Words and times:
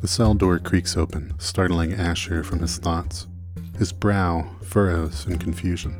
The 0.00 0.08
cell 0.08 0.34
door 0.34 0.60
creaks 0.60 0.96
open, 0.96 1.34
startling 1.38 1.92
Asher 1.92 2.44
from 2.44 2.60
his 2.60 2.78
thoughts. 2.78 3.26
His 3.78 3.92
brow 3.92 4.48
furrows 4.62 5.26
in 5.26 5.38
confusion. 5.38 5.96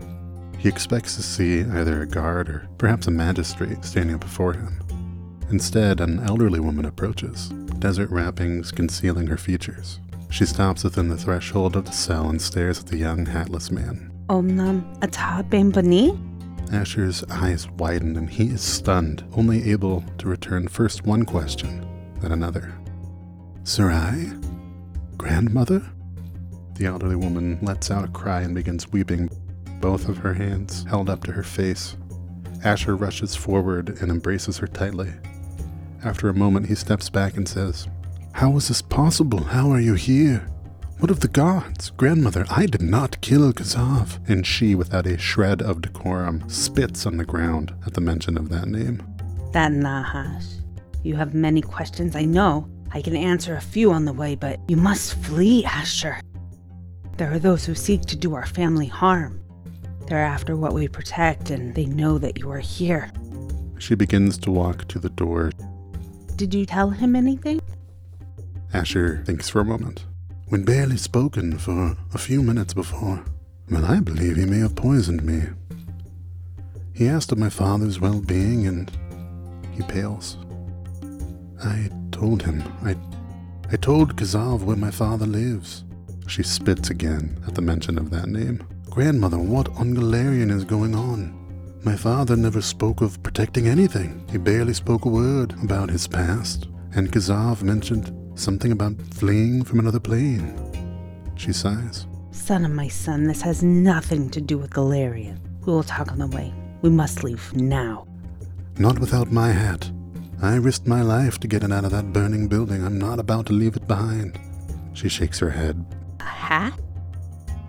He 0.57 0.69
expects 0.69 1.17
to 1.17 1.23
see 1.23 1.61
either 1.61 2.03
a 2.03 2.07
guard 2.07 2.49
or 2.49 2.69
perhaps 2.79 3.09
a 3.09 3.11
magistrate 3.11 3.85
standing 3.85 4.19
before 4.19 4.53
him. 4.53 4.81
Instead, 5.51 6.01
an 6.01 6.21
elderly 6.21 6.61
woman 6.61 6.85
approaches, 6.85 7.49
desert 7.81 8.11
wrappings 8.11 8.71
concealing 8.71 9.27
her 9.27 9.37
features. 9.37 9.99
She 10.31 10.47
stops 10.47 10.85
within 10.85 11.09
the 11.09 11.17
threshold 11.17 11.75
of 11.75 11.85
the 11.85 11.93
cell 11.93 12.29
and 12.29 12.41
stares 12.41 12.81
at 12.81 12.87
the 12.87 12.99
young 12.99 13.27
hatless 13.27 13.71
man. 13.71 14.13
Omnam 14.29 14.85
bani? 15.73 16.19
Asher's 16.73 17.25
eyes 17.31 17.69
widen 17.79 18.17
and 18.17 18.29
he 18.29 18.49
is 18.49 18.61
stunned, 18.61 19.25
only 19.33 19.71
able 19.71 20.05
to 20.19 20.29
return 20.29 20.69
first 20.69 21.05
one 21.07 21.25
question, 21.25 21.85
then 22.21 22.33
another. 22.33 22.75
Sarai? 23.69 24.33
Grandmother? 25.19 25.83
The 26.77 26.87
elderly 26.87 27.17
woman 27.17 27.59
lets 27.61 27.91
out 27.91 28.03
a 28.03 28.09
cry 28.09 28.41
and 28.41 28.55
begins 28.55 28.91
weeping, 28.91 29.29
both 29.79 30.09
of 30.09 30.17
her 30.17 30.33
hands 30.33 30.87
held 30.89 31.11
up 31.11 31.23
to 31.25 31.33
her 31.33 31.43
face. 31.43 31.95
Asher 32.65 32.97
rushes 32.97 33.37
forward 33.37 33.99
and 34.01 34.11
embraces 34.11 34.57
her 34.57 34.67
tightly. 34.67 35.13
After 36.03 36.31
a 36.31 36.35
moment, 36.35 36.67
he 36.67 36.75
steps 36.75 37.11
back 37.11 37.37
and 37.37 37.47
says, 37.47 37.87
How 38.33 38.57
is 38.57 38.69
this 38.69 38.81
possible? 38.81 39.45
How 39.45 39.71
are 39.71 39.81
you 39.81 39.93
here? 39.93 40.49
What 41.01 41.11
of 41.11 41.21
the 41.21 41.29
gods? 41.29 41.91
Grandmother, 41.91 42.47
I 42.49 42.65
did 42.65 42.81
not 42.81 43.21
kill 43.21 43.53
Kazav. 43.53 44.19
And 44.31 44.47
she, 44.47 44.77
without 44.77 45.07
a 45.07 45.19
shred 45.19 45.61
of 45.61 45.83
decorum, 45.83 46.49
spits 46.49 47.05
on 47.05 47.19
the 47.19 47.27
ground 47.27 47.75
at 47.85 47.93
the 47.93 48.01
mention 48.01 48.39
of 48.39 48.49
that 48.49 48.67
name. 48.67 49.03
That 49.53 49.73
Nahash. 49.73 50.47
You 51.03 51.17
have 51.17 51.35
many 51.35 51.61
questions, 51.61 52.17
I 52.17 52.25
know. 52.25 52.67
I 52.93 53.03
can 53.03 53.17
answer 53.17 53.55
a 53.55 53.61
few 53.61 53.93
on 53.93 54.05
the 54.05 54.13
way, 54.13 54.35
but 54.35 54.61
you 54.69 54.77
must 54.77 55.15
flee, 55.25 55.65
Asher. 55.65 56.21
There 57.17 57.33
are 57.33 57.39
those 57.39 57.65
who 57.65 57.75
seek 57.75 58.03
to 58.03 58.17
do 58.17 58.35
our 58.35 58.47
family 58.47 58.87
harm. 58.87 59.41
They're 60.07 60.25
after 60.25 60.57
what 60.57 60.73
we 60.73 60.89
protect, 60.89 61.51
and 61.51 61.75
they 61.75 61.85
know 61.85 62.19
that 62.19 62.39
you 62.39 62.51
are 62.51 62.61
here. 62.61 63.11
She 63.79 63.95
begins 63.95 64.39
to 64.39 64.51
walk 64.51 64.89
to 64.89 64.99
the 64.99 65.11
door. 65.11 65.53
Did 66.37 66.55
you 66.55 66.65
tell 66.65 66.91
him 66.91 67.15
anything? 67.15 67.61
Asher 68.73 69.23
thinks 69.25 69.49
for 69.49 69.61
a 69.61 69.65
moment. 69.65 70.05
When 70.49 70.65
barely 70.65 70.97
spoken 70.97 71.59
for 71.59 71.97
a 72.15 72.19
few 72.19 72.43
minutes 72.43 72.73
before, 72.73 73.25
well, 73.71 73.85
I 73.85 74.01
believe 74.01 74.37
he 74.37 74.47
may 74.47 74.61
have 74.61 74.75
poisoned 74.75 75.23
me. 75.23 75.43
He 76.95 77.07
asked 77.07 77.33
of 77.33 77.39
my 77.39 77.51
father's 77.51 78.01
well 78.01 78.21
being, 78.21 78.67
and 78.67 78.91
he 79.73 79.83
pales. 79.83 80.39
I 81.63 81.91
told 82.19 82.43
him. 82.43 82.63
I, 82.83 82.97
I 83.73 83.77
told 83.77 84.17
Kazav 84.17 84.63
where 84.63 84.77
my 84.77 84.91
father 84.91 85.27
lives. 85.27 85.85
She 86.27 86.43
spits 86.43 86.91
again 86.91 87.39
at 87.47 87.55
the 87.55 87.63
mention 87.63 87.97
of 87.97 88.11
that 88.11 88.29
name. 88.29 88.67
Grandmother, 88.91 89.39
what 89.39 89.69
on 89.77 89.95
Golarion 89.95 90.51
is 90.51 90.65
going 90.65 90.95
on? 90.95 91.35
My 91.85 91.95
father 91.97 92.35
never 92.37 92.61
spoke 92.61 93.03
of 93.03 93.23
protecting 93.23 93.69
anything. 93.69 94.27
He 94.31 94.39
barely 94.39 94.75
spoke 94.75 95.05
a 95.05 95.09
word 95.09 95.55
about 95.63 95.91
his 95.91 96.09
past. 96.09 96.67
And 96.93 97.13
Kazav 97.13 97.63
mentioned 97.63 98.13
something 98.35 98.73
about 98.73 99.01
fleeing 99.15 99.63
from 99.63 99.79
another 99.79 100.01
plane. 100.01 100.57
She 101.37 101.53
sighs. 101.53 102.07
Son 102.33 102.65
of 102.65 102.73
my 102.73 102.89
son, 102.89 103.25
this 103.29 103.43
has 103.43 103.63
nothing 103.63 104.29
to 104.31 104.41
do 104.41 104.59
with 104.59 104.71
Golarion. 104.71 105.39
We 105.65 105.73
will 105.73 105.85
talk 105.85 106.11
on 106.11 106.19
the 106.19 106.27
way. 106.27 106.53
We 106.83 106.91
must 106.91 107.23
leave 107.23 107.55
now. 107.55 108.09
Not 108.77 108.99
without 108.99 109.31
my 109.31 109.53
hat. 109.53 109.89
I 110.41 110.55
risked 110.57 110.87
my 110.87 111.03
life 111.03 111.39
to 111.41 111.49
get 111.49 111.65
it 111.65 111.73
out 111.73 111.85
of 111.85 111.91
that 111.91 112.13
burning 112.13 112.47
building. 112.49 112.85
I'm 112.85 112.99
not 112.99 113.19
about 113.19 113.47
to 113.47 113.53
leave 113.53 113.77
it 113.77 113.89
behind. 113.89 114.39
She 114.95 115.09
shakes 115.09 115.39
her 115.41 115.51
head. 115.51 115.85
A 116.21 116.25
hat? 116.25 116.79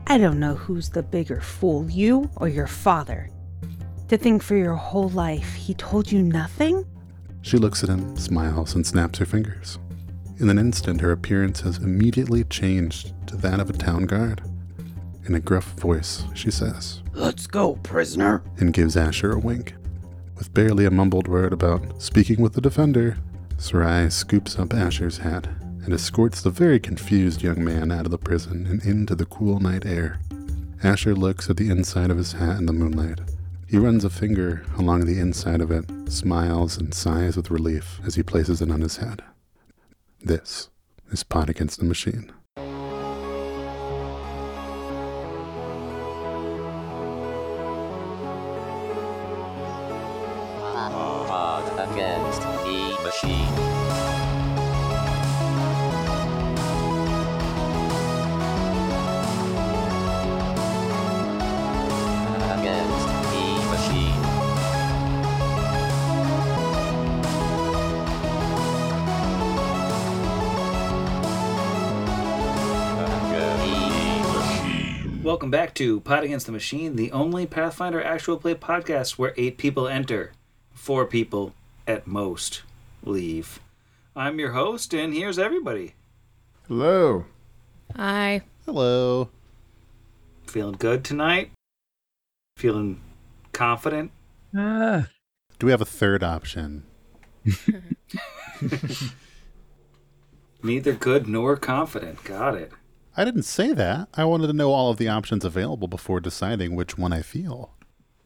I 0.07 0.17
don't 0.17 0.39
know 0.39 0.55
who's 0.55 0.89
the 0.89 1.03
bigger 1.03 1.41
fool, 1.41 1.89
you 1.89 2.29
or 2.37 2.47
your 2.47 2.67
father. 2.67 3.29
To 4.09 4.17
think 4.17 4.41
for 4.43 4.55
your 4.55 4.73
whole 4.75 5.09
life 5.09 5.53
he 5.53 5.73
told 5.75 6.11
you 6.11 6.21
nothing? 6.21 6.85
She 7.41 7.57
looks 7.57 7.83
at 7.83 7.89
him, 7.89 8.15
smiles, 8.17 8.75
and 8.75 8.85
snaps 8.85 9.19
her 9.19 9.25
fingers. 9.25 9.79
In 10.39 10.49
an 10.49 10.57
instant, 10.57 11.01
her 11.01 11.11
appearance 11.11 11.61
has 11.61 11.77
immediately 11.77 12.43
changed 12.45 13.13
to 13.27 13.35
that 13.37 13.59
of 13.59 13.69
a 13.69 13.73
town 13.73 14.05
guard. 14.05 14.41
In 15.25 15.35
a 15.35 15.39
gruff 15.39 15.73
voice, 15.73 16.23
she 16.33 16.49
says, 16.49 17.01
Let's 17.13 17.45
go, 17.45 17.75
prisoner. 17.83 18.43
and 18.57 18.73
gives 18.73 18.95
Asher 18.97 19.31
a 19.31 19.39
wink. 19.39 19.75
With 20.39 20.53
barely 20.53 20.85
a 20.85 20.91
mumbled 20.91 21.27
word 21.27 21.51
about 21.51 22.01
speaking 22.01 22.41
with 22.41 22.53
the 22.53 22.61
defender, 22.61 23.17
Sarai 23.57 24.09
scoops 24.09 24.57
up 24.57 24.73
Asher's 24.73 25.17
hat 25.17 25.47
and 25.83 25.91
escorts 25.93 26.41
the 26.41 26.49
very 26.49 26.79
confused 26.79 27.43
young 27.43 27.61
man 27.61 27.91
out 27.91 28.05
of 28.05 28.11
the 28.11 28.17
prison 28.17 28.65
and 28.65 28.81
into 28.85 29.15
the 29.15 29.25
cool 29.25 29.59
night 29.59 29.85
air. 29.85 30.21
Asher 30.81 31.13
looks 31.13 31.49
at 31.49 31.57
the 31.57 31.69
inside 31.69 32.09
of 32.09 32.15
his 32.15 32.31
hat 32.31 32.57
in 32.57 32.67
the 32.67 32.73
moonlight. 32.73 33.19
He 33.67 33.77
runs 33.77 34.05
a 34.05 34.09
finger 34.09 34.63
along 34.77 35.05
the 35.05 35.19
inside 35.19 35.59
of 35.59 35.71
it, 35.71 35.83
smiles, 36.09 36.77
and 36.77 36.93
sighs 36.93 37.35
with 37.35 37.51
relief 37.51 37.99
as 38.05 38.15
he 38.15 38.23
places 38.23 38.61
it 38.61 38.71
on 38.71 38.79
his 38.79 38.97
head. 38.97 39.21
This 40.21 40.69
is 41.11 41.25
Pot 41.25 41.49
Against 41.49 41.79
the 41.79 41.85
Machine. 41.85 42.31
To 75.79 76.01
Pot 76.01 76.25
Against 76.25 76.45
the 76.45 76.51
Machine, 76.51 76.97
the 76.97 77.09
only 77.13 77.45
Pathfinder 77.45 78.03
actual 78.03 78.35
play 78.35 78.53
podcast 78.53 79.11
where 79.11 79.33
eight 79.37 79.57
people 79.57 79.87
enter, 79.87 80.33
four 80.73 81.05
people 81.05 81.53
at 81.87 82.05
most 82.05 82.63
leave. 83.01 83.61
I'm 84.13 84.39
your 84.39 84.51
host, 84.51 84.93
and 84.93 85.13
here's 85.13 85.39
everybody. 85.39 85.95
Hello. 86.67 87.23
Hi. 87.95 88.41
Hello. 88.65 89.29
Feeling 90.47 90.75
good 90.77 91.05
tonight? 91.05 91.51
Feeling 92.57 92.99
confident? 93.53 94.11
Ah. 94.53 95.07
Do 95.59 95.65
we 95.65 95.71
have 95.71 95.79
a 95.79 95.85
third 95.85 96.23
option? 96.23 96.83
Neither 100.61 100.91
good 100.91 101.29
nor 101.29 101.55
confident. 101.55 102.21
Got 102.25 102.55
it. 102.55 102.73
I 103.19 103.25
didn't 103.25 103.43
say 103.43 103.73
that. 103.73 104.07
I 104.13 104.23
wanted 104.23 104.47
to 104.47 104.53
know 104.53 104.71
all 104.71 104.91
of 104.91 104.97
the 104.97 105.09
options 105.09 105.43
available 105.43 105.89
before 105.89 106.21
deciding 106.21 106.73
which 106.73 106.97
one 106.97 107.11
I 107.11 107.21
feel. 107.21 107.73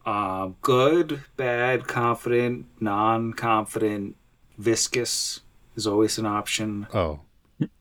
Uh, 0.06 0.50
good, 0.62 1.24
bad, 1.36 1.88
confident, 1.88 2.66
non 2.78 3.32
confident, 3.32 4.14
viscous 4.56 5.40
is 5.74 5.84
always 5.84 6.16
an 6.16 6.26
option. 6.26 6.86
Oh, 6.94 7.22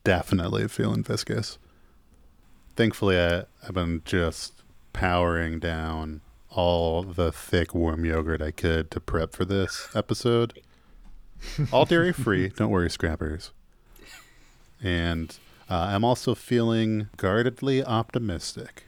definitely 0.04 0.68
feeling 0.68 1.04
viscous. 1.04 1.60
Thankfully, 2.76 3.20
I, 3.20 3.44
I've 3.62 3.76
been 3.76 4.02
just 4.06 4.64
powering 4.92 5.60
down 5.60 6.22
all 6.50 7.04
the 7.04 7.32
thick 7.32 7.76
warm 7.76 8.06
yogurt 8.06 8.42
I 8.42 8.50
could 8.50 8.90
to 8.90 9.00
prep 9.00 9.34
for 9.34 9.46
this 9.46 9.88
episode. 9.94 10.60
all 11.72 11.86
dairy 11.86 12.12
free. 12.12 12.48
Don't 12.56 12.72
worry, 12.72 12.90
scrappers. 12.90 13.52
And 14.82 15.38
uh, 15.70 15.90
I'm 15.92 16.04
also 16.04 16.36
feeling 16.36 17.10
guardedly 17.18 17.84
optimistic. 17.84 18.86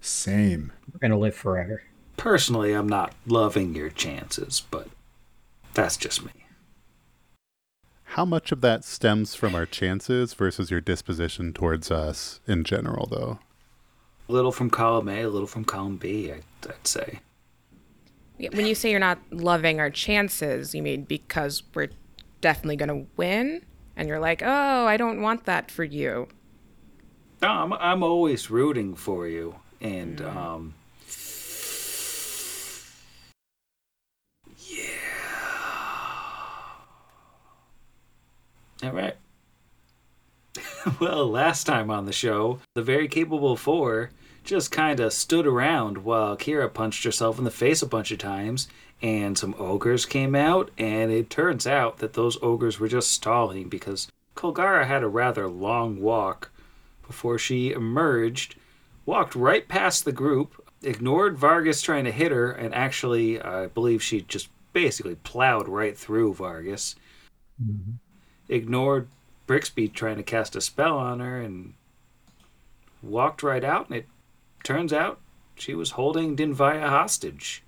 Same. 0.00 0.72
We're 0.92 0.98
gonna 0.98 1.18
live 1.18 1.34
forever. 1.34 1.82
Personally, 2.16 2.72
I'm 2.72 2.88
not 2.88 3.14
loving 3.26 3.74
your 3.74 3.90
chances, 3.90 4.62
but 4.70 4.88
that's 5.74 5.96
just 5.96 6.24
me. 6.24 6.32
How 8.04 8.24
much 8.24 8.52
of 8.52 8.60
that 8.60 8.84
stems 8.84 9.34
from 9.34 9.56
our 9.56 9.66
chances 9.66 10.34
versus 10.34 10.70
your 10.70 10.80
disposition 10.80 11.52
towards 11.52 11.90
us 11.90 12.38
in 12.46 12.62
general, 12.62 13.08
though? 13.10 13.40
A 14.28 14.32
little 14.32 14.52
from 14.52 14.70
column 14.70 15.08
A, 15.08 15.22
a 15.22 15.28
little 15.28 15.48
from 15.48 15.64
column 15.64 15.96
B, 15.96 16.30
I'd, 16.30 16.44
I'd 16.64 16.86
say. 16.86 17.18
When 18.52 18.66
you 18.66 18.74
say 18.76 18.90
you're 18.90 19.00
not 19.00 19.18
loving 19.30 19.80
our 19.80 19.90
chances, 19.90 20.74
you 20.74 20.82
mean 20.82 21.02
because 21.04 21.62
we're 21.74 21.90
definitely 22.40 22.76
going 22.76 22.88
to 22.88 23.06
win? 23.16 23.62
And 23.96 24.08
you're 24.08 24.18
like, 24.18 24.42
oh, 24.44 24.86
I 24.86 24.96
don't 24.96 25.20
want 25.20 25.44
that 25.44 25.70
for 25.70 25.84
you. 25.84 26.28
No, 27.40 27.48
I'm, 27.48 27.72
I'm 27.74 28.02
always 28.02 28.50
rooting 28.50 28.94
for 28.94 29.28
you. 29.28 29.56
And, 29.80 30.20
um, 30.22 30.74
yeah. 34.58 34.88
All 38.82 38.92
right. 38.92 39.16
well, 41.00 41.30
last 41.30 41.64
time 41.64 41.90
on 41.90 42.06
the 42.06 42.12
show, 42.12 42.60
the 42.74 42.82
very 42.82 43.08
capable 43.08 43.56
four 43.56 44.10
just 44.44 44.70
kind 44.70 45.00
of 45.00 45.12
stood 45.12 45.46
around 45.46 45.98
while 45.98 46.36
Kira 46.36 46.72
punched 46.72 47.04
herself 47.04 47.38
in 47.38 47.44
the 47.44 47.50
face 47.50 47.82
a 47.82 47.86
bunch 47.86 48.10
of 48.12 48.18
times, 48.18 48.68
and 49.02 49.36
some 49.36 49.54
ogres 49.58 50.06
came 50.06 50.34
out, 50.34 50.70
and 50.78 51.10
it 51.10 51.30
turns 51.30 51.66
out 51.66 51.98
that 51.98 52.12
those 52.12 52.38
ogres 52.42 52.78
were 52.78 52.88
just 52.88 53.10
stalling 53.10 53.68
because 53.68 54.08
Kolgara 54.36 54.86
had 54.86 55.02
a 55.02 55.08
rather 55.08 55.48
long 55.48 56.00
walk 56.00 56.50
before 57.06 57.38
she 57.38 57.72
emerged, 57.72 58.56
walked 59.06 59.34
right 59.34 59.66
past 59.66 60.04
the 60.04 60.12
group, 60.12 60.62
ignored 60.82 61.36
Vargas 61.38 61.82
trying 61.82 62.04
to 62.04 62.12
hit 62.12 62.32
her, 62.32 62.50
and 62.52 62.74
actually, 62.74 63.40
I 63.40 63.66
believe 63.66 64.02
she 64.02 64.22
just 64.22 64.48
basically 64.72 65.14
plowed 65.16 65.68
right 65.68 65.96
through 65.96 66.34
Vargas. 66.34 66.96
Mm-hmm. 67.62 67.92
Ignored 68.48 69.08
Brixby 69.46 69.88
trying 69.88 70.16
to 70.16 70.22
cast 70.22 70.56
a 70.56 70.60
spell 70.60 70.98
on 70.98 71.20
her 71.20 71.40
and 71.40 71.74
walked 73.02 73.42
right 73.42 73.64
out, 73.64 73.88
and 73.88 73.98
it 73.98 74.06
turns 74.64 74.92
out 74.92 75.20
she 75.54 75.74
was 75.74 75.92
holding 75.92 76.36
Dinvaya 76.36 76.88
hostage. 76.88 77.62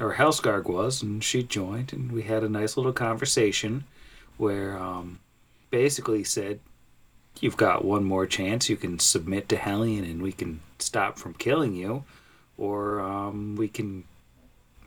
Or 0.00 0.14
Helsgarg 0.14 0.68
was, 0.68 1.02
and 1.02 1.22
she 1.22 1.42
joined, 1.42 1.92
and 1.92 2.12
we 2.12 2.22
had 2.22 2.44
a 2.44 2.48
nice 2.48 2.76
little 2.76 2.92
conversation 2.92 3.84
where 4.36 4.78
um, 4.78 5.18
basically 5.70 6.24
said, 6.24 6.60
You've 7.40 7.56
got 7.56 7.84
one 7.84 8.04
more 8.04 8.26
chance. 8.26 8.68
You 8.68 8.76
can 8.76 8.98
submit 8.98 9.48
to 9.48 9.56
Hellion, 9.56 10.04
and 10.04 10.22
we 10.22 10.32
can 10.32 10.60
stop 10.78 11.18
from 11.18 11.34
killing 11.34 11.74
you, 11.74 12.04
or 12.56 13.00
um, 13.00 13.54
we 13.56 13.68
can 13.68 14.04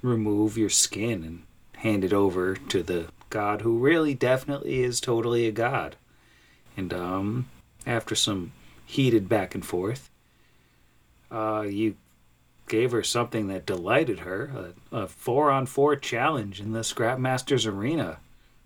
remove 0.02 0.58
your 0.58 0.70
skin 0.70 1.24
and 1.24 1.44
hand 1.78 2.04
it 2.04 2.14
over 2.14 2.56
to 2.56 2.84
the 2.84 3.08
god 3.30 3.62
who 3.62 3.78
really 3.78 4.14
definitely 4.14 4.84
is 4.84 5.00
totally 5.00 5.48
a 5.48 5.52
god. 5.52 5.96
And 6.76 6.94
um, 6.94 7.48
after 7.88 8.16
some 8.16 8.52
heated 8.86 9.28
back 9.28 9.56
and 9.56 9.66
forth, 9.66 10.11
uh, 11.32 11.62
you 11.62 11.96
gave 12.68 12.92
her 12.92 13.04
something 13.04 13.48
that 13.48 13.66
delighted 13.66 14.20
her 14.20 14.74
a, 14.92 14.98
a 14.98 15.08
four 15.08 15.52
on 15.52 15.66
four 15.66 15.96
challenge 15.96 16.60
in 16.60 16.72
the 16.72 16.80
Scrapmasters 16.80 17.70
Arena 17.70 18.18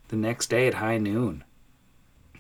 the 0.10 0.16
next 0.16 0.50
day 0.50 0.68
at 0.68 0.76
high 0.76 0.98
noon. 0.98 1.44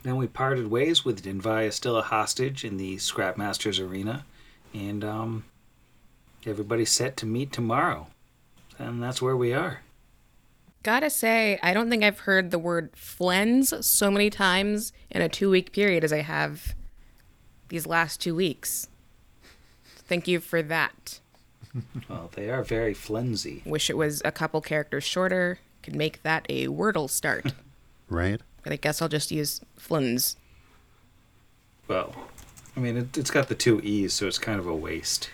Then 0.04 0.18
we 0.18 0.28
parted 0.28 0.70
ways 0.70 1.04
with 1.04 1.24
Dinvaya 1.24 1.74
still 1.74 1.98
a 1.98 2.04
hostage 2.04 2.64
in 2.64 2.78
the 2.78 2.98
Scrapmasters 2.98 3.84
Arena, 3.84 4.26
and 4.74 5.04
um, 5.04 5.46
everybody's 6.46 6.92
set 6.92 7.18
to 7.18 7.26
meet 7.26 7.52
tomorrow. 7.52 8.08
And 8.78 9.02
that's 9.02 9.22
where 9.22 9.36
we 9.36 9.54
are. 9.54 9.82
Gotta 10.84 11.10
say, 11.10 11.58
I 11.64 11.74
don't 11.74 11.90
think 11.90 12.04
I've 12.04 12.20
heard 12.20 12.52
the 12.52 12.60
word 12.60 12.92
flens 12.96 13.74
so 13.84 14.12
many 14.12 14.30
times 14.30 14.94
in 15.10 15.24
a 15.24 15.30
two 15.30 15.50
week 15.50 15.72
period 15.72 16.04
as 16.04 16.14
I 16.14 16.22
have 16.22 16.76
these 17.70 17.88
last 17.88 18.22
two 18.22 18.36
weeks. 18.36 18.88
Thank 20.08 20.28
you 20.28 20.40
for 20.40 20.62
that. 20.62 21.20
Well, 22.08 22.30
they 22.34 22.50
are 22.50 22.64
very 22.64 22.94
flimsy. 22.94 23.62
Wish 23.66 23.90
it 23.90 23.98
was 23.98 24.22
a 24.24 24.32
couple 24.32 24.62
characters 24.62 25.04
shorter. 25.04 25.60
Could 25.84 25.96
make 25.96 26.24
that 26.24 26.46
a 26.50 26.68
Wordle 26.68 27.10
start. 27.10 27.54
Right? 28.08 28.40
but 28.62 28.72
I 28.72 28.76
guess 28.76 29.02
I'll 29.02 29.10
just 29.10 29.32
use 29.32 29.62
flens. 29.76 30.38
Well, 31.88 32.16
I 32.76 32.80
mean, 32.80 32.98
it, 32.98 33.18
it's 33.18 33.32
got 33.32 33.48
the 33.48 33.56
two 33.56 33.80
E's, 33.82 34.14
so 34.14 34.28
it's 34.28 34.38
kind 34.38 34.60
of 34.60 34.68
a 34.68 34.76
waste. 34.76 35.30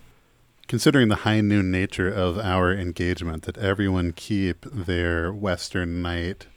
Considering 0.68 1.08
the 1.10 1.18
high 1.18 1.42
noon 1.42 1.70
nature 1.72 2.10
of 2.10 2.38
our 2.38 2.74
engagement, 2.74 3.44
that 3.44 3.58
everyone 3.58 4.12
keep 4.14 4.66
their 4.72 5.34
Western 5.34 6.02
Night 6.02 6.48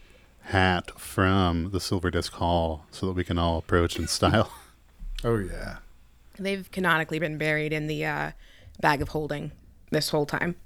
hat 0.42 0.90
from 0.98 1.70
the 1.70 1.80
Silver 1.80 2.10
Disc 2.10 2.32
Hall 2.34 2.86
so 2.90 3.06
that 3.06 3.12
we 3.12 3.24
can 3.24 3.38
all 3.38 3.58
approach 3.58 3.98
in 3.98 4.06
style. 4.08 4.52
Oh 5.26 5.38
yeah. 5.38 5.76
They've 6.38 6.70
canonically 6.70 7.18
been 7.18 7.38
buried 7.38 7.72
in 7.72 7.86
the 7.86 8.04
uh, 8.04 8.32
bag 8.80 9.00
of 9.02 9.08
holding 9.08 9.52
this 9.90 10.10
whole 10.10 10.26
time. 10.26 10.56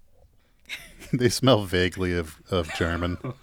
they 1.13 1.29
smell 1.29 1.65
vaguely 1.65 2.17
of, 2.17 2.37
of 2.51 2.73
German. 2.75 3.19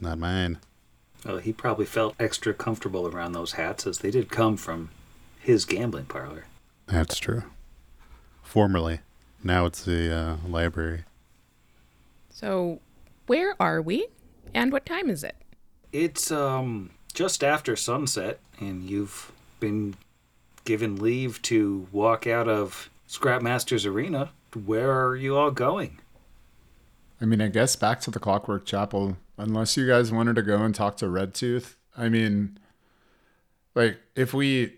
Not 0.00 0.18
mine. 0.18 0.58
Well, 1.24 1.38
he 1.38 1.52
probably 1.52 1.86
felt 1.86 2.14
extra 2.20 2.54
comfortable 2.54 3.08
around 3.08 3.32
those 3.32 3.52
hats 3.52 3.86
as 3.86 3.98
they 3.98 4.10
did 4.10 4.30
come 4.30 4.56
from 4.56 4.90
his 5.40 5.64
gambling 5.64 6.06
parlor. 6.06 6.44
That's 6.86 7.18
true. 7.18 7.44
Formerly. 8.42 9.00
Now 9.42 9.66
it's 9.66 9.84
the 9.84 10.14
uh, 10.14 10.36
library. 10.46 11.04
So, 12.30 12.80
where 13.26 13.60
are 13.60 13.80
we? 13.80 14.06
And 14.54 14.70
what 14.72 14.86
time 14.86 15.10
is 15.10 15.24
it? 15.24 15.36
It's 15.92 16.30
um 16.30 16.90
just 17.16 17.42
after 17.42 17.74
sunset, 17.74 18.38
and 18.60 18.88
you've 18.88 19.32
been 19.58 19.94
given 20.66 20.96
leave 20.96 21.40
to 21.40 21.88
walk 21.90 22.26
out 22.26 22.46
of 22.46 22.90
Scrapmasters 23.08 23.90
Arena. 23.90 24.30
Where 24.66 24.92
are 24.92 25.16
you 25.16 25.34
all 25.34 25.50
going? 25.50 25.98
I 27.18 27.24
mean, 27.24 27.40
I 27.40 27.48
guess 27.48 27.74
back 27.74 28.00
to 28.02 28.10
the 28.10 28.20
Clockwork 28.20 28.66
Chapel, 28.66 29.16
unless 29.38 29.78
you 29.78 29.86
guys 29.86 30.12
wanted 30.12 30.36
to 30.36 30.42
go 30.42 30.58
and 30.58 30.74
talk 30.74 30.98
to 30.98 31.08
Red 31.08 31.32
Tooth. 31.32 31.78
I 31.96 32.10
mean, 32.10 32.58
like 33.74 33.98
if 34.14 34.34
we 34.34 34.74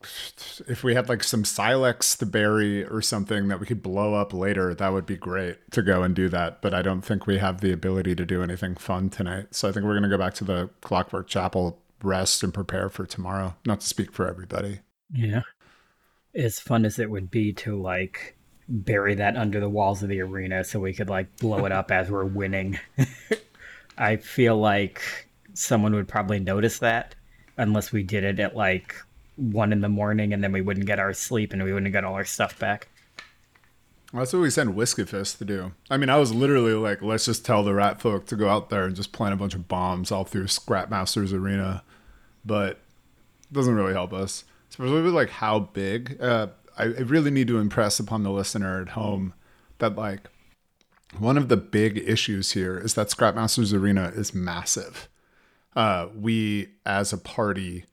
if 0.00 0.84
we 0.84 0.94
had 0.94 1.08
like 1.08 1.24
some 1.24 1.44
silex 1.44 2.16
to 2.16 2.26
bury 2.26 2.84
or 2.84 3.02
something 3.02 3.48
that 3.48 3.58
we 3.58 3.66
could 3.66 3.82
blow 3.82 4.14
up 4.14 4.32
later, 4.32 4.74
that 4.74 4.92
would 4.92 5.06
be 5.06 5.16
great 5.16 5.58
to 5.72 5.82
go 5.82 6.02
and 6.02 6.14
do 6.14 6.28
that. 6.28 6.62
But 6.62 6.74
I 6.74 6.82
don't 6.82 7.02
think 7.02 7.26
we 7.26 7.38
have 7.38 7.60
the 7.60 7.72
ability 7.72 8.14
to 8.14 8.24
do 8.24 8.42
anything 8.42 8.76
fun 8.76 9.10
tonight. 9.10 9.48
So 9.54 9.68
I 9.68 9.72
think 9.72 9.86
we're 9.86 9.94
gonna 9.94 10.08
go 10.08 10.18
back 10.18 10.34
to 10.34 10.44
the 10.44 10.70
Clockwork 10.82 11.26
Chapel, 11.28 11.80
rest 12.02 12.42
and 12.42 12.54
prepare 12.54 12.88
for 12.88 13.06
tomorrow. 13.06 13.56
Not 13.66 13.80
to 13.80 13.86
speak 13.86 14.12
for 14.12 14.28
everybody. 14.28 14.80
Yeah. 15.12 15.42
As 16.34 16.60
fun 16.60 16.84
as 16.84 16.98
it 16.98 17.10
would 17.10 17.30
be 17.30 17.52
to 17.54 17.80
like 17.80 18.36
bury 18.68 19.14
that 19.14 19.36
under 19.36 19.60
the 19.60 19.68
walls 19.68 20.02
of 20.02 20.08
the 20.10 20.20
arena 20.20 20.62
so 20.62 20.78
we 20.78 20.92
could 20.92 21.08
like 21.08 21.34
blow 21.38 21.64
it 21.64 21.72
up 21.72 21.90
as 21.90 22.10
we're 22.10 22.24
winning. 22.24 22.78
I 23.98 24.16
feel 24.16 24.56
like 24.56 25.02
someone 25.54 25.94
would 25.94 26.06
probably 26.06 26.38
notice 26.38 26.78
that 26.78 27.16
unless 27.56 27.90
we 27.90 28.04
did 28.04 28.22
it 28.22 28.38
at 28.38 28.54
like 28.54 28.94
one 29.38 29.72
in 29.72 29.80
the 29.80 29.88
morning 29.88 30.32
and 30.32 30.42
then 30.42 30.52
we 30.52 30.60
wouldn't 30.60 30.86
get 30.86 30.98
our 30.98 31.14
sleep 31.14 31.52
and 31.52 31.62
we 31.62 31.72
wouldn't 31.72 31.92
get 31.92 32.04
all 32.04 32.14
our 32.14 32.24
stuff 32.24 32.58
back. 32.58 32.88
That's 34.12 34.32
what 34.32 34.40
we 34.40 34.50
sent 34.50 34.74
Whiskey 34.74 35.04
Fist 35.04 35.38
to 35.38 35.44
do. 35.44 35.72
I 35.90 35.98
mean, 35.98 36.08
I 36.08 36.16
was 36.16 36.34
literally 36.34 36.72
like, 36.72 37.02
let's 37.02 37.26
just 37.26 37.44
tell 37.44 37.62
the 37.62 37.74
rat 37.74 38.00
folk 38.00 38.26
to 38.26 38.36
go 38.36 38.48
out 38.48 38.70
there 38.70 38.84
and 38.84 38.96
just 38.96 39.12
plant 39.12 39.34
a 39.34 39.36
bunch 39.36 39.54
of 39.54 39.68
bombs 39.68 40.10
all 40.10 40.24
through 40.24 40.46
Scrapmasters 40.46 41.32
Arena. 41.32 41.82
But 42.44 42.78
it 43.42 43.52
doesn't 43.52 43.74
really 43.74 43.92
help 43.92 44.12
us. 44.12 44.44
Especially 44.70 45.02
with 45.02 45.14
like 45.14 45.30
how 45.30 45.58
big. 45.58 46.20
Uh, 46.22 46.48
I, 46.78 46.84
I 46.84 46.86
really 46.86 47.30
need 47.30 47.48
to 47.48 47.58
impress 47.58 48.00
upon 48.00 48.22
the 48.22 48.30
listener 48.30 48.80
at 48.80 48.90
home 48.90 49.34
that 49.78 49.96
like 49.96 50.30
one 51.18 51.36
of 51.36 51.48
the 51.48 51.56
big 51.56 51.98
issues 51.98 52.52
here 52.52 52.78
is 52.78 52.94
that 52.94 53.08
Scrapmasters 53.08 53.74
Arena 53.74 54.12
is 54.14 54.34
massive. 54.34 55.08
Uh, 55.76 56.08
we 56.14 56.68
as 56.86 57.12
a 57.12 57.18
party 57.18 57.84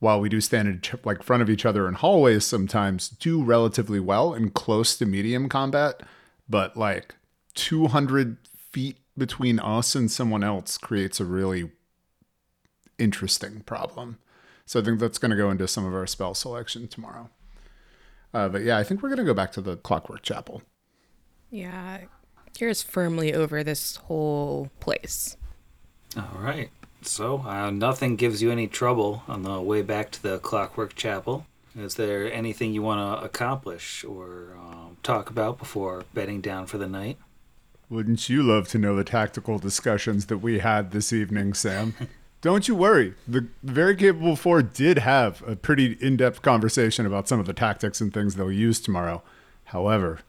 while 0.00 0.20
we 0.20 0.28
do 0.28 0.40
stand 0.40 0.68
in 0.68 0.80
like 1.04 1.22
front 1.22 1.42
of 1.42 1.50
each 1.50 1.66
other 1.66 1.88
in 1.88 1.94
hallways 1.94 2.44
sometimes 2.44 3.08
do 3.08 3.42
relatively 3.42 4.00
well 4.00 4.34
in 4.34 4.50
close 4.50 4.96
to 4.96 5.06
medium 5.06 5.48
combat 5.48 6.02
but 6.48 6.76
like 6.76 7.14
200 7.54 8.36
feet 8.56 8.98
between 9.16 9.58
us 9.58 9.94
and 9.94 10.10
someone 10.10 10.44
else 10.44 10.78
creates 10.78 11.18
a 11.20 11.24
really 11.24 11.70
interesting 12.98 13.60
problem 13.60 14.18
so 14.64 14.80
i 14.80 14.84
think 14.84 15.00
that's 15.00 15.18
going 15.18 15.30
to 15.30 15.36
go 15.36 15.50
into 15.50 15.66
some 15.68 15.84
of 15.84 15.94
our 15.94 16.06
spell 16.06 16.34
selection 16.34 16.86
tomorrow 16.88 17.28
uh, 18.34 18.48
but 18.48 18.62
yeah 18.62 18.78
i 18.78 18.84
think 18.84 19.02
we're 19.02 19.08
going 19.08 19.18
to 19.18 19.24
go 19.24 19.34
back 19.34 19.52
to 19.52 19.60
the 19.60 19.76
clockwork 19.76 20.22
chapel 20.22 20.62
Yeah, 21.50 22.00
Kira's 22.52 22.82
firmly 22.82 23.32
over 23.32 23.64
this 23.64 23.96
whole 23.96 24.70
place. 24.80 25.36
All 26.16 26.40
right. 26.40 26.70
So, 27.02 27.42
uh, 27.46 27.70
nothing 27.70 28.16
gives 28.16 28.42
you 28.42 28.50
any 28.50 28.66
trouble 28.66 29.22
on 29.28 29.42
the 29.42 29.60
way 29.60 29.82
back 29.82 30.10
to 30.12 30.22
the 30.22 30.38
Clockwork 30.38 30.94
Chapel. 30.94 31.46
Is 31.76 31.94
there 31.94 32.32
anything 32.32 32.72
you 32.72 32.82
want 32.82 33.20
to 33.20 33.24
accomplish 33.24 34.04
or 34.04 34.56
um, 34.58 34.96
talk 35.02 35.30
about 35.30 35.58
before 35.58 36.04
bedding 36.12 36.40
down 36.40 36.66
for 36.66 36.76
the 36.76 36.88
night? 36.88 37.18
Wouldn't 37.88 38.28
you 38.28 38.42
love 38.42 38.68
to 38.68 38.78
know 38.78 38.96
the 38.96 39.04
tactical 39.04 39.58
discussions 39.58 40.26
that 40.26 40.38
we 40.38 40.58
had 40.58 40.90
this 40.90 41.12
evening, 41.12 41.54
Sam? 41.54 41.94
Don't 42.40 42.68
you 42.68 42.74
worry. 42.74 43.14
The 43.26 43.46
very 43.62 43.96
capable 43.96 44.36
four 44.36 44.62
did 44.62 44.98
have 44.98 45.42
a 45.46 45.56
pretty 45.56 45.92
in 46.00 46.16
depth 46.16 46.42
conversation 46.42 47.06
about 47.06 47.28
some 47.28 47.40
of 47.40 47.46
the 47.46 47.52
tactics 47.52 48.00
and 48.00 48.12
things 48.12 48.34
they'll 48.34 48.52
use 48.52 48.80
tomorrow. 48.80 49.22
However, 49.66 50.20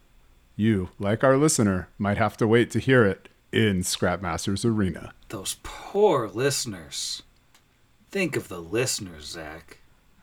you, 0.55 0.89
like 0.99 1.23
our 1.23 1.38
listener, 1.38 1.88
might 1.97 2.17
have 2.17 2.38
to 2.38 2.47
wait 2.47 2.71
to 2.71 2.79
hear 2.79 3.05
it 3.05 3.29
in 3.51 3.81
Scrapmasters 3.81 4.65
Arena. 4.65 5.13
Those 5.29 5.57
poor 5.63 6.27
listeners. 6.27 7.24
Think 8.12 8.36
of 8.36 8.48
the 8.48 8.59
listeners, 8.59 9.25
Zach. 9.25 9.77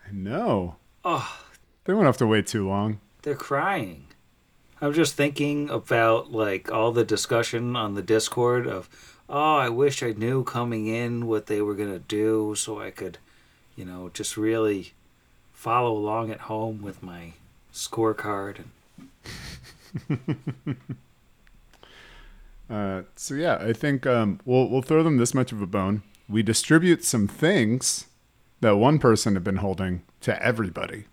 I 0.07 0.13
know. 0.13 0.77
Oh, 1.05 1.41
They 1.85 1.93
won't 1.95 2.07
have 2.07 2.17
to 2.19 2.27
wait 2.27 2.47
too 2.47 2.67
long. 2.69 3.01
they're 3.23 3.35
crying. 3.37 4.05
I'm 4.81 4.93
just 4.93 5.15
thinking 5.15 5.71
about 5.71 6.31
like 6.33 6.71
all 6.71 6.93
the 6.93 7.05
discussion 7.05 7.75
on 7.77 7.95
the 7.95 8.03
Discord 8.03 8.67
of, 8.67 8.89
oh, 9.29 9.57
I 9.57 9.69
wish 9.69 10.03
I 10.03 10.11
knew 10.13 10.45
coming 10.45 10.87
in 10.87 11.27
what 11.27 11.47
they 11.47 11.61
were 11.63 11.75
gonna 11.75 11.99
do 12.01 12.55
so 12.57 12.81
I 12.81 12.91
could, 12.91 13.19
you 13.75 13.85
know, 13.85 14.11
just 14.13 14.37
really 14.37 14.93
follow 15.53 15.97
along 15.97 16.31
at 16.31 16.41
home 16.41 16.83
with 16.83 17.03
my 17.03 17.33
scorecard 17.73 18.59
and 20.09 20.29
Uh, 22.69 23.03
so 23.15 23.35
yeah, 23.35 23.59
I 23.61 23.73
think 23.73 24.07
um, 24.07 24.41
we'll 24.45 24.69
we'll 24.69 24.83
throw 24.83 25.03
them 25.03 25.19
this 25.19 25.35
much 25.35 25.53
of 25.53 25.63
a 25.63 25.67
bone. 25.67 26.03
We 26.29 26.43
distribute 26.43 27.05
some 27.05 27.29
things 27.29 28.07
that 28.61 28.77
one 28.77 28.99
person 28.99 29.35
had 29.35 29.45
been 29.45 29.57
holding 29.59 30.03
to 30.23 30.43
everybody, 30.43 31.05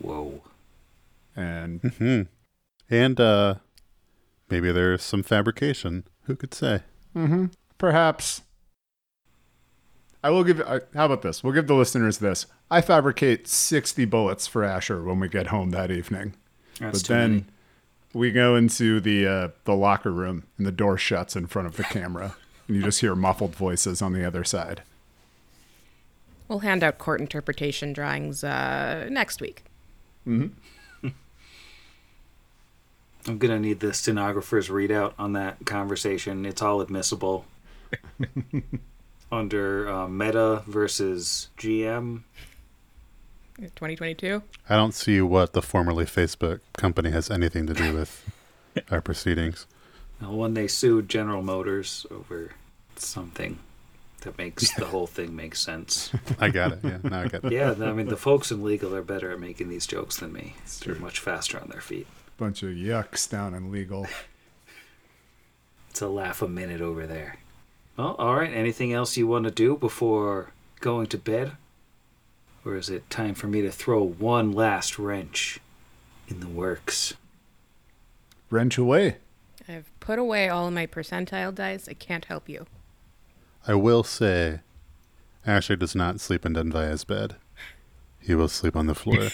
whoa. 0.00 0.42
and 1.36 1.80
Hmm. 1.98 2.22
And 2.90 3.20
uh 3.20 3.56
maybe 4.48 4.72
there's 4.72 5.02
some 5.02 5.22
fabrication. 5.22 6.04
Who 6.24 6.36
could 6.36 6.54
say? 6.54 6.80
Mm-hmm. 7.16 7.46
perhaps 7.78 8.42
I 10.22 10.30
will 10.30 10.44
give. 10.44 10.60
Uh, 10.60 10.80
how 10.94 11.06
about 11.06 11.22
this? 11.22 11.44
We'll 11.44 11.52
give 11.52 11.66
the 11.68 11.74
listeners 11.74 12.18
this. 12.18 12.46
I 12.70 12.80
fabricate 12.80 13.46
sixty 13.46 14.04
bullets 14.04 14.46
for 14.46 14.64
Asher 14.64 15.02
when 15.02 15.20
we 15.20 15.28
get 15.28 15.48
home 15.48 15.70
that 15.70 15.90
evening. 15.90 16.34
That's 16.80 17.02
but 17.02 17.06
too 17.06 17.12
then 17.12 17.30
many. 17.30 17.44
We 18.18 18.32
go 18.32 18.56
into 18.56 19.00
the 19.00 19.26
uh, 19.26 19.48
the 19.64 19.74
locker 19.74 20.10
room 20.10 20.44
and 20.58 20.66
the 20.66 20.72
door 20.72 20.98
shuts 20.98 21.36
in 21.36 21.46
front 21.46 21.68
of 21.68 21.76
the 21.76 21.84
camera, 21.84 22.34
and 22.66 22.76
you 22.76 22.82
just 22.82 23.00
hear 23.00 23.14
muffled 23.14 23.54
voices 23.54 24.02
on 24.02 24.12
the 24.12 24.26
other 24.26 24.44
side. 24.44 24.82
We'll 26.48 26.60
hand 26.60 26.82
out 26.82 26.98
court 26.98 27.20
interpretation 27.20 27.92
drawings 27.92 28.42
uh, 28.42 29.06
next 29.10 29.40
week. 29.40 29.64
I'm 33.26 33.38
gonna 33.38 33.60
need 33.60 33.80
the 33.80 33.94
stenographer's 33.94 34.68
readout 34.68 35.12
on 35.18 35.34
that 35.34 35.64
conversation. 35.64 36.44
It's 36.44 36.62
all 36.62 36.80
admissible. 36.80 37.44
Under 39.32 39.88
uh, 39.88 40.08
Meta 40.08 40.62
versus 40.66 41.50
GM. 41.58 42.22
2022. 43.58 44.42
I 44.68 44.76
don't 44.76 44.94
see 44.94 45.20
what 45.20 45.52
the 45.52 45.62
formerly 45.62 46.04
Facebook 46.04 46.60
company 46.76 47.10
has 47.10 47.30
anything 47.30 47.66
to 47.66 47.74
do 47.74 47.94
with 47.96 48.30
our 48.90 49.00
proceedings. 49.00 49.66
Well, 50.20 50.36
when 50.36 50.54
they 50.54 50.68
sued 50.68 51.08
General 51.08 51.42
Motors 51.42 52.06
over 52.10 52.52
something 52.96 53.58
that 54.22 54.36
makes 54.38 54.74
the 54.74 54.84
whole 54.86 55.06
thing 55.06 55.34
make 55.34 55.54
sense. 55.54 56.10
I 56.38 56.48
got 56.48 56.72
it. 56.72 56.80
Yeah, 56.82 56.98
now 57.02 57.20
I 57.20 57.28
got 57.28 57.44
it. 57.44 57.52
Yeah, 57.52 57.74
I 57.80 57.92
mean 57.92 58.08
the 58.08 58.16
folks 58.16 58.50
in 58.50 58.64
legal 58.64 58.94
are 58.94 59.02
better 59.02 59.30
at 59.30 59.40
making 59.40 59.68
these 59.68 59.86
jokes 59.86 60.16
than 60.16 60.32
me. 60.32 60.54
They're 60.84 60.96
much 60.96 61.20
faster 61.20 61.60
on 61.60 61.68
their 61.68 61.80
feet. 61.80 62.06
Bunch 62.36 62.62
of 62.62 62.70
yucks 62.70 63.28
down 63.28 63.54
in 63.54 63.70
legal. 63.70 64.06
It's 65.90 66.02
a 66.02 66.08
laugh 66.08 66.42
a 66.42 66.48
minute 66.48 66.80
over 66.80 67.06
there. 67.08 67.38
Well, 67.96 68.14
all 68.18 68.36
right. 68.36 68.52
Anything 68.52 68.92
else 68.92 69.16
you 69.16 69.26
want 69.26 69.46
to 69.46 69.50
do 69.50 69.76
before 69.76 70.52
going 70.78 71.08
to 71.08 71.18
bed? 71.18 71.52
Or 72.68 72.76
is 72.76 72.90
it 72.90 73.08
time 73.08 73.34
for 73.34 73.46
me 73.46 73.62
to 73.62 73.72
throw 73.72 74.02
one 74.04 74.52
last 74.52 74.98
wrench 74.98 75.58
in 76.28 76.40
the 76.40 76.46
works? 76.46 77.14
Wrench 78.50 78.76
away. 78.76 79.16
I've 79.66 79.90
put 80.00 80.18
away 80.18 80.50
all 80.50 80.66
of 80.66 80.74
my 80.74 80.86
percentile 80.86 81.54
dice. 81.54 81.88
I 81.88 81.94
can't 81.94 82.26
help 82.26 82.46
you. 82.46 82.66
I 83.66 83.74
will 83.74 84.02
say 84.02 84.60
Ashley 85.46 85.76
does 85.76 85.94
not 85.94 86.20
sleep 86.20 86.44
in 86.44 86.52
Dinvaya's 86.52 87.04
bed. 87.04 87.36
He 88.20 88.34
will 88.34 88.48
sleep 88.48 88.76
on 88.76 88.86
the 88.86 88.94
floor. 88.94 89.28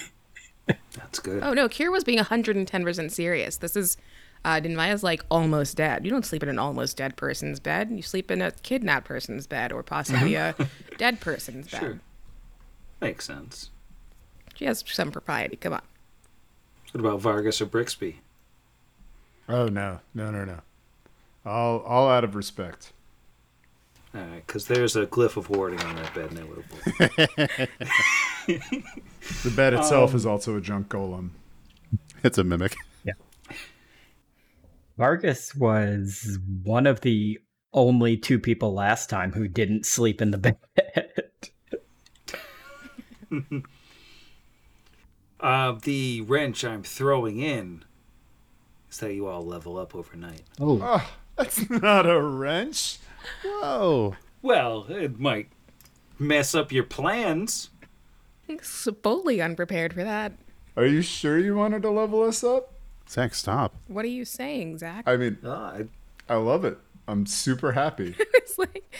That's 0.94 1.18
good. 1.18 1.42
Oh 1.42 1.54
no, 1.54 1.68
Kier 1.68 1.90
was 1.90 2.04
being 2.04 2.20
110% 2.20 3.10
serious. 3.10 3.56
This 3.56 3.74
is 3.74 3.96
uh 4.44 4.60
Dinvaya's 4.60 5.02
like 5.02 5.24
almost 5.28 5.76
dead. 5.76 6.04
You 6.04 6.12
don't 6.12 6.24
sleep 6.24 6.44
in 6.44 6.48
an 6.48 6.60
almost 6.60 6.96
dead 6.96 7.16
person's 7.16 7.58
bed. 7.58 7.90
You 7.90 8.02
sleep 8.02 8.30
in 8.30 8.40
a 8.40 8.52
kidnapped 8.52 9.08
person's 9.08 9.48
bed 9.48 9.72
or 9.72 9.82
possibly 9.82 10.36
a 10.36 10.54
dead 10.98 11.18
person's 11.18 11.68
bed. 11.68 11.80
Sure. 11.80 12.00
Makes 13.00 13.26
sense. 13.26 13.70
She 14.54 14.64
has 14.64 14.84
some 14.86 15.10
propriety. 15.10 15.56
Come 15.56 15.74
on. 15.74 15.82
What 16.92 17.00
about 17.00 17.20
Vargas 17.20 17.60
or 17.60 17.66
Brixby? 17.66 18.16
Oh 19.48 19.66
no, 19.66 20.00
no, 20.14 20.30
no, 20.30 20.44
no. 20.44 20.60
All 21.44 21.80
all 21.80 22.08
out 22.08 22.24
of 22.24 22.34
respect. 22.34 22.92
All 24.14 24.20
right, 24.20 24.46
because 24.46 24.68
there's 24.68 24.94
a 24.94 25.06
glyph 25.06 25.36
of 25.36 25.50
warding 25.50 25.80
on 25.80 25.96
that 25.96 26.14
bed, 26.14 26.30
inevitably. 26.30 27.68
The 29.42 29.50
bed 29.50 29.72
itself 29.74 30.10
um, 30.10 30.16
is 30.16 30.26
also 30.26 30.56
a 30.56 30.60
junk 30.60 30.88
golem. 30.88 31.30
it's 32.22 32.36
a 32.36 32.44
mimic. 32.44 32.76
Yeah. 33.04 33.14
Vargas 34.98 35.54
was 35.54 36.38
one 36.62 36.86
of 36.86 37.00
the 37.00 37.38
only 37.72 38.16
two 38.16 38.38
people 38.38 38.74
last 38.74 39.08
time 39.10 39.32
who 39.32 39.48
didn't 39.48 39.86
sleep 39.86 40.20
in 40.20 40.30
the 40.30 40.38
bed. 40.38 40.56
uh, 45.40 45.72
the 45.82 46.20
wrench 46.22 46.64
I'm 46.64 46.82
throwing 46.82 47.38
in 47.40 47.84
is 48.90 48.98
that 48.98 49.14
you 49.14 49.26
all 49.26 49.44
level 49.44 49.78
up 49.78 49.94
overnight. 49.94 50.42
oh, 50.60 50.80
Oh, 50.82 51.10
that's 51.36 51.68
not 51.70 52.08
a 52.08 52.20
wrench. 52.20 52.98
Whoa. 53.44 54.16
Well, 54.42 54.86
it 54.88 55.18
might 55.18 55.48
mess 56.18 56.54
up 56.54 56.70
your 56.72 56.84
plans. 56.84 57.70
Fully 59.02 59.40
unprepared 59.40 59.94
for 59.94 60.04
that. 60.04 60.32
Are 60.76 60.86
you 60.86 61.02
sure 61.02 61.38
you 61.38 61.56
wanted 61.56 61.82
to 61.82 61.90
level 61.90 62.22
us 62.22 62.44
up? 62.44 62.72
Zach, 63.08 63.34
stop. 63.34 63.74
What 63.88 64.04
are 64.04 64.08
you 64.08 64.24
saying, 64.24 64.78
Zach? 64.78 65.04
I 65.06 65.16
mean, 65.16 65.38
Oh, 65.44 65.50
I, 65.52 65.84
I 66.28 66.36
love 66.36 66.64
it. 66.64 66.78
I'm 67.06 67.26
super 67.26 67.72
happy. 67.72 68.14
it's 68.18 68.58
like, 68.58 68.90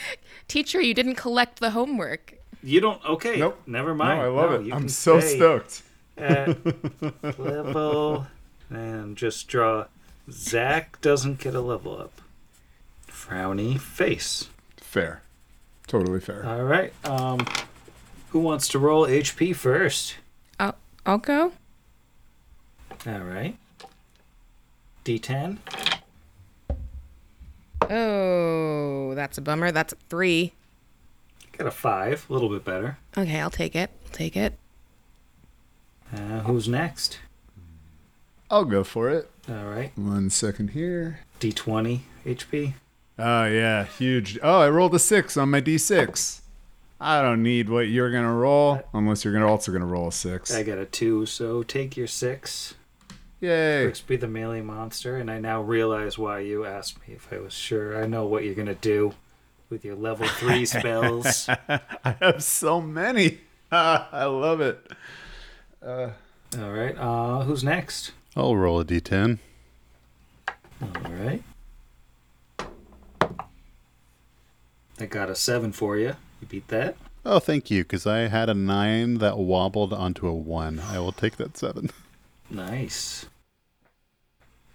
teacher, 0.47 0.81
you 0.81 0.93
didn't 0.93 1.15
collect 1.15 1.59
the 1.59 1.71
homework. 1.71 2.35
You 2.65 2.81
don't. 2.81 3.03
Okay. 3.05 3.37
Nope. 3.37 3.61
Never 3.65 3.89
No, 3.89 3.95
mind. 3.95 4.21
I 4.21 4.27
love 4.27 4.51
No, 4.61 4.67
it. 4.67 4.73
I'm 4.73 4.89
so 4.89 5.19
stoked. 5.19 5.83
At 6.17 6.57
level 7.39 8.27
and 8.69 9.15
just 9.15 9.47
draw. 9.47 9.85
Zach 10.31 10.99
doesn't 11.01 11.39
get 11.39 11.53
a 11.53 11.61
level 11.61 11.97
up. 11.99 12.21
Frowny 13.07 13.79
face. 13.79 14.49
Fair. 14.77 15.21
Totally 15.87 16.19
fair. 16.19 16.45
All 16.45 16.63
right. 16.63 16.91
Um, 17.05 17.45
who 18.29 18.39
wants 18.39 18.67
to 18.69 18.79
roll 18.79 19.05
HP 19.05 19.55
first? 19.55 20.15
I'll, 20.59 20.75
I'll 21.05 21.19
go. 21.19 21.51
All 23.05 23.19
right. 23.19 23.55
D10. 25.03 25.57
Oh, 27.87 29.13
that's 29.13 29.37
a 29.37 29.41
bummer. 29.41 29.71
That's 29.71 29.93
a 29.93 29.97
three. 30.09 30.53
Got 31.57 31.67
a 31.67 31.71
five. 31.71 32.25
A 32.29 32.33
little 32.33 32.49
bit 32.49 32.65
better. 32.65 32.97
Okay, 33.17 33.39
I'll 33.39 33.49
take 33.49 33.75
it. 33.75 33.89
I'll 34.05 34.11
take 34.11 34.35
it. 34.35 34.57
Uh, 36.13 36.41
who's 36.41 36.67
next? 36.67 37.19
I'll 38.49 38.65
go 38.65 38.83
for 38.83 39.09
it. 39.09 39.29
All 39.49 39.65
right. 39.65 39.97
One 39.97 40.29
second 40.29 40.71
here. 40.71 41.21
D20 41.39 42.01
HP. 42.25 42.73
Oh, 43.17 43.45
yeah. 43.45 43.85
Huge. 43.85 44.37
Oh, 44.43 44.59
I 44.61 44.69
rolled 44.69 44.93
a 44.95 44.99
six 44.99 45.37
on 45.37 45.49
my 45.49 45.61
d6. 45.61 46.41
I 46.99 47.21
don't 47.21 47.43
need 47.43 47.69
what 47.69 47.87
you're 47.87 48.11
going 48.11 48.25
to 48.25 48.31
roll 48.31 48.81
unless 48.93 49.23
you're 49.23 49.33
gonna 49.33 49.47
also 49.47 49.71
going 49.71 49.81
to 49.81 49.87
roll 49.87 50.07
a 50.07 50.11
six. 50.11 50.53
I 50.53 50.63
got 50.63 50.77
a 50.77 50.85
two, 50.85 51.25
so 51.25 51.63
take 51.63 51.97
your 51.97 52.07
six. 52.07 52.75
Yay. 53.41 53.85
Brixby 53.85 54.19
the 54.19 54.27
melee 54.27 54.61
monster, 54.61 55.17
and 55.17 55.29
I 55.29 55.39
now 55.39 55.61
realize 55.61 56.17
why 56.17 56.39
you 56.39 56.65
asked 56.65 57.05
me 57.07 57.13
if 57.13 57.31
I 57.31 57.39
was 57.39 57.53
sure. 57.53 58.01
I 58.01 58.07
know 58.07 58.25
what 58.25 58.43
you're 58.43 58.55
gonna 58.55 58.75
do 58.75 59.13
with 59.69 59.83
your 59.85 59.95
level 59.95 60.27
three 60.27 60.65
spells. 60.65 61.49
I 61.49 62.15
have 62.21 62.43
so 62.43 62.81
many. 62.81 63.39
I 63.71 64.25
love 64.25 64.61
it. 64.61 64.91
All 65.81 66.11
right. 66.53 66.97
Uh, 66.97 67.43
who's 67.43 67.63
next? 67.63 68.11
I'll 68.35 68.55
roll 68.55 68.79
a 68.79 68.85
d10. 68.85 69.39
All 70.81 70.89
right. 71.09 71.43
I 74.99 75.05
got 75.05 75.29
a 75.29 75.35
seven 75.35 75.71
for 75.71 75.97
you. 75.97 76.15
You 76.41 76.47
beat 76.47 76.67
that. 76.69 76.95
Oh, 77.25 77.39
thank 77.39 77.71
you, 77.71 77.83
because 77.83 78.05
I 78.05 78.27
had 78.27 78.49
a 78.49 78.53
nine 78.53 79.15
that 79.15 79.37
wobbled 79.37 79.91
onto 79.91 80.27
a 80.27 80.33
one. 80.33 80.79
I 80.79 80.99
will 80.99 81.11
take 81.11 81.37
that 81.37 81.57
seven. 81.57 81.89
Nice. 82.47 83.25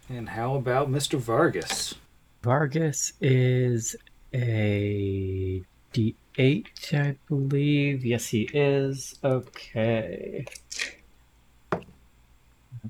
And 0.09 0.31
how 0.31 0.57
about 0.57 0.91
Mr. 0.91 1.21
Vargas? 1.21 1.95
Vargas 2.43 3.13
is 3.21 3.95
a 4.33 5.63
D8, 5.93 6.95
I 6.95 7.17
believe. 7.29 8.05
Yes, 8.05 8.29
he 8.29 8.49
is. 8.53 9.19
Okay. 9.25 10.47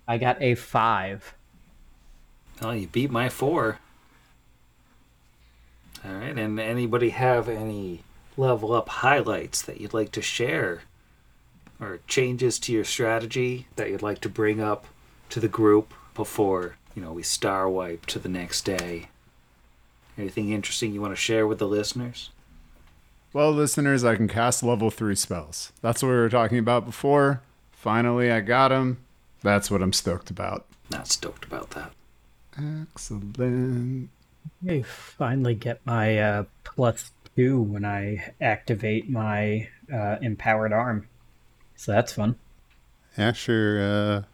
I 0.07 0.19
got 0.19 0.41
a 0.43 0.55
five. 0.55 1.35
Oh, 2.63 2.73
you 2.73 2.87
beat 2.87 3.11
my 3.11 3.29
four. 3.29 3.79
All 6.05 6.13
right, 6.13 6.39
and 6.39 6.59
anybody 6.59 7.11
have 7.11 7.49
any 7.49 8.03
level 8.37 8.73
up 8.73 8.89
highlights 8.89 9.63
that 9.63 9.81
you'd 9.81 9.95
like 9.95 10.13
to 10.13 10.23
share? 10.23 10.83
Or 11.81 12.01
changes 12.07 12.59
to 12.61 12.73
your 12.73 12.85
strategy 12.85 13.67
that 13.77 13.91
you'd 13.91 14.03
like 14.03 14.21
to 14.21 14.29
bring 14.29 14.61
up 14.61 14.87
to 15.31 15.41
the 15.41 15.49
group 15.49 15.95
before 16.15 16.77
you 16.95 17.03
know, 17.03 17.13
we 17.13 17.23
star 17.23 17.69
wipe 17.69 18.07
to 18.07 18.19
the 18.19 18.29
next 18.29 18.63
day. 18.63 19.09
Anything 20.21 20.51
interesting 20.51 20.93
you 20.93 21.01
want 21.01 21.13
to 21.13 21.21
share 21.21 21.47
with 21.47 21.59
the 21.59 21.67
listeners? 21.67 22.29
Well, 23.33 23.53
listeners, 23.53 24.05
I 24.05 24.17
can 24.17 24.29
cast 24.29 24.63
level 24.63 24.91
three 24.91 25.15
spells. 25.15 25.73
That's 25.81 26.03
what 26.03 26.11
we 26.11 26.15
were 26.17 26.29
talking 26.29 26.59
about 26.59 26.85
before. 26.85 27.41
Finally, 27.73 28.31
I 28.31 28.41
got 28.41 28.69
them. 28.69 28.99
That's 29.43 29.71
what 29.71 29.81
I'm 29.81 29.95
stoked 29.95 30.29
about. 30.29 30.67
Not 30.91 31.09
stoked 31.09 31.47
about 31.47 31.71
that. 31.71 31.93
Excellent. 32.59 34.11
I 34.69 34.83
finally 34.83 35.55
get 35.55 35.81
my 35.87 36.19
uh, 36.19 36.45
plus 36.65 37.13
two 37.35 37.63
when 37.63 37.87
I 37.87 38.35
activate 38.43 39.09
my 39.09 39.69
uh, 39.91 40.17
empowered 40.21 40.75
arm. 40.75 41.09
So 41.77 41.93
that's 41.93 42.13
fun. 42.13 42.37
Asher 43.17 44.27
uh, 44.27 44.29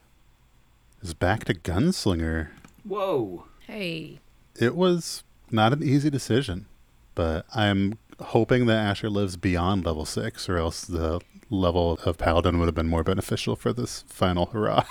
is 1.00 1.14
back 1.14 1.44
to 1.44 1.54
gunslinger. 1.54 2.48
Whoa. 2.82 3.44
Hey. 3.60 4.18
It 4.58 4.74
was 4.74 5.22
not 5.50 5.72
an 5.72 5.82
easy 5.82 6.10
decision, 6.10 6.66
but 7.14 7.46
I'm 7.54 7.98
hoping 8.20 8.66
that 8.66 8.76
Asher 8.76 9.10
lives 9.10 9.36
beyond 9.36 9.84
level 9.84 10.04
six, 10.04 10.48
or 10.48 10.56
else 10.58 10.82
the 10.82 11.20
level 11.50 11.98
of 12.04 12.18
paladin 12.18 12.58
would 12.58 12.66
have 12.66 12.74
been 12.74 12.88
more 12.88 13.04
beneficial 13.04 13.56
for 13.56 13.72
this 13.72 14.02
final 14.08 14.46
hurrah. 14.46 14.84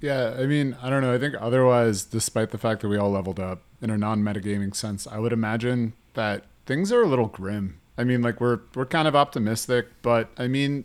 Yeah, 0.00 0.36
I 0.38 0.46
mean, 0.46 0.76
I 0.80 0.90
don't 0.90 1.02
know. 1.02 1.12
I 1.12 1.18
think 1.18 1.34
otherwise, 1.40 2.04
despite 2.04 2.50
the 2.50 2.58
fact 2.58 2.82
that 2.82 2.88
we 2.88 2.96
all 2.96 3.10
leveled 3.10 3.40
up 3.40 3.62
in 3.82 3.90
a 3.90 3.98
non-metagaming 3.98 4.76
sense, 4.76 5.06
I 5.06 5.18
would 5.18 5.32
imagine 5.32 5.92
that 6.14 6.44
things 6.66 6.92
are 6.92 7.02
a 7.02 7.08
little 7.08 7.26
grim. 7.26 7.80
I 7.96 8.04
mean, 8.04 8.22
like 8.22 8.40
we're 8.40 8.60
we're 8.74 8.86
kind 8.86 9.08
of 9.08 9.16
optimistic, 9.16 9.88
but 10.02 10.30
I 10.38 10.46
mean, 10.46 10.84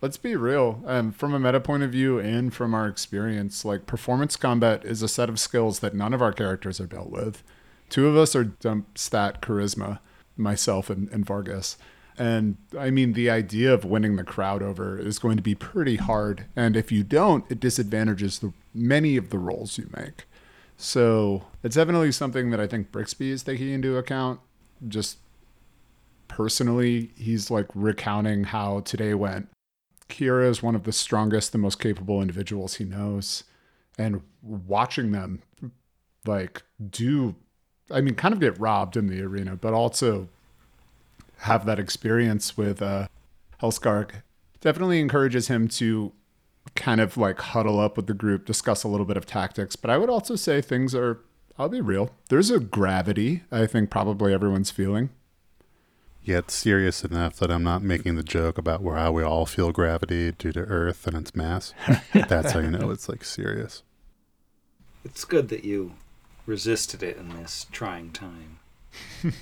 let's 0.00 0.16
be 0.16 0.36
real. 0.36 0.82
Um, 0.86 1.12
from 1.12 1.34
a 1.34 1.38
meta 1.38 1.60
point 1.60 1.82
of 1.82 1.90
view 1.90 2.18
and 2.18 2.52
from 2.52 2.74
our 2.74 2.86
experience, 2.86 3.64
like 3.64 3.86
performance 3.86 4.36
combat 4.36 4.84
is 4.84 5.02
a 5.02 5.08
set 5.08 5.28
of 5.28 5.40
skills 5.40 5.80
that 5.80 5.94
none 5.94 6.14
of 6.14 6.22
our 6.22 6.32
characters 6.32 6.80
are 6.80 6.86
dealt 6.86 7.10
with. 7.10 7.42
Two 7.88 8.06
of 8.06 8.16
us 8.16 8.34
are 8.34 8.44
dump 8.44 8.98
stat 8.98 9.40
charisma, 9.40 10.00
myself 10.36 10.90
and, 10.90 11.08
and 11.10 11.24
Vargas. 11.24 11.76
And 12.18 12.56
I 12.78 12.90
mean, 12.90 13.12
the 13.12 13.30
idea 13.30 13.72
of 13.72 13.84
winning 13.84 14.16
the 14.16 14.24
crowd 14.24 14.62
over 14.62 14.98
is 14.98 15.18
going 15.18 15.36
to 15.36 15.42
be 15.42 15.54
pretty 15.54 15.96
hard. 15.96 16.46
And 16.56 16.76
if 16.76 16.90
you 16.90 17.04
don't, 17.04 17.44
it 17.50 17.60
disadvantages 17.60 18.38
the, 18.38 18.52
many 18.74 19.16
of 19.16 19.30
the 19.30 19.38
rolls 19.38 19.76
you 19.76 19.88
make. 19.94 20.24
So 20.78 21.44
it's 21.62 21.76
definitely 21.76 22.12
something 22.12 22.50
that 22.50 22.60
I 22.60 22.66
think 22.66 22.90
Brixby 22.90 23.30
is 23.30 23.42
taking 23.42 23.70
into 23.70 23.96
account. 23.96 24.40
Just 24.86 25.18
personally, 26.28 27.10
he's 27.16 27.50
like 27.50 27.66
recounting 27.74 28.44
how 28.44 28.80
today 28.80 29.14
went. 29.14 29.48
Kira 30.08 30.48
is 30.48 30.62
one 30.62 30.74
of 30.74 30.84
the 30.84 30.92
strongest, 30.92 31.52
the 31.52 31.58
most 31.58 31.80
capable 31.80 32.20
individuals 32.20 32.74
he 32.74 32.84
knows. 32.84 33.44
And 33.98 34.22
watching 34.42 35.12
them 35.12 35.42
like 36.26 36.62
do, 36.90 37.34
I 37.90 38.00
mean, 38.00 38.14
kind 38.14 38.34
of 38.34 38.40
get 38.40 38.58
robbed 38.58 38.96
in 38.96 39.06
the 39.06 39.22
arena, 39.22 39.56
but 39.56 39.72
also 39.72 40.28
have 41.38 41.66
that 41.66 41.78
experience 41.78 42.56
with 42.56 42.82
uh, 42.82 43.08
definitely 44.60 45.00
encourages 45.00 45.48
him 45.48 45.68
to 45.68 46.12
kind 46.74 47.00
of 47.00 47.16
like 47.16 47.38
huddle 47.38 47.78
up 47.78 47.96
with 47.96 48.06
the 48.06 48.14
group, 48.14 48.44
discuss 48.44 48.84
a 48.84 48.88
little 48.88 49.06
bit 49.06 49.16
of 49.16 49.26
tactics. 49.26 49.76
But 49.76 49.90
I 49.90 49.98
would 49.98 50.10
also 50.10 50.36
say 50.36 50.60
things 50.60 50.94
are, 50.94 51.20
I'll 51.58 51.68
be 51.68 51.80
real, 51.80 52.10
there's 52.28 52.50
a 52.50 52.58
gravity 52.58 53.44
I 53.50 53.66
think 53.66 53.90
probably 53.90 54.32
everyone's 54.32 54.70
feeling. 54.70 55.10
Yet 56.26 56.50
serious 56.50 57.04
enough 57.04 57.36
that 57.36 57.52
I'm 57.52 57.62
not 57.62 57.82
making 57.82 58.16
the 58.16 58.24
joke 58.24 58.58
about 58.58 58.82
where 58.82 58.96
how 58.96 59.12
we 59.12 59.22
all 59.22 59.46
feel 59.46 59.70
gravity 59.70 60.32
due 60.32 60.50
to 60.52 60.60
Earth 60.60 61.06
and 61.06 61.16
its 61.16 61.36
mass. 61.36 61.72
That's 62.12 62.50
how 62.50 62.58
you 62.58 62.70
know 62.72 62.90
it's 62.90 63.08
like 63.08 63.22
serious. 63.22 63.84
It's 65.04 65.24
good 65.24 65.48
that 65.50 65.64
you 65.64 65.92
resisted 66.44 67.04
it 67.04 67.16
in 67.16 67.28
this 67.28 67.66
trying 67.70 68.10
time. 68.10 68.58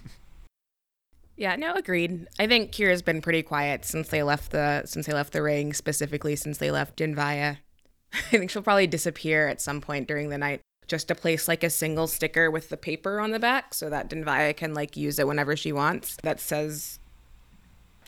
Yeah, 1.37 1.57
no, 1.57 1.73
agreed. 1.73 2.29
I 2.39 2.47
think 2.47 2.71
Kira's 2.71 3.03
been 3.03 3.21
pretty 3.21 3.43
quiet 3.43 3.85
since 3.85 4.09
they 4.09 4.23
left 4.23 4.53
the 4.53 4.83
since 4.87 5.07
they 5.07 5.13
left 5.13 5.33
the 5.33 5.43
ring, 5.43 5.73
specifically 5.73 6.37
since 6.37 6.59
they 6.59 6.71
left 6.71 6.97
Dinvaya. 6.97 7.59
I 8.13 8.21
think 8.31 8.51
she'll 8.51 8.63
probably 8.63 8.87
disappear 8.87 9.49
at 9.49 9.61
some 9.61 9.81
point 9.81 10.07
during 10.07 10.29
the 10.29 10.39
night, 10.39 10.61
just 10.87 11.09
to 11.09 11.15
place 11.15 11.49
like 11.49 11.65
a 11.65 11.71
single 11.71 12.07
sticker 12.07 12.51
with 12.51 12.69
the 12.69 12.77
paper 12.77 13.21
on 13.21 13.31
the 13.31 13.39
back, 13.39 13.75
so 13.75 13.89
that 13.91 14.11
Dinvaya 14.11 14.57
can 14.57 14.75
like 14.75 14.97
use 14.97 15.19
it 15.19 15.27
whenever 15.27 15.57
she 15.57 15.73
wants. 15.73 16.17
That 16.23 16.41
says, 16.41 16.99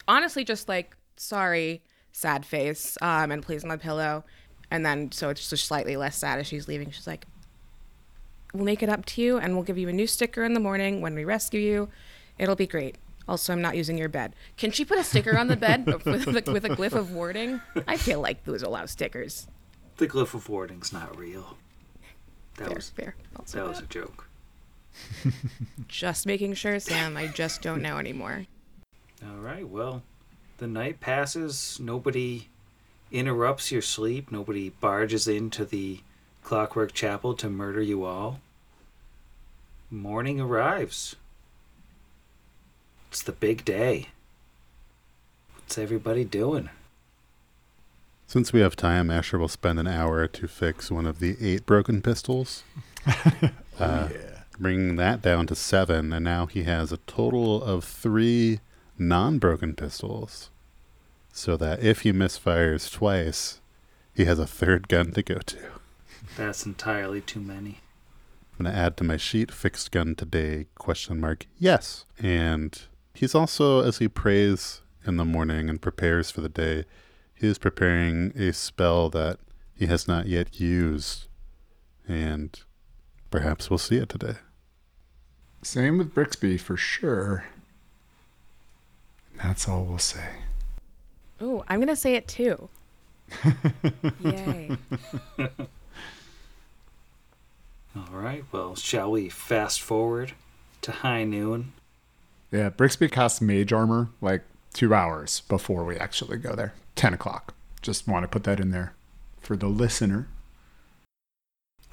honestly, 0.06 0.44
just 0.44 0.68
like 0.68 0.96
sorry, 1.16 1.82
sad 2.12 2.44
face, 2.44 2.96
um, 3.00 3.30
and 3.30 3.42
please 3.42 3.64
my 3.64 3.76
pillow, 3.76 4.24
and 4.70 4.84
then 4.84 5.12
so 5.12 5.30
it's 5.30 5.48
just 5.48 5.64
slightly 5.64 5.96
less 5.96 6.16
sad 6.16 6.38
as 6.38 6.46
she's 6.46 6.68
leaving. 6.68 6.90
She's 6.90 7.06
like, 7.06 7.26
"We'll 8.52 8.64
make 8.64 8.82
it 8.82 8.88
up 8.88 9.04
to 9.06 9.22
you, 9.22 9.38
and 9.38 9.54
we'll 9.54 9.64
give 9.64 9.78
you 9.78 9.88
a 9.88 9.92
new 9.92 10.06
sticker 10.06 10.44
in 10.44 10.54
the 10.54 10.60
morning 10.60 11.00
when 11.00 11.14
we 11.14 11.24
rescue 11.24 11.60
you. 11.60 11.88
It'll 12.38 12.56
be 12.56 12.66
great." 12.66 12.96
Also, 13.28 13.52
I'm 13.52 13.62
not 13.62 13.76
using 13.76 13.98
your 13.98 14.08
bed. 14.08 14.36
Can 14.56 14.70
she 14.70 14.84
put 14.84 14.98
a 14.98 15.04
sticker 15.04 15.36
on 15.36 15.48
the 15.48 15.56
bed 15.56 15.86
with, 16.04 16.26
with, 16.26 16.46
with 16.46 16.64
a 16.64 16.68
glyph 16.68 16.92
of 16.92 17.12
warding? 17.12 17.60
I 17.88 17.96
feel 17.96 18.20
like 18.20 18.44
those 18.44 18.62
allow 18.62 18.86
stickers. 18.86 19.48
The 19.96 20.06
glyph 20.06 20.34
of 20.34 20.48
warding's 20.48 20.92
not 20.92 21.18
real. 21.18 21.58
That 22.58 22.68
Fair, 22.68 22.74
was 22.76 22.88
fair. 22.90 23.14
Also 23.36 23.58
that 23.58 23.68
was 23.68 23.78
a 23.80 23.86
joke. 23.86 24.28
Just 25.88 26.26
making 26.26 26.54
sure, 26.54 26.78
Sam. 26.80 27.16
I 27.16 27.26
just 27.26 27.60
don't 27.60 27.82
know 27.82 27.98
anymore. 27.98 28.46
All 29.22 29.36
right. 29.36 29.68
Well, 29.68 30.02
the 30.58 30.66
night 30.66 31.00
passes. 31.00 31.78
Nobody 31.80 32.48
interrupts 33.12 33.70
your 33.70 33.82
sleep. 33.82 34.32
Nobody 34.32 34.70
barges 34.70 35.28
into 35.28 35.64
the 35.64 36.00
Clockwork 36.42 36.92
Chapel 36.92 37.34
to 37.34 37.50
murder 37.50 37.82
you 37.82 38.04
all. 38.04 38.40
Morning 39.90 40.40
arrives. 40.40 41.14
It's 43.10 43.22
the 43.22 43.32
big 43.32 43.64
day. 43.64 44.08
What's 45.54 45.78
everybody 45.78 46.24
doing? 46.24 46.70
Since 48.26 48.52
we 48.52 48.60
have 48.60 48.74
time, 48.74 49.10
Asher 49.10 49.38
will 49.38 49.48
spend 49.48 49.78
an 49.78 49.86
hour 49.86 50.26
to 50.26 50.48
fix 50.48 50.90
one 50.90 51.06
of 51.06 51.20
the 51.20 51.36
eight 51.40 51.64
broken 51.64 52.02
pistols. 52.02 52.64
uh, 53.78 54.08
Bringing 54.58 54.96
that 54.96 55.22
down 55.22 55.46
to 55.48 55.54
seven, 55.54 56.12
and 56.12 56.24
now 56.24 56.46
he 56.46 56.64
has 56.64 56.90
a 56.90 56.96
total 56.96 57.62
of 57.62 57.84
three 57.84 58.60
non 58.98 59.38
broken 59.38 59.74
pistols. 59.74 60.50
So 61.32 61.56
that 61.58 61.82
if 61.82 62.00
he 62.00 62.12
misfires 62.12 62.90
twice, 62.90 63.60
he 64.14 64.24
has 64.24 64.38
a 64.38 64.46
third 64.46 64.88
gun 64.88 65.12
to 65.12 65.22
go 65.22 65.38
to. 65.38 65.58
That's 66.36 66.64
entirely 66.64 67.20
too 67.20 67.40
many. 67.40 67.80
I'm 68.58 68.64
gonna 68.64 68.76
add 68.76 68.96
to 68.96 69.04
my 69.04 69.18
sheet 69.18 69.52
fixed 69.52 69.92
gun 69.92 70.14
today 70.14 70.66
question 70.76 71.20
mark 71.20 71.46
yes. 71.58 72.06
And 72.18 72.80
he's 73.12 73.34
also 73.34 73.80
as 73.80 73.98
he 73.98 74.08
prays 74.08 74.80
in 75.04 75.18
the 75.18 75.26
morning 75.26 75.68
and 75.68 75.80
prepares 75.80 76.30
for 76.30 76.40
the 76.40 76.48
day, 76.48 76.86
he 77.38 77.46
is 77.46 77.58
preparing 77.58 78.32
a 78.36 78.52
spell 78.52 79.08
that 79.10 79.38
he 79.74 79.86
has 79.86 80.08
not 80.08 80.26
yet 80.26 80.58
used. 80.58 81.28
And 82.08 82.58
perhaps 83.30 83.68
we'll 83.68 83.78
see 83.78 83.96
it 83.96 84.08
today. 84.08 84.36
Same 85.62 85.98
with 85.98 86.14
Brixby 86.14 86.58
for 86.58 86.76
sure. 86.76 87.44
That's 89.42 89.68
all 89.68 89.84
we'll 89.84 89.98
say. 89.98 90.28
Oh, 91.40 91.64
I'm 91.68 91.80
gonna 91.80 91.96
say 91.96 92.14
it 92.14 92.26
too. 92.26 92.68
Yay! 94.20 94.76
All 97.96 98.08
right. 98.12 98.44
Well, 98.52 98.74
shall 98.76 99.10
we 99.10 99.28
fast 99.28 99.80
forward 99.80 100.32
to 100.82 100.92
high 100.92 101.24
noon? 101.24 101.72
Yeah, 102.52 102.70
Brixby 102.70 103.10
casts 103.10 103.40
mage 103.40 103.72
armor 103.72 104.08
like 104.20 104.42
two 104.72 104.94
hours 104.94 105.40
before 105.48 105.84
we 105.84 105.96
actually 105.96 106.36
go 106.36 106.54
there. 106.54 106.74
10 106.96 107.14
o'clock. 107.14 107.54
Just 107.82 108.08
want 108.08 108.24
to 108.24 108.28
put 108.28 108.44
that 108.44 108.58
in 108.58 108.70
there 108.70 108.94
for 109.40 109.56
the 109.56 109.68
listener. 109.68 110.28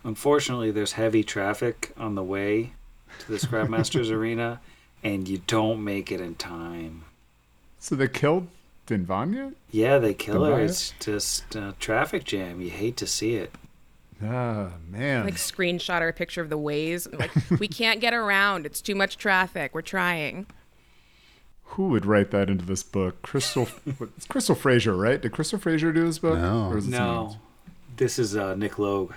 Unfortunately, 0.04 0.72
there's 0.72 0.94
heavy 0.94 1.24
traffic 1.24 1.94
on 1.98 2.16
the 2.16 2.24
way 2.24 2.74
to 3.20 3.32
the 3.32 3.38
Scrapmasters 3.38 4.12
Arena, 4.16 4.60
and 5.04 5.28
you 5.28 5.42
don't 5.48 5.84
make 5.84 6.12
it 6.12 6.20
in 6.20 6.36
time. 6.36 7.06
So 7.80 7.96
they 7.96 8.08
killed 8.08 8.48
Dinvanya? 8.88 9.54
Yeah, 9.72 10.00
they 10.00 10.14
kill 10.14 10.44
her. 10.44 10.52
Goodbye. 10.52 10.64
It's 10.64 10.94
just 11.00 11.56
a 11.56 11.76
traffic 11.80 12.26
jam. 12.26 12.60
You 12.62 12.70
hate 12.70 12.98
to 12.98 13.08
see 13.08 13.36
it. 13.36 13.54
Ah, 14.22 14.72
man. 14.90 15.26
like 15.26 15.36
screenshot 15.36 16.00
her 16.00 16.08
a 16.10 16.14
picture 16.14 16.42
of 16.42 16.50
the 16.50 16.58
ways. 16.58 17.08
Like 17.12 17.32
we 17.60 17.68
can't 17.68 18.00
get 18.00 18.14
around. 18.14 18.66
It's 18.66 18.82
too 18.82 18.96
much 18.96 19.18
traffic. 19.18 19.74
We're 19.74 19.82
trying. 19.82 20.48
Who 21.74 21.90
would 21.90 22.06
write 22.06 22.32
that 22.32 22.50
into 22.50 22.66
this 22.66 22.84
book? 22.84 23.22
Crystal 23.24 23.68
it's 24.18 24.26
Crystal 24.26 24.56
Frasier, 24.56 25.00
right? 25.00 25.22
Did 25.22 25.32
Crystal 25.32 25.58
Frasier 25.58 25.94
do 25.94 26.06
this 26.06 26.20
book? 26.20 26.38
No. 26.38 26.70
Or 26.70 26.78
is 26.78 26.88
it? 26.88 26.92
No, 26.92 27.38
this 27.98 28.20
is 28.20 28.36
uh, 28.36 28.56
Nick 28.56 28.78
Logue. 28.78 29.14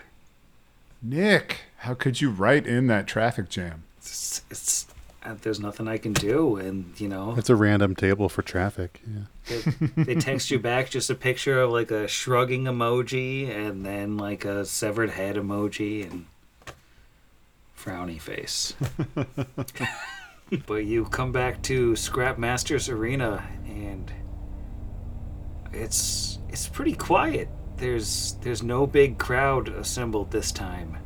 Nick, 1.03 1.61
how 1.79 1.95
could 1.95 2.21
you 2.21 2.31
write 2.31 2.67
in 2.67 2.87
that 2.87 3.07
traffic 3.07 3.51
jam? 3.51 3.85
It's, 3.99 4.43
it's 4.51 4.87
uh, 5.23 5.35
there's 5.43 5.61
nothing 5.61 5.89
I 5.89 5.99
can 5.99 6.13
do. 6.13 6.57
And, 6.57 6.99
you 6.99 7.09
know, 7.09 7.35
It's 7.37 7.51
a 7.51 7.57
random 7.57 7.95
table 7.95 8.29
for 8.29 8.43
traffic. 8.43 9.03
Yeah. 9.07 9.57
they, 9.97 10.05
they 10.05 10.15
text 10.15 10.51
you 10.51 10.59
back 10.59 10.89
just 10.89 11.11
a 11.11 11.15
picture 11.15 11.61
of 11.61 11.71
like 11.71 11.91
a 11.91 12.07
shrugging 12.09 12.65
emoji 12.65 13.51
and 13.51 13.85
then 13.85 14.17
like 14.17 14.45
a 14.45 14.65
severed 14.65 15.11
head 15.11 15.37
emoji 15.37 16.11
and 16.11 16.27
frowny 17.77 18.21
face. 18.21 18.75
but 20.67 20.85
you 20.85 21.05
come 21.07 21.33
back 21.33 21.61
to 21.63 21.97
Scrap 21.97 22.39
Masters 22.39 22.89
Arena 22.89 23.45
and 23.67 24.13
it's 25.73 26.39
it's 26.49 26.69
pretty 26.69 26.95
quiet. 26.95 27.49
There's 27.77 28.37
there's 28.43 28.63
no 28.63 28.87
big 28.87 29.19
crowd 29.19 29.69
assembled 29.69 30.31
this 30.31 30.53
time. 30.53 30.99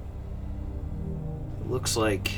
It 1.60 1.70
looks 1.70 1.96
like 1.96 2.30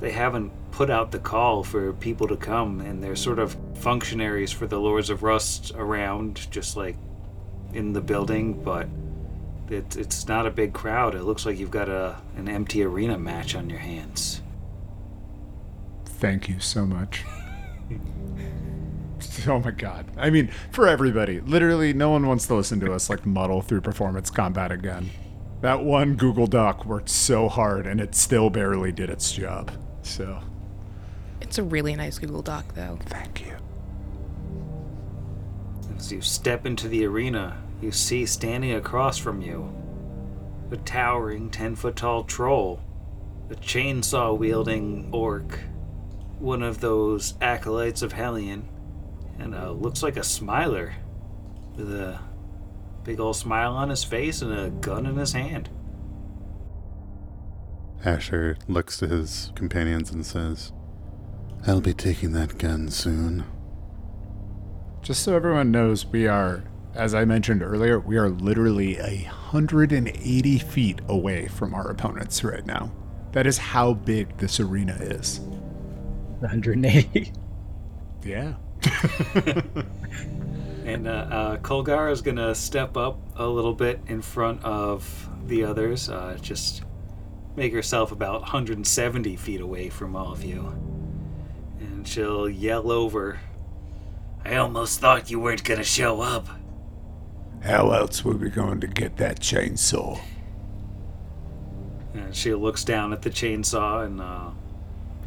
they 0.00 0.10
haven't 0.10 0.52
put 0.72 0.90
out 0.90 1.10
the 1.10 1.18
call 1.18 1.64
for 1.64 1.92
people 1.94 2.28
to 2.28 2.36
come 2.36 2.80
and 2.80 3.02
there's 3.02 3.20
sort 3.20 3.38
of 3.38 3.56
functionaries 3.74 4.52
for 4.52 4.66
the 4.66 4.78
Lords 4.78 5.10
of 5.10 5.22
Rust 5.22 5.72
around 5.74 6.50
just 6.50 6.76
like 6.76 6.96
in 7.72 7.94
the 7.94 8.00
building, 8.02 8.62
but 8.62 8.88
it, 9.70 9.96
it's 9.96 10.28
not 10.28 10.46
a 10.46 10.50
big 10.50 10.74
crowd. 10.74 11.14
It 11.14 11.22
looks 11.22 11.46
like 11.46 11.58
you've 11.58 11.70
got 11.70 11.88
a 11.88 12.18
an 12.36 12.46
empty 12.46 12.82
arena 12.82 13.18
match 13.18 13.54
on 13.54 13.70
your 13.70 13.78
hands. 13.78 14.42
Thank 16.22 16.48
you 16.48 16.60
so 16.60 16.86
much. 16.86 17.24
oh 19.48 19.58
my 19.58 19.72
god. 19.72 20.06
I 20.16 20.30
mean, 20.30 20.52
for 20.70 20.86
everybody, 20.86 21.40
literally, 21.40 21.92
no 21.92 22.10
one 22.10 22.28
wants 22.28 22.46
to 22.46 22.54
listen 22.54 22.78
to 22.78 22.92
us 22.92 23.10
like 23.10 23.26
muddle 23.26 23.60
through 23.60 23.80
performance 23.80 24.30
combat 24.30 24.70
again. 24.70 25.10
That 25.62 25.82
one 25.82 26.14
Google 26.14 26.46
Doc 26.46 26.86
worked 26.86 27.08
so 27.08 27.48
hard 27.48 27.88
and 27.88 28.00
it 28.00 28.14
still 28.14 28.50
barely 28.50 28.92
did 28.92 29.10
its 29.10 29.32
job. 29.32 29.72
So, 30.02 30.38
It's 31.40 31.58
a 31.58 31.64
really 31.64 31.96
nice 31.96 32.20
Google 32.20 32.42
Doc, 32.42 32.72
though. 32.76 33.00
thank 33.06 33.44
you. 33.44 33.56
As 35.96 36.12
you 36.12 36.20
step 36.20 36.66
into 36.66 36.86
the 36.86 37.04
arena, 37.04 37.60
you 37.80 37.90
see 37.90 38.26
standing 38.26 38.74
across 38.74 39.18
from 39.18 39.42
you 39.42 39.74
a 40.70 40.76
towering 40.76 41.50
10 41.50 41.74
foot 41.74 41.96
tall 41.96 42.22
troll, 42.22 42.80
a 43.50 43.56
chainsaw 43.56 44.38
wielding 44.38 45.08
orc, 45.10 45.58
one 46.42 46.62
of 46.62 46.80
those 46.80 47.34
acolytes 47.40 48.02
of 48.02 48.12
Hellion, 48.12 48.68
and 49.38 49.54
uh, 49.54 49.70
looks 49.70 50.02
like 50.02 50.16
a 50.16 50.24
smiler 50.24 50.92
with 51.76 51.92
a 51.92 52.18
big 53.04 53.20
old 53.20 53.36
smile 53.36 53.74
on 53.74 53.88
his 53.88 54.02
face 54.02 54.42
and 54.42 54.52
a 54.52 54.70
gun 54.70 55.06
in 55.06 55.16
his 55.16 55.32
hand. 55.32 55.70
Asher 58.04 58.56
looks 58.66 58.98
to 58.98 59.06
his 59.06 59.52
companions 59.54 60.10
and 60.10 60.26
says, 60.26 60.72
I'll 61.64 61.80
be 61.80 61.94
taking 61.94 62.32
that 62.32 62.58
gun 62.58 62.88
soon. 62.88 63.44
Just 65.00 65.22
so 65.22 65.36
everyone 65.36 65.70
knows, 65.70 66.06
we 66.06 66.26
are, 66.26 66.64
as 66.94 67.14
I 67.14 67.24
mentioned 67.24 67.62
earlier, 67.62 68.00
we 68.00 68.16
are 68.16 68.28
literally 68.28 68.96
180 68.96 70.58
feet 70.58 71.00
away 71.06 71.46
from 71.46 71.72
our 71.72 71.88
opponents 71.88 72.42
right 72.42 72.66
now. 72.66 72.92
That 73.30 73.46
is 73.46 73.58
how 73.58 73.94
big 73.94 74.36
this 74.38 74.58
arena 74.58 74.96
is. 75.00 75.40
180. 76.42 77.32
Yeah. 78.24 78.54
And 80.84 81.06
uh, 81.06 81.10
uh, 81.10 81.56
Kolgar 81.58 82.10
is 82.10 82.22
going 82.22 82.36
to 82.36 82.54
step 82.54 82.96
up 82.96 83.18
a 83.36 83.46
little 83.46 83.74
bit 83.74 84.00
in 84.08 84.20
front 84.20 84.64
of 84.64 85.28
the 85.46 85.64
others, 85.64 86.08
uh, 86.08 86.36
just 86.40 86.82
make 87.54 87.72
herself 87.72 88.10
about 88.10 88.40
170 88.40 89.36
feet 89.36 89.60
away 89.60 89.88
from 89.88 90.16
all 90.16 90.32
of 90.32 90.42
you. 90.42 90.76
And 91.78 92.06
she'll 92.06 92.48
yell 92.48 92.90
over, 92.90 93.40
I 94.44 94.56
almost 94.56 94.98
thought 94.98 95.30
you 95.30 95.38
weren't 95.38 95.62
going 95.62 95.78
to 95.78 95.84
show 95.84 96.20
up. 96.20 96.48
How 97.62 97.92
else 97.92 98.24
were 98.24 98.36
we 98.36 98.50
going 98.50 98.80
to 98.80 98.88
get 98.88 99.18
that 99.18 99.38
chainsaw? 99.38 100.20
And 102.14 102.34
she 102.34 102.54
looks 102.54 102.82
down 102.82 103.12
at 103.12 103.22
the 103.22 103.30
chainsaw 103.30 104.04
and 104.04 104.20
uh, 104.20 104.50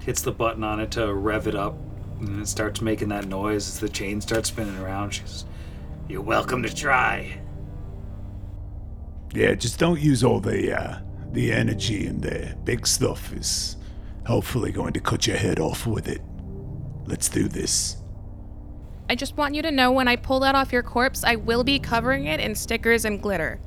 hits 0.05 0.21
the 0.21 0.31
button 0.31 0.63
on 0.63 0.79
it 0.79 0.91
to 0.91 1.13
rev 1.13 1.47
it 1.47 1.55
up. 1.55 1.75
And 2.19 2.41
it 2.41 2.47
starts 2.47 2.81
making 2.81 3.09
that 3.09 3.27
noise 3.27 3.67
as 3.67 3.79
the 3.79 3.89
chain 3.89 4.21
starts 4.21 4.49
spinning 4.49 4.77
around. 4.77 5.11
She 5.11 5.21
says, 5.21 5.45
You're 6.07 6.21
welcome 6.21 6.63
to 6.63 6.73
try. 6.73 7.39
Yeah, 9.33 9.53
just 9.55 9.79
don't 9.79 9.99
use 9.99 10.23
all 10.23 10.39
the 10.39 10.79
uh, 10.79 10.99
the 11.33 11.51
energy 11.51 12.07
and 12.07 12.21
the 12.21 12.55
big 12.63 12.87
stuff 12.87 13.33
is 13.33 13.75
hopefully 14.25 14.71
going 14.71 14.93
to 14.93 14.99
cut 14.99 15.27
your 15.27 15.37
head 15.37 15.59
off 15.59 15.85
with 15.85 16.07
it. 16.07 16.21
Let's 17.05 17.27
do 17.27 17.47
this. 17.47 17.97
I 19.09 19.15
just 19.15 19.35
want 19.37 19.53
you 19.53 19.61
to 19.61 19.71
know 19.71 19.91
when 19.91 20.07
I 20.07 20.15
pull 20.15 20.39
that 20.39 20.55
off 20.55 20.71
your 20.71 20.81
corpse, 20.81 21.23
I 21.23 21.35
will 21.35 21.63
be 21.63 21.77
covering 21.77 22.25
it 22.25 22.39
in 22.39 22.55
stickers 22.55 23.05
and 23.05 23.21
glitter. 23.21 23.59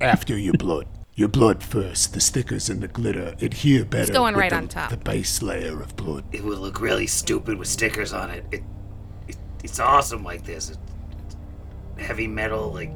After 0.00 0.36
your 0.36 0.54
blood. 0.54 0.86
Your 1.18 1.26
blood 1.26 1.64
first. 1.64 2.14
The 2.14 2.20
stickers 2.20 2.70
and 2.70 2.80
the 2.80 2.86
glitter 2.86 3.34
adhere 3.40 3.84
better. 3.84 4.12
going 4.12 4.36
with 4.36 4.40
right 4.40 4.50
the, 4.50 4.56
on 4.56 4.68
top. 4.68 4.90
The 4.90 4.96
base 4.98 5.42
layer 5.42 5.82
of 5.82 5.96
blood. 5.96 6.22
it 6.30 6.44
would 6.44 6.58
look 6.58 6.80
really 6.80 7.08
stupid 7.08 7.58
with 7.58 7.66
stickers 7.66 8.12
on 8.12 8.30
it. 8.30 8.44
It, 8.52 8.62
it 9.26 9.36
it's 9.64 9.80
awesome 9.80 10.22
like 10.22 10.44
this. 10.44 10.70
It's 10.70 11.36
heavy 11.98 12.28
metal, 12.28 12.72
like 12.72 12.92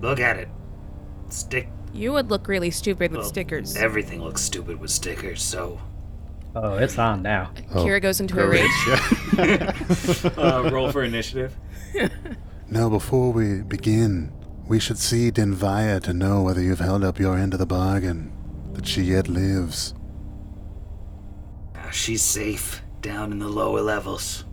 look 0.00 0.18
at 0.18 0.38
it. 0.38 0.48
Stick. 1.28 1.68
You 1.92 2.12
would 2.12 2.30
look 2.30 2.48
really 2.48 2.70
stupid 2.70 3.10
with 3.10 3.20
well, 3.20 3.28
stickers. 3.28 3.76
Everything 3.76 4.22
looks 4.22 4.40
stupid 4.40 4.80
with 4.80 4.90
stickers. 4.90 5.42
So 5.42 5.78
Oh, 6.56 6.78
it's 6.78 6.98
on 6.98 7.20
now. 7.20 7.50
Kira 7.72 8.00
goes 8.00 8.20
into 8.20 8.42
a 8.42 8.48
rage. 8.48 8.64
uh, 10.38 10.70
roll 10.72 10.90
for 10.90 11.02
initiative. 11.02 11.54
Now, 12.70 12.88
before 12.88 13.30
we 13.30 13.60
begin, 13.60 14.32
we 14.70 14.78
should 14.78 14.98
see 14.98 15.32
Dinvaya 15.32 16.00
to 16.00 16.12
know 16.12 16.42
whether 16.42 16.62
you've 16.62 16.78
held 16.78 17.02
up 17.02 17.18
your 17.18 17.36
end 17.36 17.52
of 17.52 17.58
the 17.58 17.66
bargain, 17.66 18.30
that 18.74 18.86
she 18.86 19.02
yet 19.02 19.26
lives. 19.26 19.94
Uh, 21.74 21.90
she's 21.90 22.22
safe 22.22 22.80
down 23.00 23.32
in 23.32 23.40
the 23.40 23.48
lower 23.48 23.80
levels. 23.80 24.44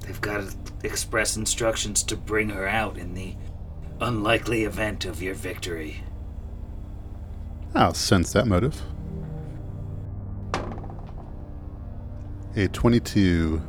They've 0.00 0.20
got 0.20 0.52
express 0.82 1.36
instructions 1.36 2.02
to 2.02 2.16
bring 2.16 2.48
her 2.48 2.66
out 2.66 2.98
in 2.98 3.14
the 3.14 3.36
unlikely 4.00 4.64
event 4.64 5.04
of 5.04 5.22
your 5.22 5.34
victory. 5.34 6.02
I'll 7.76 7.94
sense 7.94 8.32
that 8.32 8.48
motive. 8.48 8.82
A 12.56 12.66
22. 12.66 13.62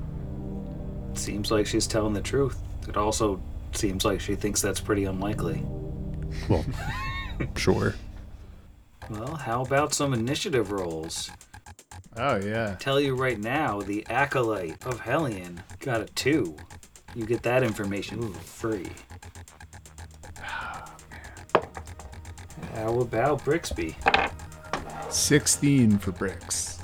Seems 1.14 1.52
like 1.52 1.68
she's 1.68 1.86
telling 1.86 2.14
the 2.14 2.22
truth. 2.22 2.58
It 2.88 2.98
also 2.98 3.40
seems 3.78 4.06
like 4.06 4.20
she 4.22 4.36
thinks 4.36 4.62
that's 4.62 4.80
pretty 4.80 5.06
unlikely. 5.06 5.64
Well, 6.50 6.66
sure. 7.56 7.96
Well, 9.10 9.36
how 9.36 9.62
about 9.64 9.94
some 9.94 10.14
initiative 10.14 10.72
rolls? 10.72 11.30
Oh, 12.16 12.38
yeah. 12.38 12.76
Tell 12.80 13.00
you 13.00 13.16
right 13.16 13.40
now, 13.40 13.82
the 13.82 14.06
acolyte 14.10 14.86
of 14.86 15.00
Hellion 15.00 15.64
got 15.80 16.02
a 16.02 16.06
two. 16.06 16.56
You 17.16 17.26
get 17.26 17.44
that 17.44 17.64
information 17.64 18.34
for 18.34 18.40
free. 18.40 18.90
How 22.76 23.00
about 23.00 23.44
Brixby? 23.44 23.96
16 25.10 26.00
for 26.00 26.12
bricks. 26.12 26.80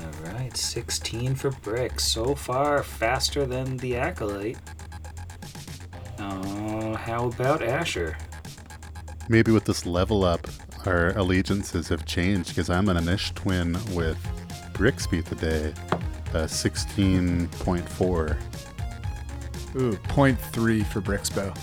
All 0.00 0.32
right, 0.32 0.56
16 0.56 1.34
for 1.34 1.50
Brix. 1.50 2.00
So 2.00 2.34
far, 2.34 2.82
faster 2.82 3.44
than 3.44 3.76
the 3.76 3.96
acolyte. 3.96 4.56
Uh, 6.24 6.96
how 6.96 7.26
about 7.26 7.62
Asher? 7.62 8.16
Maybe 9.28 9.52
with 9.52 9.64
this 9.64 9.84
level 9.84 10.24
up, 10.24 10.46
our 10.86 11.10
allegiances 11.18 11.88
have 11.88 12.04
changed 12.06 12.50
because 12.50 12.70
I'm 12.70 12.88
an 12.88 12.96
Anish 12.96 13.34
twin 13.34 13.72
with 13.94 14.18
Brixby 14.72 15.22
today. 15.22 15.74
Uh, 16.32 16.46
16.4. 16.46 18.36
Ooh, 19.76 19.92
0.3 19.92 20.86
for 20.86 21.00
Brixbo. 21.00 21.56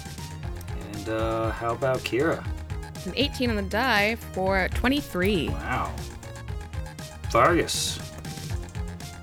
And 0.94 1.10
uh, 1.10 1.52
how 1.52 1.72
about 1.74 2.00
Kira? 2.00 2.46
An 3.06 3.14
18 3.16 3.50
on 3.50 3.56
the 3.56 3.62
die 3.64 4.16
for 4.34 4.70
23. 4.70 5.50
Wow. 5.50 5.94
Vargas. 7.32 8.00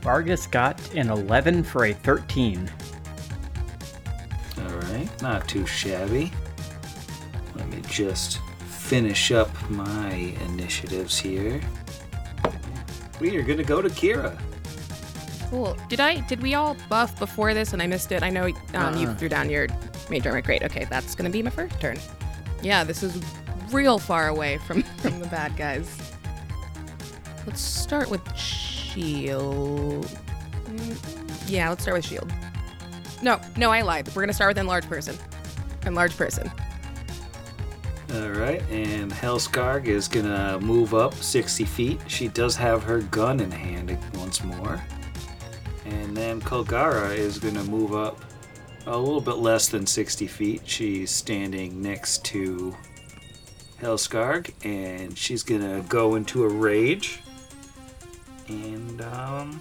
Vargas 0.01 0.46
got 0.46 0.94
an 0.94 1.11
11 1.11 1.62
for 1.62 1.87
a 1.87 1.92
13. 1.92 2.70
All 5.23 5.31
right, 5.31 5.41
not 5.41 5.49
too 5.49 5.67
shabby. 5.67 6.33
Let 7.55 7.69
me 7.69 7.83
just 7.89 8.39
finish 8.69 9.33
up 9.33 9.51
my 9.71 10.11
initiatives 10.47 11.19
here. 11.19 11.61
We 13.21 13.37
are 13.37 13.43
gonna 13.43 13.65
go 13.65 13.83
to 13.83 13.89
Kira. 13.89 14.39
Cool. 15.51 15.77
Did 15.89 16.01
I? 16.01 16.21
Did 16.29 16.41
we 16.43 16.55
all 16.55 16.77
buff 16.89 17.19
before 17.19 17.55
this 17.55 17.73
and 17.73 17.83
I 17.83 17.87
missed 17.87 18.13
it? 18.13 18.23
I 18.23 18.31
know 18.31 18.51
um, 18.75 18.97
you 18.97 19.13
threw 19.15 19.29
down 19.29 19.51
your 19.51 19.67
mage 20.11 20.27
armor. 20.27 20.43
Great. 20.43 20.63
Okay, 20.63 20.87
that's 20.91 21.15
gonna 21.15 21.31
be 21.31 21.43
my 21.43 21.51
first 21.51 21.81
turn. 21.81 21.99
Yeah, 22.63 22.85
this 22.85 23.03
is 23.03 23.21
real 23.71 23.99
far 23.99 24.29
away 24.29 24.59
from 24.59 24.83
from 24.99 25.19
the 25.21 25.27
bad 25.27 25.57
guys. 25.57 25.97
Let's 27.47 27.61
start 27.61 28.11
with 28.11 28.21
shield. 28.37 30.05
Mm, 30.67 31.49
Yeah, 31.51 31.71
let's 31.71 31.83
start 31.83 31.97
with 31.97 32.05
shield. 32.07 32.31
No, 33.23 33.41
no, 33.57 33.71
I 33.71 33.83
lied. 33.83 34.09
We're 34.15 34.23
gonna 34.23 34.33
start 34.33 34.51
with 34.51 34.59
enlarged 34.59 34.89
person. 34.89 35.17
Enlarged 35.85 36.17
person. 36.17 36.51
All 38.15 38.31
right, 38.31 38.63
and 38.71 39.13
Helskarg 39.13 39.87
is 39.87 40.09
gonna 40.09 40.59
move 40.61 40.95
up 40.95 41.15
60 41.15 41.65
feet. 41.65 42.01
She 42.07 42.29
does 42.29 42.57
have 42.57 42.83
her 42.85 43.01
gun 43.03 43.41
in 43.41 43.51
hand 43.51 43.99
once 44.15 44.43
more. 44.43 44.83
And 45.85 46.17
then 46.17 46.41
Kolgara 46.41 47.15
is 47.17 47.39
gonna 47.39 47.65
move 47.65 47.95
up 47.95 48.25
a 48.87 48.97
little 48.97 49.21
bit 49.21 49.37
less 49.37 49.69
than 49.69 49.87
60 49.87 50.27
feet. 50.27 50.63
She's 50.65 51.11
standing 51.11 51.83
next 51.83 52.25
to 52.27 52.75
Helskarg, 53.83 54.53
and 54.65 55.17
she's 55.17 55.43
gonna 55.43 55.83
go 55.89 56.15
into 56.15 56.45
a 56.45 56.49
rage. 56.49 57.21
And, 58.49 59.03
um. 59.03 59.61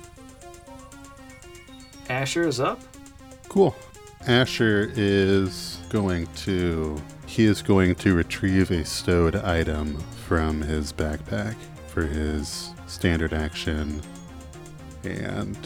Asher 2.09 2.47
is 2.47 2.61
up. 2.61 2.79
Cool. 3.49 3.75
Asher 4.27 4.91
is 4.95 5.79
going 5.89 6.27
to. 6.37 7.01
He 7.25 7.45
is 7.45 7.61
going 7.61 7.95
to 7.95 8.15
retrieve 8.15 8.71
a 8.71 8.83
stowed 8.85 9.35
item 9.35 9.97
from 10.25 10.61
his 10.61 10.93
backpack 10.93 11.55
for 11.87 12.03
his 12.03 12.71
standard 12.87 13.33
action. 13.33 14.01
And 15.03 15.57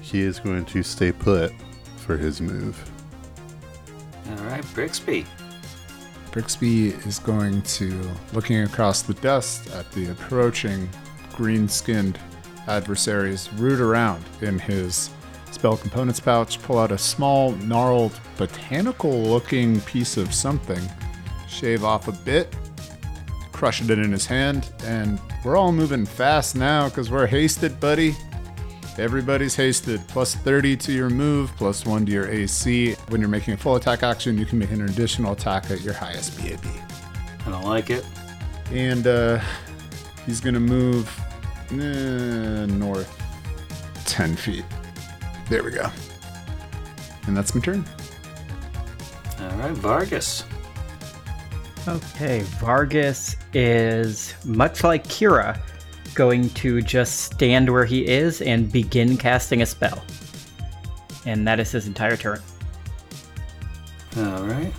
he 0.00 0.20
is 0.20 0.38
going 0.38 0.64
to 0.66 0.82
stay 0.82 1.12
put 1.12 1.52
for 1.96 2.16
his 2.16 2.40
move. 2.40 2.90
All 4.30 4.44
right, 4.46 4.64
Brixby. 4.74 5.26
Brixby 6.30 6.88
is 7.06 7.18
going 7.18 7.62
to, 7.62 8.10
looking 8.32 8.62
across 8.62 9.02
the 9.02 9.14
dust 9.14 9.70
at 9.70 9.90
the 9.92 10.10
approaching 10.10 10.88
green 11.34 11.68
skinned 11.68 12.18
adversaries, 12.68 13.52
root 13.54 13.80
around 13.80 14.24
in 14.42 14.58
his 14.58 15.10
spell 15.50 15.76
components 15.76 16.20
pouch, 16.20 16.60
pull 16.62 16.78
out 16.78 16.92
a 16.92 16.98
small, 16.98 17.52
gnarled, 17.52 18.18
botanical 18.36 19.22
looking 19.22 19.80
piece 19.82 20.16
of 20.16 20.34
something, 20.34 20.80
shave 21.48 21.84
off 21.84 22.08
a 22.08 22.12
bit, 22.12 22.54
crush 23.52 23.80
it 23.80 23.90
in 23.90 24.12
his 24.12 24.26
hand, 24.26 24.70
and 24.84 25.18
we're 25.44 25.56
all 25.56 25.72
moving 25.72 26.04
fast 26.04 26.56
now 26.56 26.88
because 26.88 27.10
we're 27.10 27.26
hasted, 27.26 27.80
buddy. 27.80 28.14
Everybody's 28.98 29.54
hasted. 29.54 30.00
Plus 30.08 30.34
30 30.34 30.76
to 30.78 30.92
your 30.92 31.10
move, 31.10 31.54
plus 31.56 31.84
1 31.84 32.06
to 32.06 32.12
your 32.12 32.28
AC. 32.28 32.94
When 33.08 33.20
you're 33.20 33.28
making 33.28 33.54
a 33.54 33.56
full 33.56 33.76
attack 33.76 34.02
action, 34.02 34.38
you 34.38 34.46
can 34.46 34.58
make 34.58 34.70
an 34.70 34.82
additional 34.82 35.32
attack 35.32 35.70
at 35.70 35.82
your 35.82 35.92
highest 35.92 36.38
BAB. 36.38 36.64
I 37.46 37.50
don't 37.50 37.64
like 37.64 37.90
it. 37.90 38.06
And 38.72 39.06
uh, 39.06 39.40
he's 40.24 40.40
going 40.40 40.54
to 40.54 40.60
move 40.60 41.08
eh, 41.72 42.66
north 42.66 43.22
10 44.06 44.34
feet. 44.36 44.64
There 45.48 45.62
we 45.62 45.70
go. 45.70 45.90
And 47.26 47.36
that's 47.36 47.54
my 47.54 47.60
turn. 47.60 47.84
All 49.40 49.50
right, 49.58 49.72
Vargas. 49.72 50.44
Okay, 51.86 52.40
Vargas 52.58 53.36
is 53.52 54.34
much 54.44 54.82
like 54.82 55.04
Kira, 55.04 55.60
going 56.14 56.50
to 56.50 56.82
just 56.82 57.20
stand 57.20 57.70
where 57.70 57.84
he 57.84 58.06
is 58.06 58.42
and 58.42 58.72
begin 58.72 59.16
casting 59.16 59.62
a 59.62 59.66
spell. 59.66 60.02
And 61.26 61.46
that 61.46 61.60
is 61.60 61.70
his 61.70 61.86
entire 61.86 62.16
turn. 62.16 62.40
All 64.16 64.44
right. 64.44 64.72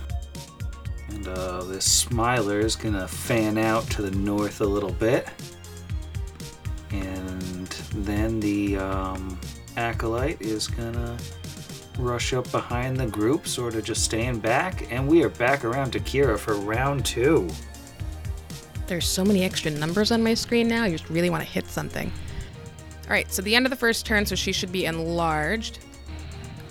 And 1.10 1.28
uh, 1.28 1.62
this 1.64 1.84
Smiler 1.84 2.60
is 2.60 2.76
gonna 2.76 3.08
fan 3.08 3.56
out 3.56 3.88
to 3.90 4.02
the 4.02 4.10
north 4.10 4.60
a 4.60 4.66
little 4.66 4.92
bit, 4.92 5.28
and 6.90 7.66
then 7.94 8.40
the 8.40 8.76
um, 8.76 9.38
acolyte 9.78 10.42
is 10.42 10.66
gonna 10.66 11.16
rush 11.98 12.32
up 12.32 12.50
behind 12.50 12.96
the 12.96 13.06
group, 13.06 13.46
sort 13.46 13.74
of 13.76 13.84
just 13.84 14.02
staying 14.04 14.40
back, 14.40 14.90
and 14.92 15.06
we 15.06 15.22
are 15.22 15.28
back 15.28 15.64
around 15.64 15.92
to 15.92 16.00
Kira 16.00 16.38
for 16.38 16.54
round 16.54 17.06
two. 17.06 17.48
There's 18.88 19.06
so 19.06 19.24
many 19.24 19.44
extra 19.44 19.70
numbers 19.70 20.10
on 20.10 20.22
my 20.22 20.34
screen 20.34 20.66
now. 20.66 20.84
you 20.84 20.98
just 20.98 21.10
really 21.10 21.30
want 21.30 21.44
to 21.44 21.48
hit 21.48 21.66
something. 21.66 22.10
All 23.04 23.10
right, 23.10 23.30
so 23.30 23.40
the 23.40 23.54
end 23.54 23.66
of 23.66 23.70
the 23.70 23.76
first 23.76 24.04
turn, 24.04 24.26
so 24.26 24.34
she 24.34 24.52
should 24.52 24.72
be 24.72 24.84
enlarged, 24.84 25.78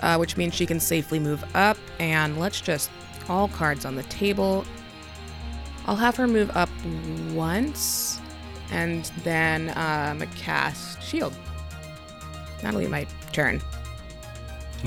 uh, 0.01 0.17
which 0.17 0.35
means 0.35 0.53
she 0.53 0.65
can 0.65 0.79
safely 0.79 1.19
move 1.19 1.43
up. 1.55 1.77
And 1.99 2.39
let's 2.39 2.59
just 2.59 2.89
all 3.29 3.47
cards 3.47 3.85
on 3.85 3.95
the 3.95 4.03
table. 4.03 4.65
I'll 5.85 5.95
have 5.95 6.15
her 6.17 6.27
move 6.27 6.51
up 6.55 6.69
once, 7.33 8.19
and 8.71 9.05
then 9.23 9.71
um, 9.77 10.27
cast 10.35 11.01
shield. 11.01 11.33
That'll 12.61 12.79
be 12.79 12.87
my 12.87 13.05
turn. 13.31 13.61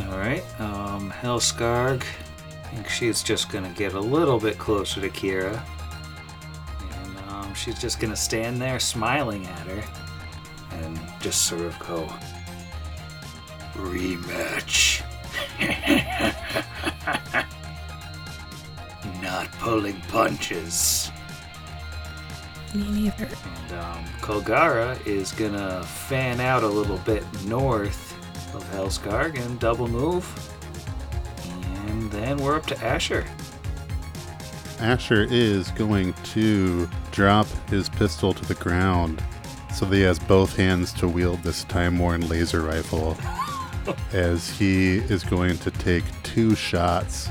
All 0.09 0.19
right, 0.19 0.45
um, 0.61 1.11
Helskarg. 1.11 2.03
I 2.03 2.75
think 2.75 2.89
she's 2.89 3.23
just 3.23 3.51
gonna 3.51 3.73
get 3.77 3.95
a 3.95 4.01
little 4.01 4.39
bit 4.39 4.59
closer 4.59 5.01
to 5.01 5.09
Kira, 5.09 5.61
and 7.05 7.19
um, 7.31 7.55
she's 7.55 7.81
just 7.81 7.99
gonna 7.99 8.17
stand 8.17 8.61
there 8.61 8.79
smiling 8.79 9.47
at 9.47 9.67
her, 9.67 9.83
and 10.79 10.99
just 11.21 11.47
sort 11.47 11.63
of 11.63 11.79
go 11.81 12.09
rematch. 13.75 15.03
Not 19.23 19.51
pulling 19.59 20.01
punches. 20.03 21.11
Me 22.75 22.89
neither. 22.91 23.25
And 23.25 23.81
um, 23.81 24.05
Kolgara 24.21 25.05
is 25.07 25.33
gonna 25.33 25.83
fan 25.83 26.41
out 26.41 26.63
a 26.63 26.69
little 26.69 26.99
bit 26.99 27.25
north 27.45 28.15
of 28.55 28.63
Helskarg 28.71 29.39
and 29.45 29.59
double 29.59 29.89
move. 29.89 30.27
And 31.87 32.11
then 32.13 32.37
we're 32.39 32.57
up 32.57 32.67
to 32.67 32.85
Asher. 32.85 33.25
Asher 34.79 35.27
is 35.31 35.71
going 35.73 36.15
to 36.33 36.89
drop 37.11 37.47
his 37.69 37.89
pistol 37.89 38.33
to 38.33 38.45
the 38.47 38.55
ground 38.55 39.23
so 39.75 39.85
that 39.85 39.95
he 39.95 40.03
has 40.03 40.19
both 40.19 40.57
hands 40.57 40.93
to 40.95 41.09
wield 41.09 41.43
this 41.43 41.65
time 41.65 41.99
worn 41.99 42.27
laser 42.29 42.63
rifle 42.63 43.17
as 44.13 44.51
he 44.51 44.99
is 44.99 45.23
going 45.25 45.59
to 45.59 45.71
take 45.71 46.05
two 46.23 46.55
shots, 46.55 47.29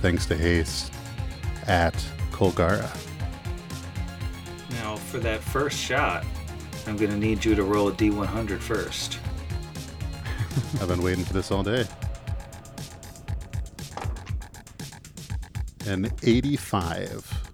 thanks 0.00 0.26
to 0.26 0.36
haste, 0.36 0.92
at 1.66 1.94
Kolgara. 2.30 3.05
For 5.16 5.22
that 5.22 5.40
first 5.40 5.78
shot, 5.78 6.26
I'm 6.86 6.98
gonna 6.98 7.16
need 7.16 7.42
you 7.42 7.54
to 7.54 7.62
roll 7.62 7.88
a 7.88 7.92
D100 7.92 8.58
first. 8.58 9.18
I've 10.82 10.88
been 10.88 11.00
waiting 11.00 11.24
for 11.24 11.32
this 11.32 11.50
all 11.50 11.62
day. 11.62 11.86
An 15.86 16.12
85. 16.22 17.50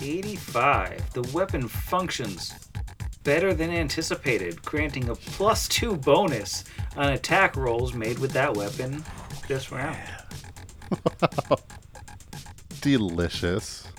85. 0.00 1.12
The 1.12 1.30
weapon 1.34 1.68
functions 1.68 2.54
better 3.22 3.52
than 3.52 3.70
anticipated, 3.70 4.62
granting 4.62 5.10
a 5.10 5.14
plus 5.14 5.68
two 5.68 5.94
bonus 5.94 6.64
on 6.96 7.12
attack 7.12 7.54
rolls 7.54 7.92
made 7.92 8.18
with 8.18 8.30
that 8.30 8.56
weapon 8.56 9.04
this 9.46 9.70
round. 9.72 9.98
Delicious. 12.80 13.88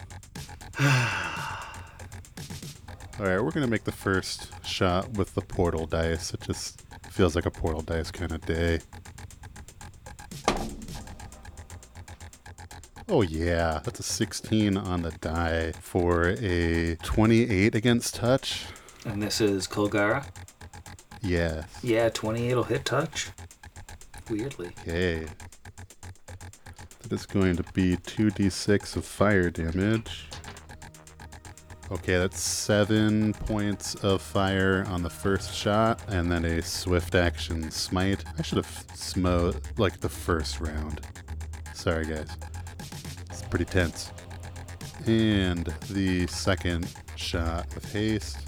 All 3.20 3.26
right, 3.26 3.44
we're 3.44 3.52
gonna 3.52 3.66
make 3.66 3.84
the 3.84 3.92
first 3.92 4.52
shot 4.64 5.14
with 5.14 5.34
the 5.34 5.42
portal 5.42 5.88
dice. 5.88 6.36
It 6.36 6.42
just 6.42 6.84
feels 7.10 7.36
like 7.36 7.48
a 7.48 7.52
portal 7.52 7.82
dice 7.82 8.12
kind 8.12 8.32
of 8.32 8.46
day. 8.46 8.80
Oh 13.10 13.24
yeah, 13.24 13.80
that's 13.84 14.00
a 14.00 14.04
16 14.04 14.78
on 14.78 15.02
the 15.02 15.12
die 15.12 15.72
for 15.82 16.36
a 16.40 16.96
28 17.02 17.74
against 17.74 18.16
touch. 18.16 18.66
And 19.06 19.24
this 19.24 19.42
is 19.42 19.68
Kolgara. 19.68 20.26
Yes. 21.24 21.66
Yeah, 21.82 22.10
28 22.10 22.54
will 22.54 22.64
hit 22.66 22.86
touch. 22.86 23.32
Weirdly. 24.30 24.74
Okay. 24.82 25.26
That 27.02 27.14
is 27.14 27.26
going 27.26 27.56
to 27.56 27.64
be 27.74 27.96
2d6 27.96 28.98
of 28.98 29.06
fire 29.06 29.50
damage. 29.50 30.28
Okay, 31.90 32.18
that's 32.18 32.42
seven 32.42 33.34
points 33.34 33.96
of 33.96 34.22
fire 34.22 34.86
on 34.90 35.04
the 35.04 35.10
first 35.10 35.54
shot, 35.54 36.02
and 36.10 36.30
then 36.30 36.44
a 36.44 36.62
swift 36.62 37.16
action 37.16 37.72
smite. 37.72 38.26
I 38.38 38.42
should 38.42 38.58
have 38.58 38.86
smote 38.94 39.62
like 39.78 40.02
the 40.02 40.10
first 40.10 40.60
round. 40.60 41.00
Sorry, 41.74 42.06
guys. 42.06 42.28
It's 43.30 43.42
pretty 43.44 43.64
tense. 43.64 44.12
And 45.06 45.74
the 45.90 46.28
second 46.28 46.94
shot 47.16 47.74
with 47.74 47.90
haste. 47.94 48.40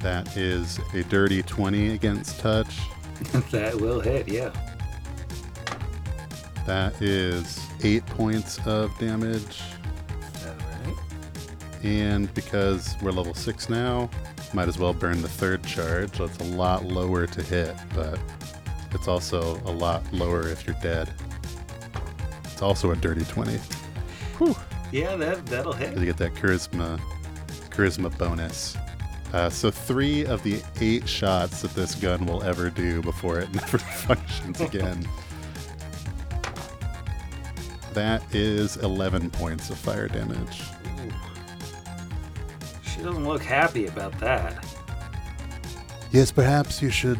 That 0.00 0.36
is 0.36 0.80
a 0.92 1.04
dirty 1.04 1.44
20 1.44 1.90
against 1.90 2.40
touch. 2.40 2.76
that 3.52 3.76
will 3.80 4.00
hit, 4.00 4.26
yeah. 4.26 4.50
That 6.66 7.00
is 7.00 7.60
eight 7.84 8.04
points 8.06 8.58
of 8.66 8.96
damage. 8.98 9.62
Alright. 11.86 12.02
And 12.02 12.34
because 12.34 12.96
we're 13.00 13.12
level 13.12 13.34
six 13.34 13.68
now, 13.68 14.10
Might 14.52 14.68
as 14.68 14.78
well 14.78 14.92
burn 14.92 15.20
the 15.22 15.28
third 15.28 15.64
charge. 15.64 16.12
That's 16.12 16.38
a 16.38 16.44
lot 16.44 16.84
lower 16.84 17.26
to 17.26 17.42
hit, 17.42 17.74
but 17.94 18.18
it's 18.92 19.08
also 19.08 19.60
a 19.66 19.72
lot 19.72 20.02
lower 20.12 20.48
if 20.48 20.66
you're 20.66 20.76
dead. 20.82 21.12
It's 22.44 22.62
also 22.62 22.92
a 22.92 22.96
dirty 22.96 23.24
20. 23.24 23.58
Yeah, 24.92 25.16
that 25.16 25.44
that'll 25.46 25.72
hit. 25.72 25.98
You 25.98 26.06
get 26.06 26.16
that 26.18 26.34
charisma 26.34 27.00
charisma 27.70 28.16
bonus. 28.16 28.76
Uh, 29.32 29.50
so 29.50 29.70
three 29.70 30.24
of 30.24 30.42
the 30.42 30.62
eight 30.80 31.08
shots 31.08 31.60
that 31.62 31.74
this 31.74 31.94
gun 31.94 32.24
will 32.24 32.42
ever 32.42 32.70
do 32.70 33.02
before 33.02 33.40
it 33.40 33.52
never 33.54 33.78
functions 33.78 34.60
again. 34.60 35.06
That 37.92 38.22
is 38.34 38.76
11 38.76 39.30
points 39.30 39.70
of 39.70 39.78
fire 39.78 40.06
damage. 40.06 40.60
She 42.96 43.02
doesn't 43.02 43.26
look 43.26 43.42
happy 43.42 43.86
about 43.86 44.18
that. 44.20 44.64
Yes, 46.12 46.32
perhaps 46.32 46.80
you 46.80 46.88
should 46.88 47.18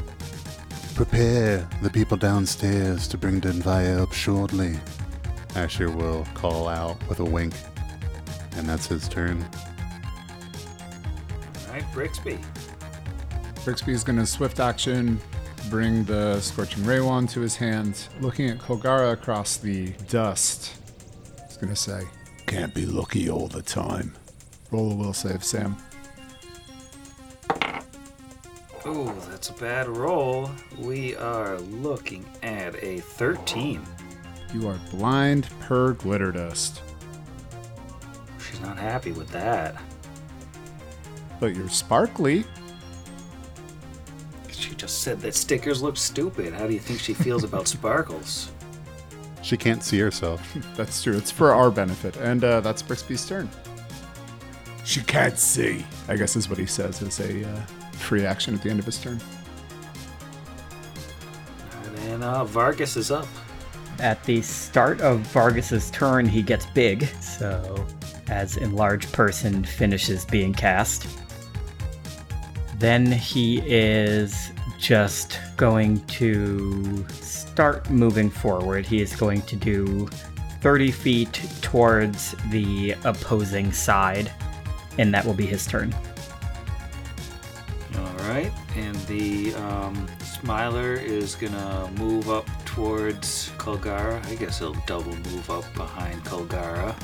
prepare 0.95 1.69
the 1.83 1.91
people 1.91 2.17
downstairs 2.17 3.07
to 3.09 3.19
bring 3.19 3.41
Dinvaya 3.41 4.01
up 4.01 4.13
shortly. 4.13 4.79
Asher 5.55 5.91
will 5.91 6.27
call 6.33 6.69
out 6.69 6.97
with 7.09 7.21
a 7.21 7.25
wink, 7.25 7.53
and 8.57 8.67
that's 8.67 8.87
his 8.87 9.07
turn. 9.07 9.45
All 11.67 11.75
right, 11.75 11.85
Brixby. 11.93 12.39
Brixby 13.65 13.93
is 13.93 14.03
going 14.03 14.19
to 14.19 14.27
swift 14.27 14.61
action, 14.61 15.21
bring 15.69 16.05
the 16.05 16.41
Scorching 16.41 16.85
Ray 16.87 17.01
wand 17.01 17.29
to 17.31 17.41
his 17.41 17.57
hand, 17.57 18.09
looking 18.21 18.49
at 18.49 18.59
Kolgara 18.59 19.13
across 19.13 19.59
the 19.59 19.89
dust. 20.09 20.79
He's 21.47 21.59
going 21.59 21.69
to 21.69 21.77
say, 21.77 22.03
Can't 22.47 22.73
be 22.73 22.87
lucky 22.87 23.29
all 23.29 23.49
the 23.49 23.63
time. 23.63 24.15
Roll 24.71 24.93
a 24.93 24.95
will 24.95 25.13
save, 25.13 25.45
Sam. 25.45 25.77
Ooh, 28.87 29.13
that's 29.29 29.49
a 29.49 29.53
bad 29.55 29.89
roll. 29.89 30.51
We 30.79 31.17
are 31.17 31.59
looking 31.59 32.25
at 32.43 32.75
a 32.83 33.01
13. 33.01 33.83
You 34.55 34.69
are 34.69 34.79
blind 34.91 35.49
per 35.61 35.93
glitter 35.95 36.31
dust, 36.33 36.83
She's 38.39 38.61
not 38.61 38.79
happy 38.79 39.11
with 39.13 39.29
that. 39.31 39.75
but 41.41 41.55
you're 41.57 41.69
sparkly. 41.69 42.45
She 44.51 44.75
just 44.77 45.03
said 45.03 45.21
that 45.21 45.35
stickers 45.35 45.83
look 45.83 45.97
stupid. 45.97 46.55
How 46.55 46.67
do 46.67 46.73
you 46.73 46.79
think 46.81 47.01
she 47.01 47.13
feels 47.13 47.45
about 47.45 47.67
sparkles? 47.77 48.51
She 49.43 49.57
can't 49.57 49.83
see 49.83 49.99
herself. 49.99 50.57
That's 50.77 51.03
true. 51.03 51.17
It's 51.17 51.31
for 51.31 51.53
our 51.53 51.71
benefit, 51.71 52.17
and 52.17 52.43
uh, 52.45 52.61
that's 52.61 52.83
Brixby's 52.83 53.29
turn. 53.29 53.49
She 54.87 55.01
can't 55.03 55.37
see. 55.37 55.85
I 56.07 56.15
guess 56.15 56.37
is 56.37 56.49
what 56.49 56.59
he 56.59 56.65
says 56.65 57.03
as 57.03 57.19
a 57.19 57.45
uh, 57.45 57.61
free 57.93 58.25
action 58.25 58.55
at 58.55 58.63
the 58.63 58.71
end 58.71 58.79
of 58.79 58.87
his 58.87 58.99
turn. 58.99 59.21
And 61.83 61.97
then 61.99 62.23
uh, 62.23 62.45
Vargas 62.45 62.97
is 62.97 63.11
up. 63.11 63.27
At 63.99 64.23
the 64.25 64.41
start 64.43 65.01
of 65.01 65.21
Vargas's 65.21 65.91
turn, 65.91 66.27
he 66.27 66.41
gets 66.41 66.67
big, 66.67 67.07
so 67.21 67.85
as 68.29 68.59
enlarged 68.59 69.13
person 69.13 69.65
finishes 69.65 70.25
being 70.25 70.55
cast. 70.55 71.09
Then 72.79 73.11
he 73.11 73.61
is 73.67 74.53
just 74.79 75.41
going 75.57 76.05
to 76.07 77.05
start 77.09 77.91
moving 77.91 78.31
forward. 78.31 78.87
He 78.87 79.01
is 79.01 79.17
going 79.17 79.43
to 79.43 79.57
do 79.57 80.07
30 80.61 80.93
feet 80.93 81.43
towards 81.61 82.37
the 82.51 82.93
opposing 83.05 83.73
side, 83.73 84.31
and 84.99 85.13
that 85.15 85.25
will 85.25 85.35
be 85.35 85.47
his 85.47 85.67
turn. 85.67 85.95
All 87.97 88.29
right, 88.29 88.53
and 88.77 88.97
the 89.07 89.55
um, 89.55 90.07
Smiler 90.23 90.95
is 90.95 91.35
gonna 91.35 91.91
move 91.97 92.29
up 92.29 92.49
towards 92.65 93.51
Kolgara. 93.57 94.25
I 94.27 94.35
guess 94.35 94.59
he'll 94.59 94.77
double 94.87 95.17
move 95.17 95.51
up 95.51 95.65
behind 95.75 96.25
Kolgara. 96.25 96.95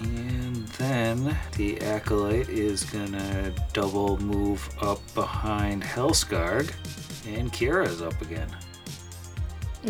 And 0.00 0.68
then 0.68 1.36
the 1.56 1.80
Acolyte 1.80 2.48
is 2.48 2.84
gonna 2.84 3.52
double 3.72 4.18
move 4.18 4.68
up 4.80 5.00
behind 5.14 5.82
Hellscarg. 5.82 6.72
And 7.26 7.52
Kira's 7.52 8.00
up 8.00 8.20
again. 8.22 8.48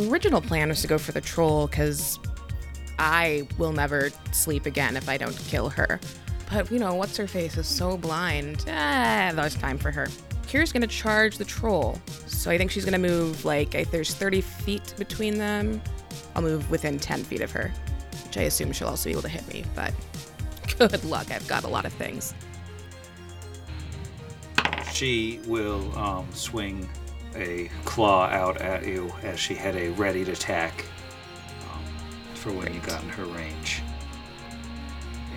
Original 0.08 0.40
plan 0.40 0.68
was 0.68 0.80
to 0.82 0.86
go 0.86 0.98
for 0.98 1.12
the 1.12 1.20
troll 1.20 1.66
because 1.66 2.18
I 2.98 3.46
will 3.58 3.72
never 3.72 4.10
sleep 4.32 4.66
again 4.66 4.96
if 4.96 5.08
I 5.08 5.16
don't 5.16 5.36
kill 5.48 5.68
her. 5.70 6.00
But 6.50 6.70
you 6.70 6.78
know, 6.78 6.94
what's 6.94 7.16
her 7.16 7.26
face 7.26 7.56
is 7.56 7.66
so 7.66 7.96
blind. 7.96 8.64
Ah, 8.68 9.32
there's 9.34 9.54
time 9.54 9.78
for 9.78 9.90
her. 9.90 10.08
Kira's 10.46 10.72
gonna 10.72 10.87
charge 10.87 11.37
the 11.37 11.44
troll, 11.44 12.00
so 12.26 12.50
I 12.50 12.56
think 12.56 12.70
she's 12.70 12.84
gonna 12.84 12.98
move 12.98 13.44
like 13.44 13.74
if 13.74 13.90
there's 13.90 14.14
30 14.14 14.40
feet 14.40 14.94
between 14.96 15.37
them. 15.37 15.82
I'll 16.34 16.42
move 16.42 16.70
within 16.70 16.98
10 16.98 17.24
feet 17.24 17.42
of 17.42 17.50
her, 17.50 17.70
which 18.24 18.38
I 18.38 18.42
assume 18.42 18.72
she'll 18.72 18.88
also 18.88 19.08
be 19.08 19.12
able 19.12 19.22
to 19.22 19.28
hit 19.28 19.46
me. 19.52 19.64
But 19.74 19.92
good 20.78 21.04
luck, 21.04 21.30
I've 21.30 21.46
got 21.48 21.64
a 21.64 21.68
lot 21.68 21.84
of 21.84 21.92
things. 21.92 22.34
She 24.92 25.40
will 25.46 25.96
um, 25.98 26.26
swing 26.32 26.88
a 27.37 27.70
claw 27.84 28.26
out 28.26 28.61
at 28.61 28.87
you 28.87 29.12
as 29.22 29.38
she 29.38 29.54
had 29.54 29.76
a 29.76 29.90
ready 29.90 30.24
to 30.24 30.32
attack 30.32 30.84
um, 31.70 31.84
for 32.34 32.52
when 32.52 32.72
you 32.72 32.80
got 32.80 33.02
in 33.02 33.08
her 33.11 33.26
range. 33.26 33.82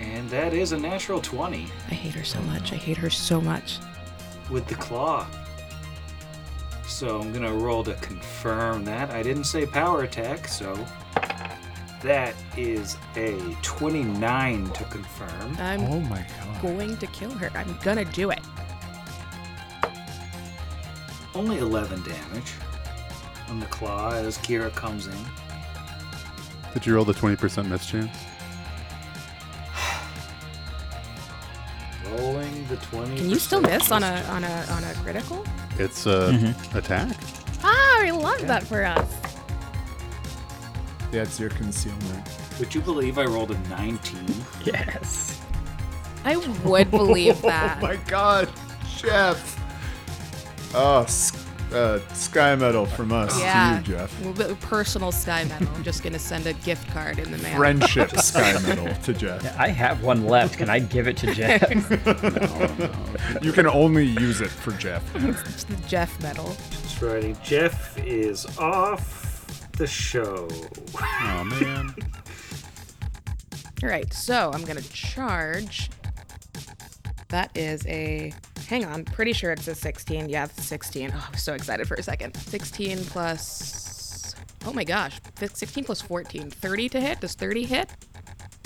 And 0.02 0.28
that 0.30 0.52
is 0.52 0.72
a 0.72 0.78
natural 0.78 1.20
20 1.20 1.66
I 1.90 1.94
hate 1.94 2.14
her 2.14 2.24
so 2.24 2.40
much. 2.42 2.72
I 2.72 2.76
hate 2.76 2.96
her 2.98 3.10
so 3.10 3.40
much. 3.40 3.78
with 4.50 4.66
the 4.66 4.74
claw. 4.74 5.26
So 6.86 7.20
I'm 7.20 7.32
going 7.32 7.44
to 7.44 7.52
roll 7.52 7.82
to 7.84 7.94
confirm 7.94 8.84
that. 8.84 9.10
I 9.10 9.22
didn't 9.22 9.44
say 9.44 9.64
power 9.64 10.02
attack, 10.02 10.46
so 10.48 10.74
that 12.02 12.34
is 12.56 12.96
a 13.16 13.38
29 13.62 14.70
to 14.72 14.84
confirm. 14.84 15.56
I'm 15.58 15.80
Oh 15.84 16.00
my 16.00 16.26
god. 16.40 16.60
going 16.62 16.96
to 16.98 17.06
kill 17.06 17.30
her. 17.30 17.50
I'm 17.54 17.78
gonna 17.82 18.04
do 18.04 18.30
it. 18.30 18.40
Only 21.34 21.58
11 21.58 22.02
damage 22.02 22.52
on 23.48 23.58
the 23.60 23.66
claw 23.66 24.10
as 24.12 24.36
Kira 24.38 24.74
comes 24.74 25.06
in. 25.06 25.16
Did 26.74 26.84
you 26.86 26.94
roll 26.94 27.04
the 27.04 27.14
20% 27.14 27.68
miss 27.68 27.86
chance? 27.86 28.16
Rolling 32.52 32.66
the 32.68 32.76
20. 32.76 33.16
Can 33.16 33.30
you 33.30 33.38
still 33.38 33.60
miss 33.60 33.90
on 33.90 34.02
a 34.02 34.22
on 34.28 34.44
a 34.44 34.66
on 34.70 34.84
a 34.84 34.94
critical? 35.02 35.44
It's 35.78 36.06
a 36.06 36.54
attack. 36.74 37.16
Ah, 37.62 38.02
I 38.02 38.10
love 38.10 38.46
that 38.46 38.62
for 38.62 38.84
us. 38.84 39.08
That's 41.10 41.38
your 41.40 41.50
concealment. 41.50 42.28
Would 42.58 42.74
you 42.74 42.80
believe 42.80 43.18
I 43.18 43.24
rolled 43.24 43.50
a 43.52 43.58
19? 43.68 44.26
Yes. 44.64 45.40
I 46.24 46.36
would 46.36 46.90
believe 46.90 47.40
that. 47.42 47.78
Oh 47.82 47.86
my 47.86 47.96
god, 48.06 48.48
Jeff. 48.96 49.58
Oh, 50.74 51.02
s- 51.02 51.32
uh, 51.72 52.00
sky 52.14 52.54
medal 52.54 52.86
from 52.86 53.12
us 53.12 53.38
yeah, 53.40 53.80
to 53.82 53.90
you, 53.90 53.96
Jeff. 53.96 54.20
A 54.20 54.28
little 54.28 54.48
bit 54.48 54.60
personal 54.60 55.12
sky 55.12 55.44
medal. 55.44 55.68
I'm 55.74 55.84
just 55.84 56.02
gonna 56.02 56.18
send 56.18 56.46
a 56.46 56.52
gift 56.54 56.88
card 56.90 57.18
in 57.18 57.30
the 57.30 57.38
mail. 57.38 57.56
Friendship 57.56 58.10
sky 58.18 58.52
medal 58.62 58.94
to 58.94 59.12
Jeff. 59.12 59.58
I 59.58 59.68
have 59.68 60.02
one 60.02 60.26
left. 60.26 60.58
Can 60.58 60.70
I 60.70 60.78
give 60.78 61.08
it 61.08 61.16
to 61.18 61.34
Jeff? 61.34 61.62
You 63.42 63.52
can 63.52 63.66
only 63.66 64.04
use 64.04 64.40
it 64.40 64.50
for 64.50 64.72
Jeff. 64.72 65.02
It's 65.16 65.64
the 65.64 65.76
Jeff 65.88 66.20
medal. 66.22 66.48
That's 66.48 67.02
right. 67.02 67.42
Jeff 67.42 67.98
is 67.98 68.46
off 68.58 69.70
the 69.72 69.86
show. 69.86 70.48
Oh 71.00 71.44
man. 71.44 71.94
All 73.82 73.88
right, 73.88 74.12
so 74.12 74.50
I'm 74.54 74.62
gonna 74.64 74.80
charge. 74.82 75.90
That 77.28 77.50
is 77.56 77.86
a. 77.86 78.32
Hang 78.72 78.86
on, 78.86 79.04
pretty 79.04 79.34
sure 79.34 79.52
it's 79.52 79.68
a 79.68 79.74
16. 79.74 80.30
Yeah, 80.30 80.44
it's 80.44 80.64
16. 80.64 81.12
Oh, 81.14 81.26
I 81.28 81.30
was 81.30 81.42
so 81.42 81.52
excited 81.52 81.86
for 81.86 81.92
a 81.92 82.02
second. 82.02 82.34
16 82.34 83.04
plus. 83.04 84.34
Oh 84.64 84.72
my 84.72 84.82
gosh, 84.82 85.20
16 85.38 85.84
plus 85.84 86.00
14. 86.00 86.48
30 86.48 86.88
to 86.88 86.98
hit? 86.98 87.20
Does 87.20 87.34
30 87.34 87.64
hit? 87.64 87.90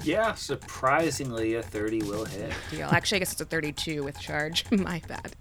Yeah, 0.04 0.34
surprisingly, 0.34 1.54
a 1.54 1.62
30 1.64 2.02
will 2.02 2.24
hit. 2.24 2.52
Deal. 2.70 2.88
Actually, 2.88 3.16
I 3.16 3.18
guess 3.18 3.32
it's 3.32 3.40
a 3.40 3.46
32 3.46 4.04
with 4.04 4.16
charge. 4.20 4.64
My 4.70 5.02
bad. 5.08 5.34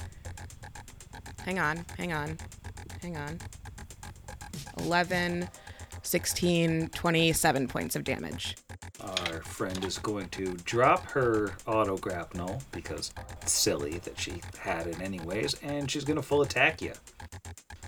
Hang 1.44 1.60
on, 1.60 1.86
hang 1.96 2.14
on, 2.14 2.36
hang 3.04 3.18
on. 3.18 3.38
11, 4.80 5.48
16, 6.06 6.90
27 6.90 7.68
points 7.68 7.96
of 7.96 8.04
damage. 8.04 8.56
Our 9.02 9.42
friend 9.42 9.84
is 9.84 9.98
going 9.98 10.30
to 10.30 10.54
drop 10.64 11.10
her 11.12 11.54
auto 11.66 11.98
grapnel 11.98 12.62
because 12.72 13.12
it's 13.42 13.52
silly 13.52 13.98
that 14.00 14.20
she 14.20 14.42
had 14.60 14.88
it 14.88 15.02
anyways, 15.02 15.56
and 15.64 15.90
she's 15.90 16.06
going 16.06 16.18
to 16.18 16.22
full 16.22 16.44
attack 16.44 16.82
you. 16.82 16.94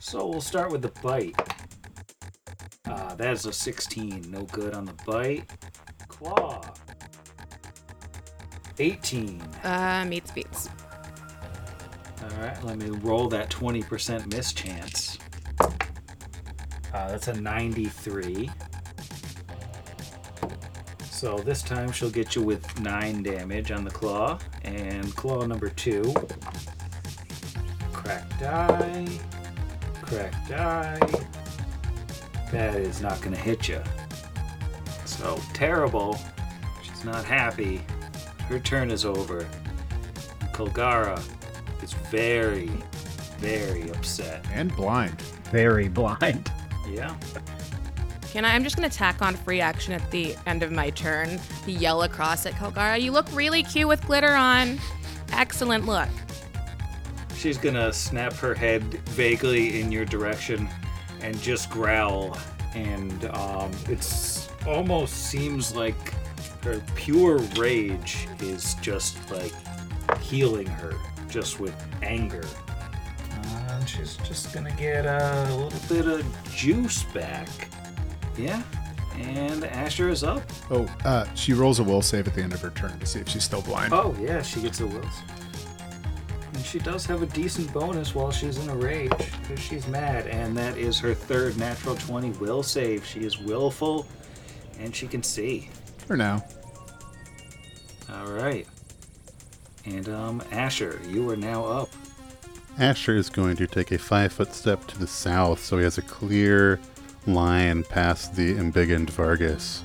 So 0.02 0.28
we'll 0.28 0.42
start 0.42 0.72
with 0.72 0.82
the 0.82 0.92
bite. 1.02 1.36
Uh, 2.86 3.16
that 3.16 3.34
is 3.34 3.46
a 3.46 3.54
16. 3.54 4.32
No 4.32 4.44
good 4.44 4.74
on 4.74 4.86
the 4.86 4.96
bite. 5.06 5.50
Claw. 6.08 6.62
18. 8.80 9.42
Uh, 9.64 10.06
meets 10.08 10.32
beats. 10.32 10.70
All 12.24 12.42
right, 12.42 12.64
let 12.64 12.78
me 12.78 12.90
roll 12.90 13.28
that 13.30 13.50
20% 13.50 14.32
miss 14.34 14.54
chance. 14.54 15.18
Uh, 16.94 17.10
that's 17.10 17.28
a 17.28 17.34
93. 17.34 18.50
So 21.18 21.38
this 21.40 21.64
time 21.64 21.92
she'll 21.92 22.12
get 22.12 22.36
you 22.36 22.44
with 22.44 22.80
9 22.80 23.24
damage 23.24 23.72
on 23.72 23.84
the 23.84 23.90
claw. 23.92 24.38
And 24.64 25.16
claw 25.16 25.46
number 25.46 25.70
2. 25.70 26.14
Crack 27.92 28.40
die. 28.40 29.08
Crack 30.02 30.48
die. 30.48 31.00
That 32.52 32.76
is 32.76 33.02
not 33.02 33.20
going 33.22 33.34
to 33.34 33.42
hit 33.42 33.68
you. 33.68 33.82
So 35.06 35.40
terrible. 35.54 36.18
She's 36.84 37.04
not 37.04 37.26
happy. 37.26 37.82
Her 38.48 38.60
turn 38.60 38.92
is 38.92 39.04
over. 39.04 39.46
Kolgara 40.54 41.20
is 41.84 41.94
very, 41.94 42.70
very 43.40 43.90
upset. 43.90 44.46
And 44.54 44.74
blind. 44.76 45.20
Very 45.52 45.88
blind. 45.90 46.52
Yeah. 46.98 47.16
Can 48.32 48.44
I? 48.44 48.56
I'm 48.56 48.64
just 48.64 48.76
gonna 48.76 48.90
tack 48.90 49.22
on 49.22 49.36
free 49.36 49.62
action 49.62 49.94
at 49.94 50.10
the 50.10 50.36
end 50.48 50.64
of 50.64 50.72
my 50.72 50.90
turn. 50.90 51.40
Yell 51.68 52.04
across 52.04 52.46
at 52.48 52.54
Kolgara. 52.54 53.00
You 53.00 53.12
look 53.12 53.28
really 53.34 53.62
cute 53.62 53.88
with 53.88 54.04
glitter 54.06 54.34
on. 54.34 54.80
Excellent 55.32 55.86
look. 55.86 56.10
She's 57.36 57.60
gonna 57.60 57.94
snap 57.94 58.34
her 58.34 58.56
head 58.56 58.84
vaguely 59.10 59.80
in 59.80 59.92
your 59.92 60.06
direction 60.06 60.68
and 61.22 61.40
just 61.40 61.70
growl. 61.70 62.36
And 62.74 63.26
um, 63.26 63.72
it's 63.88 64.50
almost 64.66 65.28
seems 65.28 65.76
like 65.76 66.14
her 66.64 66.84
pure 66.96 67.38
rage 67.58 68.28
is 68.40 68.74
just 68.82 69.32
like 69.32 69.54
healing 70.20 70.68
her, 70.68 70.94
just 71.30 71.60
with 71.60 71.76
anger. 72.02 72.44
And 73.88 73.96
she's 73.96 74.18
just 74.18 74.54
gonna 74.54 74.76
get 74.76 75.06
a 75.06 75.56
little 75.56 75.80
bit 75.88 76.08
of 76.08 76.26
juice 76.54 77.04
back. 77.04 77.48
Yeah. 78.38 78.62
And 79.16 79.64
Asher 79.64 80.10
is 80.10 80.26
up. 80.26 80.44
Oh, 80.70 80.94
uh, 81.06 81.26
she 81.36 81.54
rolls 81.54 81.80
a 81.80 81.84
will 81.84 82.02
save 82.02 82.28
at 82.28 82.36
the 82.36 82.42
end 82.42 82.54
of 82.54 82.60
her 82.62 82.72
turn 82.72 83.00
to 83.00 83.06
see 83.06 83.20
if 83.20 83.30
she's 83.30 83.46
still 83.46 83.62
blind. 83.62 83.94
Oh 83.94 84.14
yeah, 84.20 84.42
she 84.42 84.60
gets 84.62 84.82
a 84.82 84.88
wills. 84.88 85.22
And 86.54 86.66
she 86.66 86.80
does 86.80 87.06
have 87.06 87.22
a 87.22 87.28
decent 87.28 87.72
bonus 87.72 88.14
while 88.14 88.30
she's 88.30 88.58
in 88.58 88.70
a 88.70 88.76
rage 88.76 89.12
because 89.42 89.60
she's 89.60 89.88
mad, 89.88 90.28
and 90.28 90.58
that 90.58 90.78
is 90.78 91.00
her 91.00 91.14
third 91.14 91.58
natural 91.58 91.96
20 91.96 92.32
will 92.32 92.64
save. 92.64 93.06
She 93.06 93.22
is 93.22 93.40
willful, 93.40 94.06
and 94.80 94.94
she 94.94 95.08
can 95.08 95.24
see. 95.24 95.70
For 96.00 96.18
now. 96.18 96.44
All 98.12 98.32
right. 98.32 98.68
And 99.86 100.10
um, 100.10 100.44
Asher, 100.52 101.00
you 101.08 101.30
are 101.30 101.38
now 101.38 101.64
up. 101.64 101.90
Asher 102.80 103.16
is 103.16 103.30
going 103.30 103.56
to 103.58 103.68
take 103.68 103.92
a 103.92 103.98
five 103.98 104.32
foot 104.34 104.54
step 104.54 104.86
to 104.88 105.00
the 105.00 105.08
south 105.08 105.64
so 105.64 105.78
he 105.78 105.84
has 105.84 105.98
a 105.98 106.04
clear 106.04 106.80
line 107.26 107.84
past 107.84 108.36
the 108.36 108.56
embiggened 108.56 109.10
Vargas. 109.10 109.84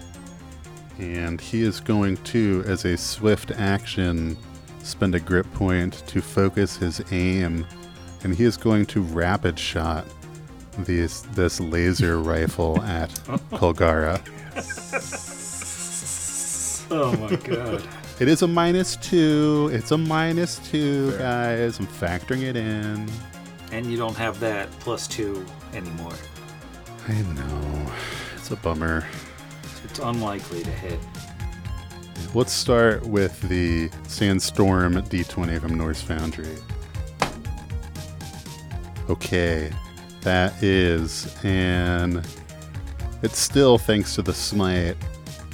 And 0.98 1.40
he 1.40 1.62
is 1.62 1.80
going 1.80 2.18
to, 2.18 2.62
as 2.66 2.84
a 2.84 2.96
swift 2.96 3.50
action, 3.52 4.36
spend 4.82 5.14
a 5.14 5.20
grit 5.20 5.50
point 5.54 6.06
to 6.08 6.20
focus 6.20 6.76
his 6.76 7.00
aim. 7.10 7.66
And 8.24 8.34
he 8.34 8.44
is 8.44 8.56
going 8.56 8.86
to 8.86 9.00
rapid 9.00 9.58
shot 9.58 10.06
this, 10.78 11.22
this 11.32 11.60
laser 11.60 12.20
rifle 12.20 12.80
at 12.82 13.10
Kolgara. 13.52 14.20
Oh 16.94 17.16
my 17.16 17.36
god. 17.36 17.82
It 18.20 18.28
is 18.28 18.42
a 18.42 18.46
minus 18.46 18.96
two. 18.96 19.70
It's 19.72 19.90
a 19.92 19.98
minus 19.98 20.58
two, 20.70 21.16
guys. 21.16 21.78
I'm 21.78 21.86
factoring 21.86 22.42
it 22.42 22.54
in. 22.56 23.08
and 23.72 23.86
you 23.86 23.96
don't 23.96 24.16
have 24.16 24.38
that 24.40 24.70
plus 24.80 25.08
two 25.08 25.44
anymore. 25.72 26.12
I 27.08 27.14
know. 27.22 27.92
It's 28.36 28.50
a 28.50 28.56
bummer. 28.56 29.06
It's 29.84 29.98
unlikely 30.00 30.62
to 30.64 30.70
hit. 30.70 31.00
Let's 32.34 32.52
start 32.52 33.04
with 33.06 33.40
the 33.48 33.90
Sandstorm 34.06 34.94
D20 34.94 35.60
from 35.60 35.76
Norse 35.78 36.02
Foundry. 36.02 36.56
Okay, 39.10 39.72
that 40.20 40.62
is, 40.62 41.34
and 41.44 42.26
it's 43.22 43.38
still 43.38 43.78
thanks 43.78 44.14
to 44.14 44.22
the 44.22 44.32
smite. 44.34 44.96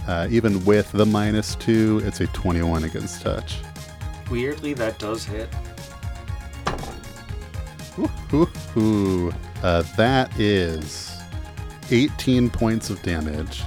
Uh, 0.08 0.26
even 0.30 0.64
with 0.64 0.90
the 0.92 1.04
minus 1.04 1.54
two, 1.56 2.00
it's 2.02 2.20
a 2.22 2.26
21 2.28 2.84
against 2.84 3.20
touch. 3.20 3.58
Weirdly, 4.30 4.72
that 4.72 4.98
does 4.98 5.22
hit. 5.24 5.50
Ooh, 8.32 8.48
ooh, 8.76 9.32
uh, 9.62 9.82
that 9.98 10.34
is 10.40 11.14
18 11.90 12.48
points 12.48 12.88
of 12.88 13.02
damage. 13.02 13.62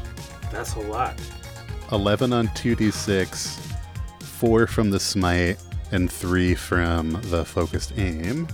That's 0.52 0.74
a 0.76 0.80
lot. 0.80 1.14
11 1.92 2.34
on 2.34 2.48
2d6, 2.50 3.60
4 4.24 4.66
from 4.66 4.89
the 4.89 5.00
smite, 5.00 5.62
and 5.92 6.12
3 6.12 6.56
from 6.56 7.20
the 7.26 7.46
focused 7.46 7.94
aim. 7.98 8.48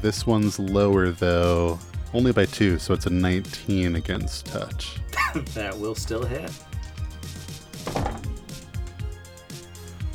This 0.00 0.26
one's 0.26 0.58
lower 0.58 1.10
though, 1.10 1.78
only 2.14 2.32
by 2.32 2.46
2, 2.46 2.78
so 2.78 2.94
it's 2.94 3.06
a 3.06 3.10
19 3.10 3.96
against 3.96 4.46
touch. 4.46 4.98
that 5.54 5.76
will 5.76 5.94
still 5.94 6.24
hit. 6.24 6.50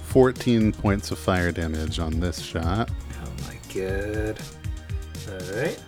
14 0.05 0.73
points 0.73 1.11
of 1.11 1.17
fire 1.17 1.51
damage 1.51 1.99
on 1.99 2.19
this 2.19 2.39
shot. 2.41 2.91
Oh 3.23 3.31
my 3.47 3.55
god. 3.73 4.39
Alright. 5.29 5.81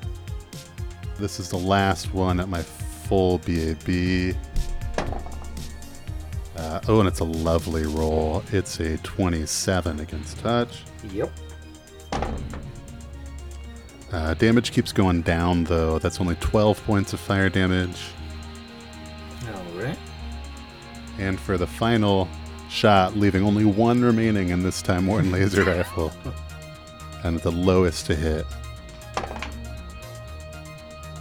This 1.17 1.39
is 1.39 1.49
the 1.49 1.57
last 1.57 2.13
one 2.13 2.39
at 2.39 2.47
my 2.47 2.61
full 2.61 3.39
BAB. 3.39 4.35
Uh, 6.55 6.79
oh, 6.87 6.99
and 6.99 7.07
it's 7.07 7.19
a 7.19 7.25
lovely 7.25 7.85
roll. 7.85 8.43
It's 8.51 8.79
a 8.79 8.97
27 8.99 9.99
against 9.99 10.39
touch. 10.39 10.83
Yep. 11.11 11.31
Uh, 14.13 14.35
damage 14.35 14.71
keeps 14.71 14.91
going 14.91 15.23
down, 15.23 15.63
though. 15.63 15.97
That's 15.97 16.21
only 16.21 16.35
12 16.35 16.85
points 16.85 17.13
of 17.13 17.19
fire 17.19 17.49
damage. 17.49 17.99
Alright. 19.47 19.97
And 21.17 21.39
for 21.39 21.57
the 21.57 21.65
final 21.65 22.27
shot, 22.69 23.17
leaving 23.17 23.43
only 23.43 23.65
one 23.65 24.03
remaining 24.03 24.49
in 24.49 24.61
this 24.61 24.83
Time 24.83 25.07
Warden 25.07 25.31
laser 25.33 25.63
rifle. 25.63 26.11
And 27.23 27.39
the 27.39 27.51
lowest 27.51 28.05
to 28.05 28.15
hit. 28.15 28.45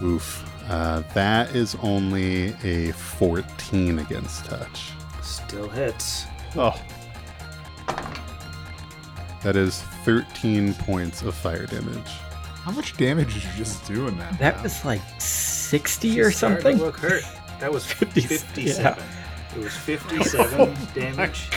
Oof. 0.03 0.47
Uh, 0.69 1.01
that 1.15 1.55
is 1.55 1.75
only 1.81 2.53
a 2.63 2.91
14 2.91 3.99
against 3.99 4.45
touch. 4.45 4.91
Still 5.23 5.67
hits. 5.67 6.25
Oh. 6.55 6.79
That 9.41 9.55
is 9.55 9.81
13 10.05 10.75
points 10.75 11.23
of 11.23 11.33
fire 11.33 11.65
damage. 11.65 12.11
How 12.63 12.71
much 12.71 12.95
damage 12.97 13.33
did 13.33 13.43
you 13.43 13.49
just 13.57 13.85
do 13.85 14.07
in 14.07 14.17
that? 14.17 14.39
That 14.39 14.53
round? 14.53 14.63
was 14.63 14.85
like 14.85 15.01
60 15.19 16.19
or 16.21 16.31
Starting 16.31 16.57
to 16.57 16.61
something. 16.63 16.77
Look 16.85 16.97
hurt. 16.97 17.23
That 17.59 17.71
was 17.71 17.85
50 17.85 18.21
57. 18.27 18.83
yeah. 18.83 19.03
It 19.55 19.59
was 19.59 19.75
57 19.77 20.75
damage 20.95 21.49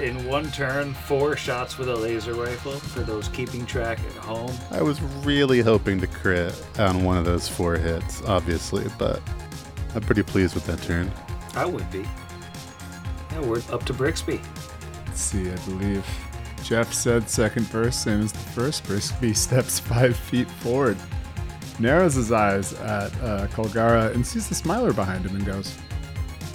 in 0.00 0.24
one 0.26 0.50
turn. 0.52 0.94
Four 0.94 1.36
shots 1.36 1.76
with 1.78 1.88
a 1.88 1.94
laser 1.96 2.34
rifle 2.34 2.72
for 2.72 3.00
those 3.00 3.28
keeping 3.28 3.66
track 3.66 3.98
at 3.98 4.12
home. 4.24 4.52
I 4.70 4.82
was 4.82 5.00
really 5.02 5.60
hoping 5.60 6.00
to 6.00 6.06
crit 6.06 6.54
on 6.78 7.04
one 7.04 7.18
of 7.18 7.24
those 7.24 7.46
four 7.48 7.76
hits, 7.76 8.22
obviously, 8.22 8.86
but 8.98 9.20
I'm 9.94 10.00
pretty 10.02 10.22
pleased 10.22 10.54
with 10.54 10.64
that 10.66 10.80
turn. 10.82 11.10
I 11.54 11.66
would 11.66 11.90
be. 11.90 12.08
Yeah, 13.32 13.40
we're 13.40 13.62
up 13.70 13.84
to 13.86 13.92
Brixby. 13.92 14.40
Let's 15.06 15.20
see, 15.20 15.50
I 15.50 15.56
believe 15.66 16.06
Jeff 16.62 16.92
said 16.92 17.28
second 17.28 17.66
verse, 17.66 17.96
same 17.96 18.20
as 18.20 18.32
the 18.32 18.38
first. 18.38 18.84
Brixby 18.84 19.34
steps 19.34 19.78
five 19.80 20.16
feet 20.16 20.48
forward, 20.48 20.96
narrows 21.78 22.14
his 22.14 22.32
eyes 22.32 22.72
at 22.74 23.12
uh, 23.22 23.46
Kolgara, 23.48 24.14
and 24.14 24.26
sees 24.26 24.48
the 24.48 24.54
smiler 24.54 24.92
behind 24.92 25.24
him 25.24 25.36
and 25.36 25.44
goes, 25.44 25.76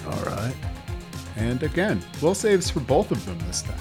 All 0.06 0.22
right. 0.24 0.54
And 1.36 1.62
again, 1.62 2.02
will 2.22 2.34
saves 2.34 2.70
for 2.70 2.80
both 2.80 3.10
of 3.10 3.24
them 3.26 3.38
this 3.46 3.62
time. 3.62 3.78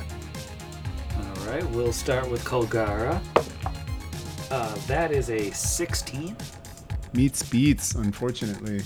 All 1.17 1.45
right, 1.47 1.65
we'll 1.71 1.93
start 1.93 2.29
with 2.29 2.43
Kolgara. 2.43 3.21
Uh, 4.51 4.75
that 4.87 5.11
is 5.11 5.29
a 5.29 5.51
16. 5.51 6.35
Meets 7.13 7.43
beats, 7.43 7.95
unfortunately. 7.95 8.81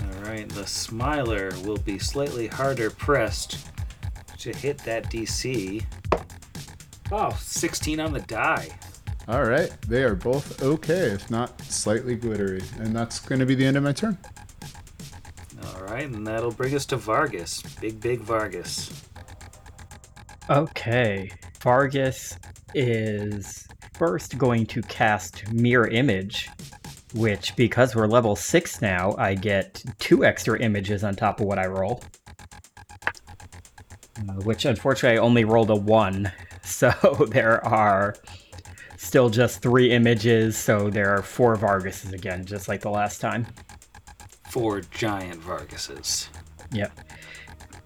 All 0.00 0.22
right, 0.24 0.48
the 0.48 0.66
Smiler 0.66 1.52
will 1.64 1.78
be 1.78 1.98
slightly 1.98 2.48
harder 2.48 2.90
pressed 2.90 3.71
to 4.42 4.52
hit 4.52 4.78
that 4.78 5.10
DC. 5.10 5.84
Oh, 7.10 7.36
16 7.38 8.00
on 8.00 8.12
the 8.12 8.20
die. 8.20 8.68
All 9.28 9.44
right, 9.44 9.70
they 9.82 10.02
are 10.02 10.16
both 10.16 10.60
okay, 10.62 11.10
if 11.10 11.30
not 11.30 11.60
slightly 11.62 12.16
glittery. 12.16 12.62
And 12.78 12.94
that's 12.94 13.20
going 13.20 13.38
to 13.38 13.46
be 13.46 13.54
the 13.54 13.64
end 13.64 13.76
of 13.76 13.84
my 13.84 13.92
turn. 13.92 14.18
All 15.64 15.82
right, 15.84 16.04
and 16.04 16.26
that'll 16.26 16.50
bring 16.50 16.74
us 16.74 16.84
to 16.86 16.96
Vargas. 16.96 17.62
Big, 17.80 18.00
big 18.00 18.20
Vargas. 18.20 18.90
Okay. 20.50 21.30
Vargas 21.60 22.36
is 22.74 23.68
first 23.94 24.36
going 24.38 24.66
to 24.66 24.82
cast 24.82 25.52
Mirror 25.52 25.88
Image, 25.88 26.50
which, 27.14 27.54
because 27.54 27.94
we're 27.94 28.08
level 28.08 28.34
6 28.34 28.82
now, 28.82 29.14
I 29.18 29.34
get 29.36 29.84
two 30.00 30.24
extra 30.24 30.58
images 30.58 31.04
on 31.04 31.14
top 31.14 31.40
of 31.40 31.46
what 31.46 31.60
I 31.60 31.66
roll. 31.66 32.02
Uh, 34.28 34.32
which, 34.42 34.64
unfortunately, 34.64 35.18
I 35.18 35.22
only 35.22 35.44
rolled 35.44 35.70
a 35.70 35.76
1. 35.76 36.32
So 36.64 36.92
there 37.28 37.62
are 37.66 38.14
still 38.96 39.28
just 39.28 39.60
three 39.62 39.90
images, 39.90 40.56
so 40.56 40.90
there 40.90 41.12
are 41.12 41.20
four 41.20 41.56
Vargases 41.56 42.12
again, 42.12 42.44
just 42.44 42.68
like 42.68 42.80
the 42.82 42.88
last 42.88 43.20
time. 43.20 43.48
Four 44.48 44.82
giant 44.82 45.42
Vargases. 45.42 46.28
Yep. 46.70 47.00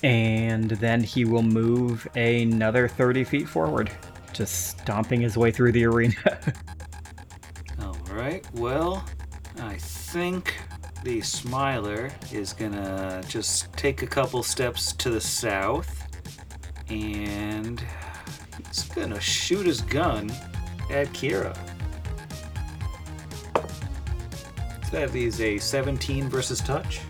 And 0.02 0.70
then 0.72 1.02
he 1.02 1.24
will 1.24 1.42
move 1.42 2.06
another 2.16 2.86
30 2.86 3.24
feet 3.24 3.48
forward, 3.48 3.90
just 4.34 4.78
stomping 4.78 5.22
his 5.22 5.38
way 5.38 5.50
through 5.50 5.72
the 5.72 5.86
arena. 5.86 6.14
All 7.80 7.96
right. 8.10 8.46
Well, 8.52 9.02
I 9.60 9.78
think 9.78 10.54
the 11.02 11.20
Smiler 11.22 12.10
is 12.30 12.52
gonna 12.52 13.22
just 13.26 13.72
take 13.72 14.02
a 14.02 14.06
couple 14.06 14.42
steps 14.42 14.92
to 14.94 15.08
the 15.08 15.20
south, 15.20 16.05
and 16.88 17.82
he's 18.68 18.84
gonna 18.84 19.20
shoot 19.20 19.66
his 19.66 19.80
gun 19.80 20.30
at 20.90 21.08
Kira. 21.08 21.56
So 24.90 24.92
that 24.92 25.14
is 25.14 25.40
a 25.40 25.58
17 25.58 26.28
versus 26.28 26.60
touch. 26.60 27.00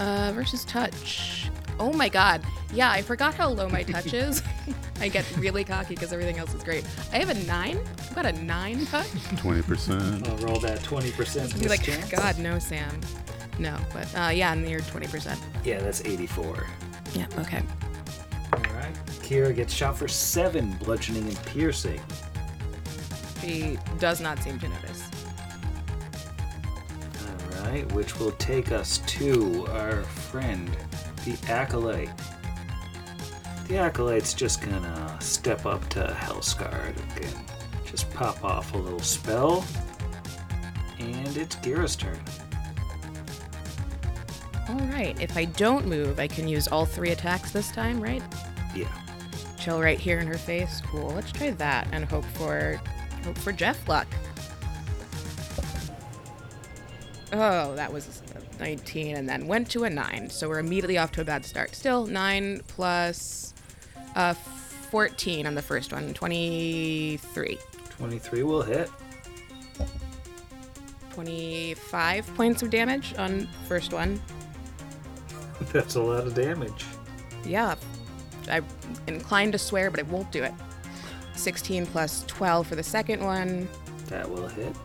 Uh, 0.00 0.32
versus 0.34 0.64
touch. 0.64 1.50
Oh 1.78 1.92
my 1.92 2.08
god. 2.08 2.42
Yeah, 2.72 2.90
I 2.90 3.02
forgot 3.02 3.34
how 3.34 3.48
low 3.50 3.68
my 3.68 3.82
touch 3.82 4.14
is. 4.14 4.42
I 5.00 5.08
get 5.08 5.24
really 5.36 5.62
cocky 5.64 5.94
because 5.94 6.12
everything 6.12 6.38
else 6.38 6.54
is 6.54 6.62
great. 6.62 6.86
I 7.12 7.18
have 7.18 7.28
a 7.28 7.34
nine. 7.44 7.78
I've 7.98 8.14
got 8.14 8.26
a 8.26 8.32
nine 8.32 8.86
touch. 8.86 9.06
20%. 9.06 10.28
I'll 10.28 10.36
roll 10.38 10.58
that 10.60 10.80
20% 10.80 11.60
Be 11.60 11.68
like, 11.68 11.86
mischance. 11.86 12.10
God, 12.10 12.38
no, 12.38 12.58
Sam. 12.58 13.00
No, 13.58 13.76
but 13.92 14.08
uh, 14.16 14.28
yeah, 14.30 14.54
near 14.54 14.80
20%. 14.80 15.38
Yeah, 15.64 15.80
that's 15.80 16.04
84. 16.04 16.66
Yeah, 17.14 17.26
okay. 17.38 17.62
Kira 19.22 19.54
gets 19.54 19.72
shot 19.72 19.96
for 19.96 20.08
seven 20.08 20.72
bludgeoning 20.82 21.26
and 21.26 21.42
piercing. 21.44 22.00
She 23.40 23.78
does 23.98 24.20
not 24.20 24.38
seem 24.40 24.58
to 24.58 24.68
notice. 24.68 25.08
All 27.26 27.64
right, 27.64 27.90
which 27.92 28.18
will 28.18 28.32
take 28.32 28.72
us 28.72 28.98
to 28.98 29.66
our 29.70 30.02
friend, 30.02 30.70
the 31.24 31.36
Acolyte. 31.48 32.10
The 33.68 33.78
Acolyte's 33.78 34.34
just 34.34 34.60
gonna 34.60 35.16
step 35.20 35.66
up 35.66 35.88
to 35.90 36.16
Hellscarg 36.18 36.94
and 37.16 37.86
just 37.86 38.12
pop 38.12 38.44
off 38.44 38.74
a 38.74 38.76
little 38.76 39.00
spell. 39.00 39.64
And 40.98 41.36
it's 41.36 41.56
Kira's 41.56 41.96
turn. 41.96 42.18
All 44.68 44.86
right, 44.88 45.20
if 45.20 45.36
I 45.36 45.46
don't 45.46 45.86
move, 45.86 46.20
I 46.20 46.28
can 46.28 46.46
use 46.46 46.68
all 46.68 46.86
three 46.86 47.10
attacks 47.10 47.50
this 47.50 47.72
time, 47.72 48.00
right? 48.00 48.22
Yeah. 48.74 48.88
Chill 49.62 49.80
right 49.80 49.98
here 49.98 50.18
in 50.18 50.26
her 50.26 50.38
face. 50.38 50.82
Cool. 50.86 51.10
Let's 51.10 51.30
try 51.30 51.50
that 51.50 51.86
and 51.92 52.04
hope 52.04 52.24
for 52.34 52.80
hope 53.24 53.38
for 53.38 53.52
Jeff 53.52 53.88
luck. 53.88 54.08
Oh, 57.32 57.72
that 57.76 57.92
was 57.92 58.22
a 58.58 58.58
19 58.60 59.16
and 59.16 59.28
then 59.28 59.46
went 59.46 59.70
to 59.70 59.84
a 59.84 59.90
9. 59.90 60.30
So 60.30 60.48
we're 60.48 60.58
immediately 60.58 60.98
off 60.98 61.12
to 61.12 61.20
a 61.20 61.24
bad 61.24 61.44
start. 61.44 61.76
Still 61.76 62.06
9 62.06 62.62
plus 62.66 63.54
uh 64.16 64.34
14 64.34 65.46
on 65.46 65.54
the 65.54 65.62
first 65.62 65.92
one. 65.92 66.12
23. 66.12 67.58
23 67.90 68.42
will 68.42 68.62
hit. 68.62 68.90
25 71.12 72.34
points 72.34 72.62
of 72.62 72.70
damage 72.70 73.14
on 73.16 73.46
first 73.68 73.92
one. 73.92 74.20
That's 75.72 75.94
a 75.94 76.02
lot 76.02 76.26
of 76.26 76.34
damage. 76.34 76.84
Yeah. 77.44 77.76
I'm 78.48 78.66
inclined 79.06 79.52
to 79.52 79.58
swear, 79.58 79.90
but 79.90 80.00
I 80.00 80.04
won't 80.04 80.30
do 80.32 80.42
it. 80.42 80.52
16 81.34 81.86
plus 81.86 82.24
12 82.26 82.66
for 82.66 82.74
the 82.76 82.82
second 82.82 83.24
one. 83.24 83.68
That 84.06 84.28
will 84.30 84.48
hit. 84.48 84.76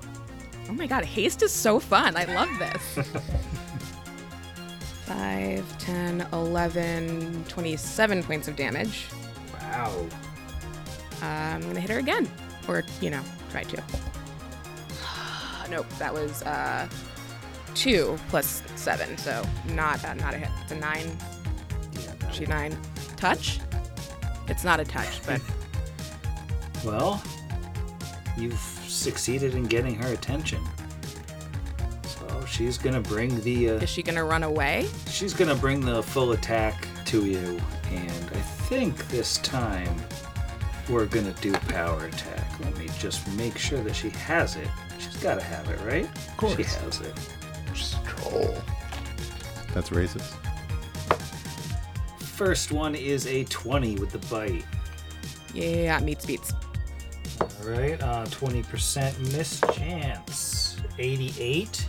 Oh 0.70 0.74
my 0.74 0.88
god, 0.88 1.06
haste 1.06 1.42
is 1.42 1.52
so 1.52 1.80
fun. 1.80 2.16
I 2.18 2.26
love 2.26 2.50
this. 2.60 3.08
5, 5.06 5.78
10, 5.78 6.28
11, 6.34 7.46
27 7.48 8.24
points 8.24 8.48
of 8.50 8.56
damage. 8.58 9.08
Wow. 9.54 10.06
Uh, 11.22 11.26
I'm 11.26 11.62
gonna 11.62 11.80
hit 11.80 11.90
her 11.90 12.00
again. 12.00 12.30
Or, 12.68 12.84
you 13.00 13.10
know, 13.10 13.22
try 13.50 13.64
to. 13.64 13.78
nope, 15.70 15.88
that 15.98 16.14
was 16.14 16.44
uh, 16.44 16.90
2 17.76 18.18
plus 18.28 18.62
7, 18.76 19.18
so 19.18 19.44
not, 19.70 20.04
uh, 20.04 20.14
not 20.16 20.34
a 20.34 20.38
hit. 20.38 20.50
It's 20.64 20.74
a 20.74 20.76
9. 20.76 21.18
Yeah, 21.94 22.32
She 22.32 22.46
9. 22.46 22.78
Touch? 23.18 23.60
It's 24.48 24.64
not 24.64 24.80
a 24.80 24.86
touch, 24.86 25.22
but 25.26 25.42
Well, 26.86 27.22
you've 28.38 28.58
succeeded 28.88 29.56
in 29.56 29.64
getting 29.66 29.96
her 29.96 30.14
attention. 30.14 30.64
So 32.04 32.46
she's 32.46 32.78
gonna 32.78 33.02
bring 33.02 33.42
the 33.42 33.72
uh, 33.72 33.74
is 33.74 33.90
she 33.90 34.04
gonna 34.04 34.24
run 34.24 34.44
away? 34.44 34.88
she's 35.10 35.34
gonna 35.34 35.56
bring 35.56 35.82
the 35.82 36.02
full 36.04 36.32
attack 36.34 36.88
to 37.06 37.26
you, 37.26 37.60
and 37.90 38.24
I 38.32 38.42
think 38.70 39.08
this 39.10 39.38
time 39.40 39.96
we're 40.90 41.08
gonna 41.08 41.34
do 41.42 41.52
power 41.52 42.06
attack. 42.06 42.60
Let 42.60 42.78
me 42.78 42.88
just 43.00 43.28
make 43.34 43.58
sure 43.58 43.82
that 43.84 43.96
she 43.96 44.10
has 44.12 44.56
it. 44.56 44.68
She's 45.00 45.18
gotta 45.18 45.44
have 45.44 45.68
it, 45.70 45.80
right? 45.82 46.06
Of 46.06 46.38
course. 46.38 46.56
She 46.56 46.64
has 46.64 47.02
it. 47.02 47.14
Troll. 48.06 48.56
That's 49.74 49.90
racist. 49.90 50.34
First 52.38 52.72
one 52.72 52.94
is 52.94 53.26
a 53.26 53.46
20 53.46 53.96
with 53.96 54.12
the 54.12 54.20
bite. 54.30 54.64
Yeah, 55.56 56.00
meets 56.02 56.24
beats. 56.24 56.54
All 57.42 57.48
right, 57.64 58.00
uh, 58.00 58.26
20% 58.26 59.20
miss 59.36 59.60
chance. 59.74 60.78
88. 61.00 61.88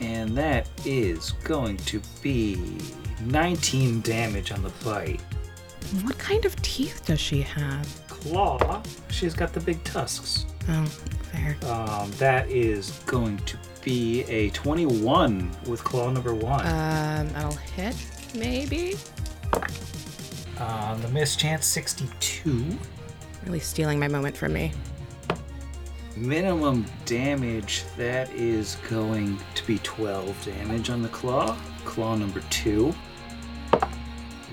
And 0.00 0.36
that 0.36 0.68
is 0.84 1.32
going 1.44 1.78
to 1.78 2.02
be 2.20 2.78
19 3.22 4.02
damage 4.02 4.52
on 4.52 4.62
the 4.62 4.72
bite. 4.84 5.22
What 6.02 6.18
kind 6.18 6.44
of 6.44 6.54
teeth 6.60 7.06
does 7.06 7.20
she 7.20 7.40
have? 7.40 7.88
Claw, 8.08 8.82
she's 9.08 9.32
got 9.32 9.54
the 9.54 9.60
big 9.60 9.82
tusks. 9.84 10.44
Oh, 10.68 10.84
fair. 10.84 11.56
Um, 11.70 12.10
that 12.18 12.50
is 12.50 12.90
going 13.06 13.38
to 13.38 13.56
be 13.82 14.24
a 14.24 14.50
21 14.50 15.50
with 15.66 15.82
claw 15.84 16.10
number 16.10 16.34
one. 16.34 16.66
Um, 16.66 17.30
I'll 17.36 17.52
hit, 17.52 17.96
maybe? 18.34 18.96
Um, 20.58 21.00
the 21.02 21.08
miss 21.08 21.36
chance 21.36 21.66
62. 21.66 22.78
Really 23.44 23.60
stealing 23.60 23.98
my 23.98 24.08
moment 24.08 24.36
from 24.36 24.52
me. 24.52 24.72
Minimum 26.16 26.86
damage, 27.06 27.84
that 27.96 28.30
is 28.32 28.76
going 28.88 29.38
to 29.54 29.66
be 29.66 29.78
12 29.78 30.44
damage 30.44 30.90
on 30.90 31.02
the 31.02 31.08
claw. 31.08 31.56
Claw 31.84 32.14
number 32.14 32.40
two. 32.50 32.94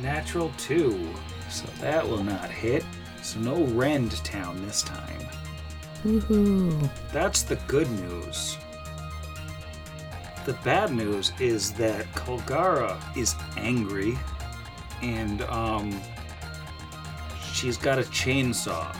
Natural 0.02 0.52
two. 0.58 1.10
So 1.50 1.66
that 1.80 2.08
will 2.08 2.24
not 2.24 2.50
hit. 2.50 2.84
So 3.22 3.40
no 3.40 3.64
Rend 3.66 4.12
Town 4.24 4.66
this 4.66 4.82
time. 4.82 5.28
Woohoo. 6.04 6.90
That's 7.12 7.44
the 7.44 7.58
good 7.68 7.90
news. 7.92 8.58
The 10.46 10.54
bad 10.64 10.92
news 10.92 11.32
is 11.40 11.72
that 11.74 12.06
Kolgara 12.14 12.98
is 13.16 13.36
angry 13.58 14.18
and 15.02 15.42
um 15.44 16.00
she's 17.54 17.78
got 17.78 18.00
a 18.00 18.04
chainsaw 18.04 18.96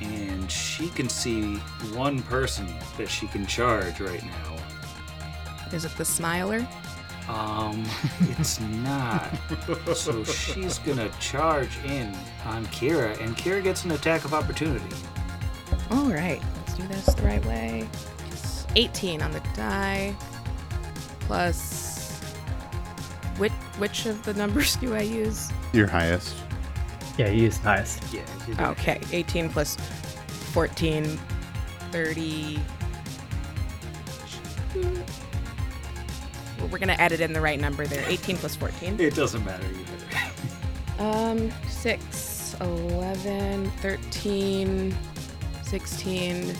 and 0.00 0.50
she 0.50 0.88
can 0.88 1.08
see 1.08 1.56
one 1.94 2.22
person 2.22 2.66
that 2.96 3.08
she 3.08 3.26
can 3.28 3.46
charge 3.46 4.00
right 4.00 4.24
now. 4.24 4.56
Is 5.72 5.84
it 5.84 5.96
the 5.96 6.04
smiler? 6.04 6.66
Um 7.28 7.84
it's 8.38 8.58
not. 8.60 9.30
so 9.94 10.24
she's 10.24 10.78
gonna 10.80 11.10
charge 11.20 11.78
in 11.84 12.12
on 12.44 12.66
Kira 12.66 13.20
and 13.20 13.36
Kira 13.36 13.62
gets 13.62 13.84
an 13.84 13.92
attack 13.92 14.24
of 14.24 14.34
opportunity. 14.34 14.96
All 15.92 16.10
right, 16.10 16.42
let's 16.56 16.74
do 16.74 16.86
this 16.88 17.06
the 17.06 17.22
right 17.22 17.44
way. 17.46 17.88
It's 18.30 18.66
18 18.76 19.22
on 19.22 19.30
the 19.32 19.40
die, 19.54 20.14
plus. 21.30 22.18
Which, 23.38 23.52
which 23.78 24.06
of 24.06 24.20
the 24.24 24.34
numbers 24.34 24.74
do 24.82 24.96
I 24.96 25.02
use? 25.02 25.48
Your 25.72 25.86
highest. 25.86 26.34
yeah, 27.18 27.28
you 27.28 27.44
used 27.44 27.62
highest. 27.62 28.02
Yeah, 28.12 28.22
you're 28.48 28.60
Okay, 28.72 29.00
18 29.12 29.48
plus 29.48 29.76
14, 30.52 31.04
30. 31.92 32.60
We're 36.68 36.78
gonna 36.78 36.96
edit 36.98 37.20
in 37.20 37.32
the 37.32 37.40
right 37.40 37.60
number 37.60 37.86
there. 37.86 38.04
18 38.08 38.36
plus 38.36 38.56
14. 38.56 38.98
It 38.98 39.14
doesn't 39.14 39.44
matter 39.44 39.66
either. 40.98 40.98
Um, 40.98 41.52
6, 41.68 42.56
11, 42.60 43.70
13, 43.70 44.96
16, 45.62 46.54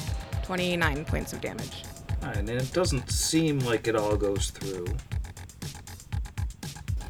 29 0.45 1.05
points 1.05 1.33
of 1.33 1.41
damage. 1.41 1.83
And 2.23 2.49
it 2.49 2.73
doesn't 2.73 3.11
seem 3.11 3.59
like 3.61 3.89
it 3.89 3.97
all 3.97 4.17
goes 4.17 4.51
through, 4.51 4.87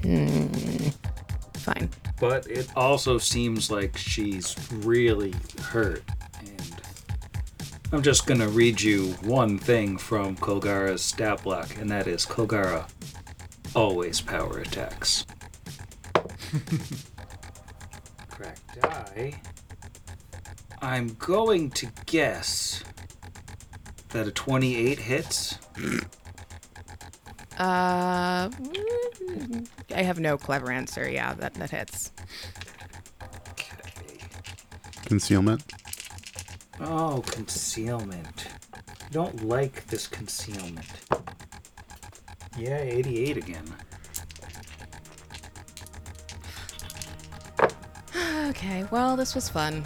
hmm, 0.02 0.88
Fine. 1.54 1.90
but 2.18 2.46
it 2.46 2.68
also 2.76 3.18
seems 3.18 3.70
like 3.70 3.96
she's 3.96 4.56
really 4.72 5.34
hurt. 5.62 6.02
And 6.40 6.82
I'm 7.92 8.02
just 8.02 8.26
gonna 8.26 8.48
read 8.48 8.80
you 8.80 9.12
one 9.22 9.58
thing 9.58 9.98
from 9.98 10.36
Kolgara's 10.36 11.02
stat 11.02 11.42
block, 11.42 11.76
and 11.78 11.90
that 11.90 12.06
is 12.06 12.24
Kolgara 12.24 12.88
always 13.74 14.20
power 14.20 14.58
attacks. 14.58 15.26
Cracked 18.30 18.80
die. 18.80 19.40
I'm 20.82 21.14
going 21.18 21.70
to 21.72 21.88
guess 22.06 22.82
that 24.11 24.26
a 24.26 24.30
28 24.32 24.98
hits. 24.98 25.58
Uh, 27.58 28.50
I 29.94 30.02
have 30.02 30.18
no 30.18 30.38
clever 30.38 30.70
answer. 30.70 31.08
Yeah, 31.08 31.34
that, 31.34 31.54
that 31.54 31.70
hits. 31.70 32.12
Okay. 33.52 34.18
Concealment. 35.04 35.62
Oh, 36.80 37.22
concealment. 37.26 38.46
I 38.74 39.08
don't 39.11 39.44
like 39.44 39.86
this 39.88 40.06
concealment. 40.06 40.86
Yeah, 42.56 42.78
88 42.78 43.36
again. 43.36 43.64
Okay, 48.48 48.84
well, 48.90 49.16
this 49.16 49.34
was 49.34 49.48
fun. 49.48 49.84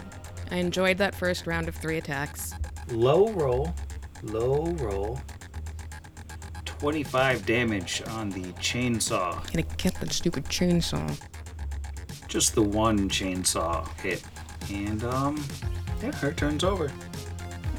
I 0.51 0.57
enjoyed 0.57 0.97
that 0.97 1.13
first 1.13 1.45
round 1.47 1.67
of 1.67 1.75
three 1.75 1.97
attacks. 1.97 2.53
Low 2.89 3.29
roll, 3.33 3.73
low 4.25 4.65
roll. 4.79 5.19
25 6.65 7.45
damage 7.45 8.01
on 8.09 8.29
the 8.29 8.43
chainsaw. 8.53 9.33
Gonna 9.51 9.65
get 9.77 9.95
that 9.95 10.11
stupid 10.11 10.45
chainsaw. 10.45 11.19
Just 12.27 12.53
the 12.53 12.61
one 12.61 13.09
chainsaw 13.09 13.87
hit. 13.99 14.23
And, 14.71 15.03
um, 15.05 15.43
yeah, 16.01 16.11
her 16.15 16.33
turn's 16.33 16.63
over. 16.63 16.91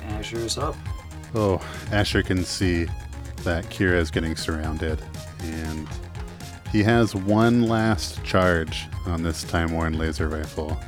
Asher 0.09 0.39
is 0.39 0.57
up. 0.57 0.77
Oh, 1.35 1.61
Asher 1.93 2.23
can 2.23 2.45
see 2.45 2.87
that 3.45 3.65
Kira 3.67 3.99
is 3.99 4.11
getting 4.11 4.35
surrounded, 4.37 5.03
and 5.41 5.87
he 6.73 6.83
has 6.83 7.15
one 7.15 7.69
last 7.69 8.23
charge 8.25 8.87
on 9.05 9.23
this 9.23 9.45
Time 9.45 9.73
Worn 9.73 9.99
laser 9.99 10.29
rifle. 10.29 10.79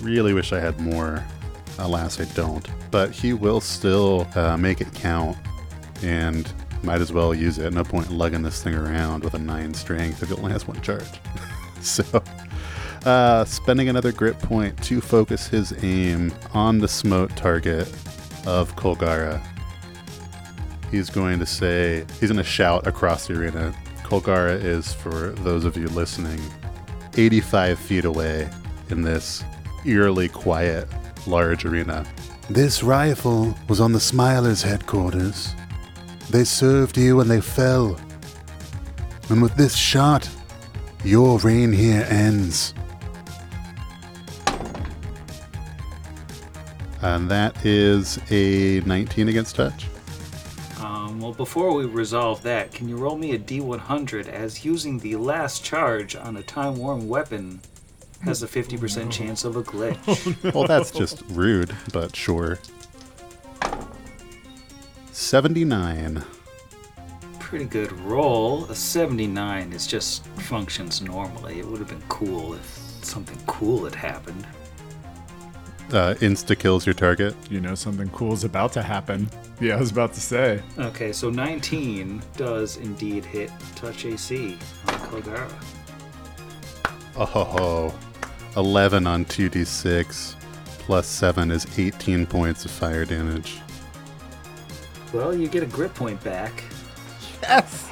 Really 0.00 0.34
wish 0.34 0.52
I 0.52 0.60
had 0.60 0.80
more. 0.80 1.24
Alas, 1.78 2.20
I 2.20 2.24
don't. 2.34 2.66
But 2.90 3.10
he 3.10 3.32
will 3.32 3.60
still 3.60 4.26
uh, 4.34 4.56
make 4.56 4.80
it 4.80 4.92
count, 4.94 5.36
and 6.02 6.50
might 6.82 7.00
as 7.00 7.12
well 7.12 7.34
use 7.34 7.58
it. 7.58 7.72
No 7.72 7.84
point 7.84 8.10
lugging 8.10 8.42
this 8.42 8.62
thing 8.62 8.74
around 8.74 9.24
with 9.24 9.34
a 9.34 9.38
9 9.38 9.74
strength 9.74 10.22
if 10.22 10.30
it 10.30 10.38
only 10.38 10.52
has 10.52 10.66
one 10.66 10.80
charge. 10.80 11.20
so, 11.80 12.22
uh, 13.04 13.44
spending 13.44 13.88
another 13.88 14.12
grit 14.12 14.38
point 14.38 14.80
to 14.84 15.00
focus 15.00 15.46
his 15.46 15.72
aim 15.84 16.32
on 16.54 16.78
the 16.78 16.88
smote 16.88 17.34
target 17.36 17.88
of 18.46 18.74
Kolgara 18.76 19.40
he's 20.92 21.08
going 21.10 21.40
to 21.40 21.46
say, 21.46 22.04
he's 22.20 22.28
going 22.28 22.36
to 22.36 22.44
shout 22.44 22.86
across 22.86 23.26
the 23.26 23.34
arena. 23.34 23.74
Kolgara 24.04 24.62
is, 24.62 24.92
for 24.92 25.30
those 25.30 25.64
of 25.64 25.76
you 25.76 25.88
listening, 25.88 26.38
85 27.16 27.78
feet 27.78 28.04
away 28.04 28.48
in 28.90 29.02
this 29.02 29.42
eerily 29.84 30.28
quiet, 30.28 30.86
large 31.26 31.64
arena. 31.64 32.04
This 32.50 32.82
rifle 32.82 33.56
was 33.68 33.80
on 33.80 33.92
the 33.92 33.98
Smilers' 33.98 34.62
headquarters. 34.62 35.54
They 36.30 36.44
served 36.44 36.96
you 36.96 37.20
and 37.20 37.30
they 37.30 37.40
fell. 37.40 37.98
And 39.28 39.40
with 39.40 39.54
this 39.54 39.76
shot, 39.76 40.28
your 41.04 41.38
reign 41.38 41.72
here 41.72 42.06
ends. 42.08 42.74
And 47.00 47.30
that 47.30 47.64
is 47.64 48.18
a 48.30 48.80
19 48.80 49.28
against 49.28 49.56
touch. 49.56 49.86
Um, 50.78 51.20
well, 51.20 51.32
before 51.32 51.74
we 51.74 51.84
resolve 51.86 52.42
that, 52.42 52.72
can 52.72 52.88
you 52.88 52.96
roll 52.96 53.16
me 53.16 53.32
a 53.32 53.38
d100 53.38 54.28
as 54.28 54.64
using 54.64 54.98
the 54.98 55.16
last 55.16 55.64
charge 55.64 56.14
on 56.14 56.36
a 56.36 56.42
time 56.42 56.76
worn 56.76 57.08
weapon 57.08 57.60
has 58.24 58.42
a 58.42 58.46
50% 58.46 59.10
chance 59.10 59.44
of 59.44 59.56
a 59.56 59.62
glitch? 59.62 60.52
Well, 60.54 60.66
that's 60.66 60.90
just 60.90 61.22
rude, 61.30 61.74
but 61.92 62.14
sure. 62.14 62.58
79. 65.12 66.22
Pretty 67.38 67.64
good 67.64 67.92
roll. 68.00 68.64
A 68.66 68.74
79 68.74 69.72
is 69.72 69.86
just 69.86 70.26
functions 70.26 71.02
normally. 71.02 71.58
It 71.58 71.66
would 71.66 71.78
have 71.78 71.88
been 71.88 72.02
cool 72.08 72.54
if 72.54 72.64
something 73.02 73.38
cool 73.46 73.84
had 73.84 73.94
happened. 73.94 74.46
Uh, 75.92 76.14
insta 76.20 76.58
kills 76.58 76.86
your 76.86 76.94
target. 76.94 77.34
You 77.50 77.60
know 77.60 77.74
something 77.74 78.08
cool 78.10 78.32
is 78.32 78.44
about 78.44 78.72
to 78.72 78.82
happen. 78.82 79.28
Yeah, 79.60 79.76
I 79.76 79.80
was 79.80 79.90
about 79.90 80.14
to 80.14 80.20
say. 80.20 80.62
Okay, 80.78 81.12
so 81.12 81.28
19 81.28 82.22
does 82.36 82.78
indeed 82.78 83.24
hit 83.24 83.50
touch 83.76 84.06
AC 84.06 84.56
on 84.88 84.94
Kolgara. 85.00 85.52
Oh, 87.14 87.26
ho, 87.26 87.44
ho. 87.44 87.94
11 88.56 89.06
on 89.06 89.24
2d6 89.24 90.34
plus 90.80 91.06
7 91.06 91.50
is 91.50 91.78
18 91.78 92.26
points 92.26 92.64
of 92.64 92.70
fire 92.70 93.04
damage. 93.04 93.60
Well, 95.12 95.34
you 95.34 95.48
get 95.48 95.62
a 95.62 95.66
grit 95.66 95.94
point 95.94 96.22
back. 96.24 96.64
Yes! 97.42 97.88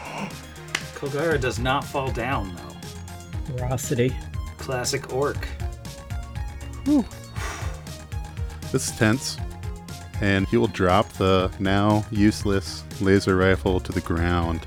Kolgara 0.94 1.40
does 1.40 1.58
not 1.58 1.84
fall 1.84 2.11
down, 2.11 2.54
though. 2.56 3.56
Ferocity. 3.56 4.14
Classic 4.58 5.12
orc. 5.12 5.46
This 6.84 8.88
is 8.88 8.96
tense, 8.96 9.38
and 10.20 10.46
he 10.48 10.56
will 10.56 10.68
drop 10.68 11.08
the 11.14 11.50
now 11.58 12.04
useless 12.11 12.84
laser 13.00 13.36
rifle 13.36 13.80
to 13.80 13.92
the 13.92 14.00
ground. 14.02 14.66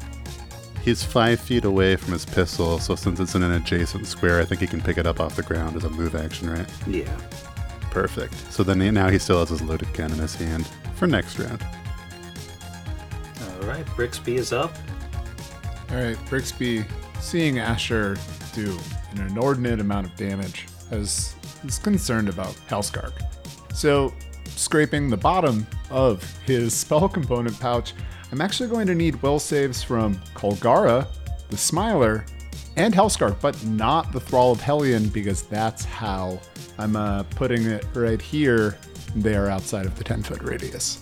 He's 0.84 1.02
five 1.04 1.40
feet 1.40 1.64
away 1.64 1.96
from 1.96 2.12
his 2.12 2.26
pistol, 2.26 2.78
so 2.78 2.96
since 2.96 3.20
it's 3.20 3.36
in 3.36 3.44
an 3.44 3.52
adjacent 3.54 4.06
square, 4.06 4.42
I 4.42 4.46
think 4.46 4.60
he 4.60 4.68
can 4.68 4.82
pick 4.82 4.98
it 4.98 5.08
up 5.08 5.20
off 5.22 5.36
the 5.38 5.44
ground 5.44 5.78
as 5.78 5.86
a 5.86 5.90
move 5.90 6.14
action, 6.14 6.50
right? 6.50 6.68
Yeah. 6.86 7.16
Perfect. 7.90 8.34
So 8.52 8.64
then 8.64 8.82
he- 8.82 8.92
now 8.92 9.08
he 9.10 9.18
still 9.18 9.40
has 9.40 9.50
his 9.50 9.62
loaded 9.62 9.94
gun 9.94 10.12
in 10.12 10.18
his 10.20 10.36
hand 10.36 10.68
for 10.96 11.08
next 11.08 11.40
round. 11.40 11.66
All 13.62 13.68
right, 13.68 13.86
Brixby 13.96 14.36
is 14.36 14.52
up. 14.52 14.76
All 15.92 15.98
right, 15.98 16.18
Brixby, 16.30 16.86
seeing 17.22 17.60
Asher 17.60 18.18
do 18.54 18.78
an 19.12 19.22
inordinate 19.28 19.80
amount 19.80 20.08
of 20.08 20.16
damage, 20.18 20.68
has, 20.90 21.34
is 21.66 21.80
concerned 21.80 22.28
about 22.28 22.56
Hellscarg. 22.70 23.14
So, 23.74 24.14
scraping 24.48 25.10
the 25.10 25.18
bottom 25.18 25.66
of 25.90 26.24
his 26.46 26.74
spell 26.78 27.08
component 27.08 27.58
pouch, 27.60 27.94
I'm 28.34 28.42
actually 28.42 28.70
going 28.70 28.88
to 28.88 28.96
need 28.96 29.22
will 29.22 29.38
saves 29.38 29.84
from 29.84 30.16
Kolgara, 30.34 31.08
the 31.52 31.56
Smiler, 31.56 32.26
and 32.78 32.92
Hellscarg, 32.92 33.40
but 33.40 33.64
not 33.64 34.12
the 34.12 34.20
Thrall 34.20 34.52
of 34.52 34.60
Hellion 34.60 35.08
because 35.10 35.44
that's 35.44 35.86
how 35.86 36.42
I'm 36.80 36.96
uh, 36.96 37.22
putting 37.36 37.62
it 37.68 37.86
right 37.94 38.20
here. 38.20 38.76
They 39.16 39.36
are 39.36 39.50
outside 39.50 39.86
of 39.86 39.96
the 40.00 40.04
10 40.04 40.24
foot 40.24 40.42
radius. 40.42 41.02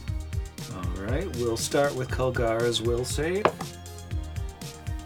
All 0.76 1.06
right, 1.06 1.26
we'll 1.38 1.56
start 1.56 1.96
with 1.96 2.10
Kolgara's 2.10 2.82
will 2.82 3.06
save. 3.06 3.46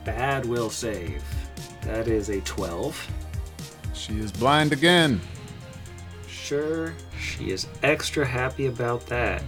Bad 0.03 0.47
will 0.47 0.71
save. 0.71 1.23
That 1.84 2.07
is 2.07 2.30
a 2.30 2.41
12. 2.41 3.07
She 3.93 4.17
is 4.17 4.32
blind 4.32 4.73
again. 4.73 5.21
Sure, 6.28 6.95
she 7.19 7.51
is 7.51 7.67
extra 7.84 8.26
happy 8.26 8.65
about 8.65 9.05
that. 9.05 9.43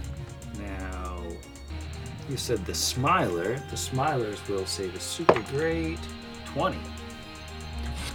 Now, 2.28 2.32
you 2.32 2.36
said 2.36 2.64
the 2.66 2.74
Smiler. 2.74 3.58
The 3.70 3.76
Smiler's 3.76 4.46
will 4.48 4.66
save 4.66 4.94
is 4.94 5.02
super 5.02 5.40
great. 5.50 5.98
20. 6.46 6.76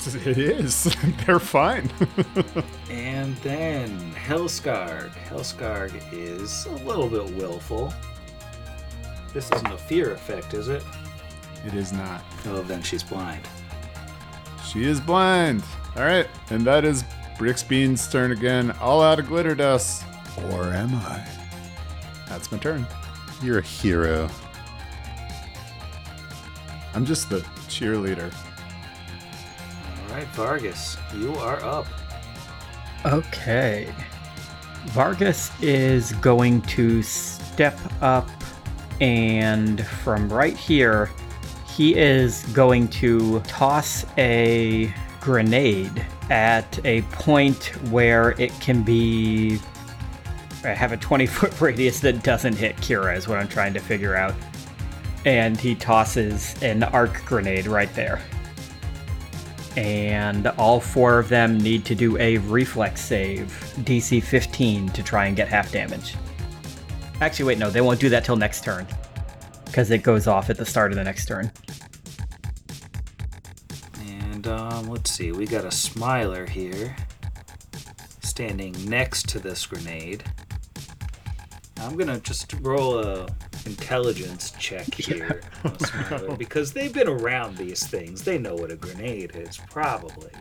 It 0.05 0.37
is. 0.37 0.95
They're 1.25 1.39
fine. 1.39 1.89
And 2.89 3.35
then 3.37 4.13
Hellscarg. 4.13 5.09
Hellscarg 5.27 5.99
is 6.11 6.65
a 6.67 6.75
little 6.85 7.09
bit 7.09 7.25
willful. 7.35 7.91
This 9.33 9.51
isn't 9.51 9.71
a 9.71 9.77
fear 9.77 10.11
effect, 10.11 10.53
is 10.53 10.67
it? 10.67 10.83
it 11.65 11.73
is 11.73 11.91
not. 11.91 12.21
Oh, 12.45 12.61
then 12.61 12.83
she's 12.83 13.01
blind. 13.01 13.47
She 14.63 14.83
is 14.83 14.99
blind. 14.99 15.63
All 15.95 16.03
right, 16.03 16.27
and 16.51 16.63
that 16.65 16.85
is 16.85 17.03
Brixbean's 17.37 18.07
turn 18.07 18.31
again. 18.31 18.71
All 18.79 19.01
out 19.01 19.17
of 19.19 19.27
glitter 19.27 19.55
dust. 19.55 20.03
Or 20.51 20.65
am 20.65 20.93
I? 20.93 21.25
That's 22.27 22.51
my 22.51 22.59
turn. 22.59 22.85
You're 23.43 23.59
a 23.59 23.61
hero. 23.61 24.29
I'm 26.93 27.05
just 27.05 27.29
the 27.29 27.39
cheerleader. 27.67 28.33
All 30.07 30.15
right, 30.15 30.27
Vargas, 30.27 30.97
you 31.17 31.33
are 31.35 31.61
up. 31.63 31.85
Okay. 33.05 33.93
Vargas 34.87 35.51
is 35.61 36.13
going 36.13 36.61
to 36.63 37.01
step 37.03 37.77
up 38.01 38.29
and 39.01 39.85
from 39.85 40.31
right 40.31 40.55
here, 40.55 41.09
he 41.67 41.95
is 41.95 42.43
going 42.53 42.87
to 42.89 43.41
toss 43.41 44.05
a 44.17 44.93
grenade 45.19 46.05
at 46.29 46.79
a 46.85 47.01
point 47.03 47.65
where 47.89 48.39
it 48.39 48.51
can 48.61 48.83
be. 48.83 49.59
I 50.63 50.69
have 50.69 50.91
a 50.91 50.97
20 50.97 51.25
foot 51.25 51.59
radius 51.61 51.99
that 52.01 52.23
doesn't 52.23 52.55
hit 52.55 52.77
Kira, 52.77 53.17
is 53.17 53.27
what 53.27 53.39
I'm 53.39 53.47
trying 53.47 53.73
to 53.73 53.79
figure 53.79 54.15
out. 54.15 54.33
And 55.25 55.59
he 55.59 55.75
tosses 55.75 56.61
an 56.61 56.83
arc 56.83 57.23
grenade 57.25 57.67
right 57.67 57.93
there 57.95 58.21
and 59.75 60.47
all 60.47 60.79
four 60.79 61.19
of 61.19 61.29
them 61.29 61.57
need 61.57 61.85
to 61.85 61.95
do 61.95 62.17
a 62.19 62.37
reflex 62.39 63.01
save, 63.01 63.47
DC 63.79 64.21
15, 64.21 64.89
to 64.89 65.03
try 65.03 65.25
and 65.25 65.35
get 65.35 65.47
half 65.47 65.71
damage. 65.71 66.15
Actually, 67.21 67.45
wait, 67.45 67.57
no, 67.57 67.69
they 67.69 67.81
won't 67.81 67.99
do 67.99 68.09
that 68.09 68.23
till 68.23 68.35
next 68.35 68.63
turn, 68.63 68.85
because 69.65 69.89
it 69.89 70.03
goes 70.03 70.27
off 70.27 70.49
at 70.49 70.57
the 70.57 70.65
start 70.65 70.91
of 70.91 70.97
the 70.97 71.03
next 71.03 71.25
turn. 71.25 71.51
And 73.99 74.47
um, 74.47 74.89
let's 74.89 75.11
see, 75.11 75.31
we 75.31 75.45
got 75.45 75.65
a 75.65 75.71
Smiler 75.71 76.45
here, 76.45 76.95
standing 78.21 78.75
next 78.85 79.27
to 79.29 79.39
this 79.39 79.65
grenade. 79.65 80.23
I'm 81.77 81.97
gonna 81.97 82.19
just 82.19 82.53
roll 82.61 82.99
a 82.99 83.27
intelligence 83.65 84.51
check 84.59 84.93
here 84.93 85.41
Smiler 85.79 86.35
because 86.35 86.73
they've 86.73 86.93
been 86.93 87.07
around 87.07 87.57
these 87.57 87.85
things. 87.85 88.23
They 88.23 88.37
know 88.37 88.55
what 88.55 88.71
a 88.71 88.75
grenade 88.75 89.35
is, 89.35 89.57
probably. 89.57 90.31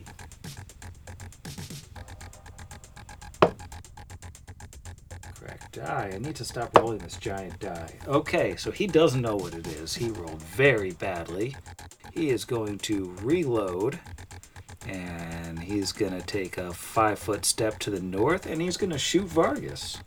Correct 5.35 5.73
die. 5.73 6.11
I 6.13 6.17
need 6.17 6.35
to 6.35 6.45
stop 6.45 6.77
rolling 6.77 6.99
this 6.99 7.17
giant 7.17 7.59
die. 7.59 7.97
Okay, 8.07 8.55
so 8.55 8.71
he 8.71 8.87
doesn't 8.87 9.21
know 9.21 9.35
what 9.35 9.53
it 9.53 9.67
is. 9.67 9.93
He 9.95 10.09
rolled 10.09 10.41
very 10.41 10.91
badly. 10.91 11.55
He 12.13 12.29
is 12.29 12.45
going 12.45 12.77
to 12.79 13.15
reload. 13.21 13.99
And 14.85 15.59
he's 15.59 15.93
going 15.93 16.11
to 16.11 16.25
take 16.25 16.57
a 16.57 16.73
five 16.73 17.17
foot 17.17 17.45
step 17.45 17.79
to 17.79 17.89
the 17.89 18.01
north 18.01 18.45
and 18.45 18.61
he's 18.61 18.75
going 18.75 18.89
to 18.91 18.97
shoot 18.97 19.25
Vargas. 19.27 19.97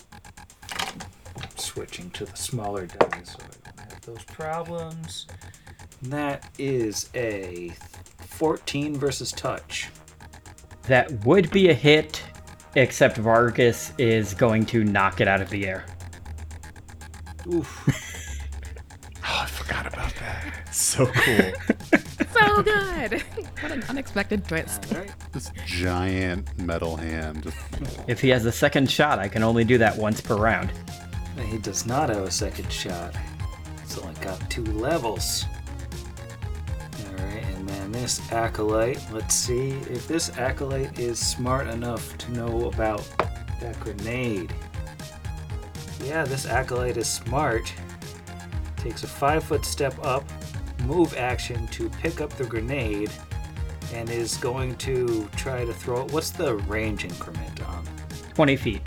Switching 1.57 2.11
to 2.11 2.25
the 2.27 2.37
smaller 2.37 2.87
die 2.87 3.23
so 3.25 3.39
I 3.41 3.71
don't 3.71 3.91
have 3.91 4.01
those 4.03 4.25
problems. 4.25 5.27
That 6.03 6.49
is 6.59 7.09
a 7.15 7.73
14 8.19 8.97
versus 8.97 9.33
touch. 9.33 9.89
That 10.83 11.25
would 11.25 11.51
be 11.51 11.71
a 11.71 11.75
hit, 11.75 12.23
except 12.75 13.17
Vargas 13.17 13.93
is 13.99 14.35
going 14.35 14.67
to 14.67 14.85
knock 14.85 15.21
it 15.21 15.29
out 15.29 15.41
of 15.41 15.51
the 15.51 15.67
air. 15.67 15.85
Oof. 17.53 18.03
Oh, 19.29 19.41
I 19.43 19.47
forgot 19.47 19.89
about 19.93 20.15
that. 20.21 20.73
So 20.73 21.05
cool. 21.07 21.53
So 22.39 22.63
good. 22.63 23.23
what 23.61 23.73
an 23.73 23.83
unexpected 23.89 24.47
twist. 24.47 24.93
All 24.93 25.01
right. 25.01 25.11
This 25.33 25.51
giant 25.65 26.59
metal 26.59 26.97
hand. 26.97 27.53
If 28.07 28.21
he 28.21 28.29
has 28.29 28.45
a 28.45 28.53
second 28.53 28.91
shot, 28.91 29.19
I 29.19 29.29
can 29.29 29.43
only 29.43 29.65
do 29.65 29.79
that 29.79 29.97
once 29.97 30.21
per 30.21 30.37
round. 30.37 30.71
He 31.45 31.59
does 31.59 31.87
not 31.87 32.09
have 32.09 32.25
a 32.25 32.31
second 32.31 32.73
shot. 32.73 33.15
It's 33.83 33.99
only 33.99 34.15
got 34.21 34.51
two 34.51 34.65
levels. 34.65 35.45
Alright, 37.09 37.45
and 37.45 37.69
then 37.69 37.93
this 37.93 38.21
acolyte. 38.33 39.01
Let's 39.13 39.35
see 39.35 39.71
if 39.91 40.09
this 40.09 40.37
acolyte 40.39 40.99
is 40.99 41.19
smart 41.19 41.69
enough 41.69 42.17
to 42.19 42.33
know 42.33 42.67
about 42.67 43.07
that 43.61 43.79
grenade. 43.81 44.55
Yeah, 46.05 46.25
this 46.25 46.47
acolyte 46.47 46.97
is 46.97 47.09
smart. 47.09 47.73
Takes 48.77 49.03
a 49.03 49.09
five 49.09 49.45
foot 49.45 49.65
step 49.65 49.95
up, 50.05 50.25
move 50.85 51.17
action 51.17 51.67
to 51.69 51.89
pick 51.91 52.21
up 52.21 52.31
the 52.37 52.45
grenade, 52.45 53.11
and 53.93 54.11
is 54.11 54.37
going 54.37 54.77
to 54.77 55.29
try 55.37 55.65
to 55.65 55.73
throw 55.73 56.05
it. 56.05 56.13
What's 56.13 56.31
the 56.31 56.57
range 56.57 57.05
increment 57.05 57.63
on? 57.67 57.85
20 58.35 58.57
feet. 58.57 58.83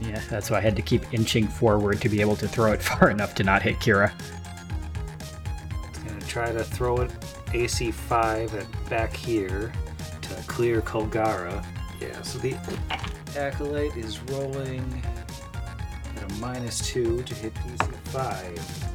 Yeah, 0.00 0.20
that's 0.30 0.50
why 0.50 0.58
I 0.58 0.60
had 0.60 0.76
to 0.76 0.82
keep 0.82 1.12
inching 1.12 1.46
forward 1.46 2.00
to 2.00 2.08
be 2.08 2.20
able 2.20 2.36
to 2.36 2.48
throw 2.48 2.72
it 2.72 2.82
far 2.90 3.10
enough 3.10 3.34
to 3.36 3.44
not 3.44 3.62
hit 3.62 3.76
Kira. 3.76 4.12
Gonna 6.06 6.20
try 6.22 6.52
to 6.52 6.64
throw 6.64 6.98
it 7.02 7.10
AC 7.52 7.90
5 7.90 8.54
at 8.54 8.90
back 8.90 9.14
here 9.14 9.72
to 10.22 10.34
clear 10.46 10.80
Kolgara. 10.80 11.64
Yeah, 12.00 12.22
so 12.22 12.38
the 12.38 12.56
Acolyte 13.36 13.96
is 13.96 14.20
rolling 14.22 15.02
at 16.16 16.30
a 16.30 16.34
minus 16.34 16.80
2 16.88 17.22
to 17.22 17.34
hit 17.34 17.54
DC 17.54 17.94
5. 18.06 18.90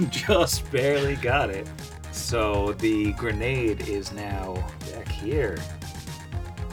Just 0.10 0.70
barely 0.70 1.16
got 1.16 1.50
it. 1.50 1.68
So 2.12 2.72
the 2.74 3.12
grenade 3.14 3.88
is 3.88 4.12
now 4.12 4.54
back 4.92 5.08
here. 5.08 5.58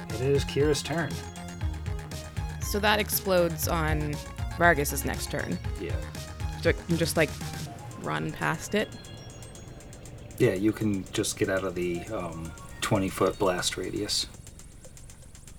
It 0.10 0.22
is 0.22 0.46
Kira's 0.46 0.82
turn. 0.82 1.12
So 2.72 2.80
that 2.80 3.02
explodes 3.02 3.68
on 3.68 4.16
Vargas's 4.58 5.04
next 5.04 5.30
turn. 5.30 5.60
Yeah. 5.82 5.92
So 6.62 6.70
I 6.70 6.72
can 6.72 6.96
just 6.96 7.18
like 7.18 7.30
run 8.02 8.32
past 8.32 8.76
it. 8.76 8.88
Yeah, 10.38 10.54
you 10.54 10.72
can 10.72 11.04
just 11.12 11.38
get 11.38 11.50
out 11.50 11.66
of 11.66 11.76
the 11.76 12.00
um, 12.06 12.50
20 12.80 13.10
foot 13.10 13.38
blast 13.38 13.76
radius. 13.76 14.28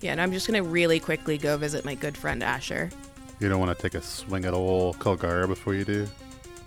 Yeah, 0.01 0.13
and 0.13 0.23
I'm 0.23 0.33
just 0.33 0.47
gonna 0.47 0.63
really 0.63 0.99
quickly 0.99 1.37
go 1.37 1.59
visit 1.59 1.85
my 1.85 1.95
good 1.95 2.17
friend 2.17 2.43
Asher. 2.43 2.89
you 3.41 3.51
don't 3.51 3.61
want 3.61 3.77
to 3.77 3.83
take 3.83 3.93
a 3.93 4.01
swing 4.01 4.47
at 4.47 4.55
old 4.55 4.99
Kolgara 4.99 5.47
before 5.47 5.75
you 5.75 5.85
do? 5.85 6.09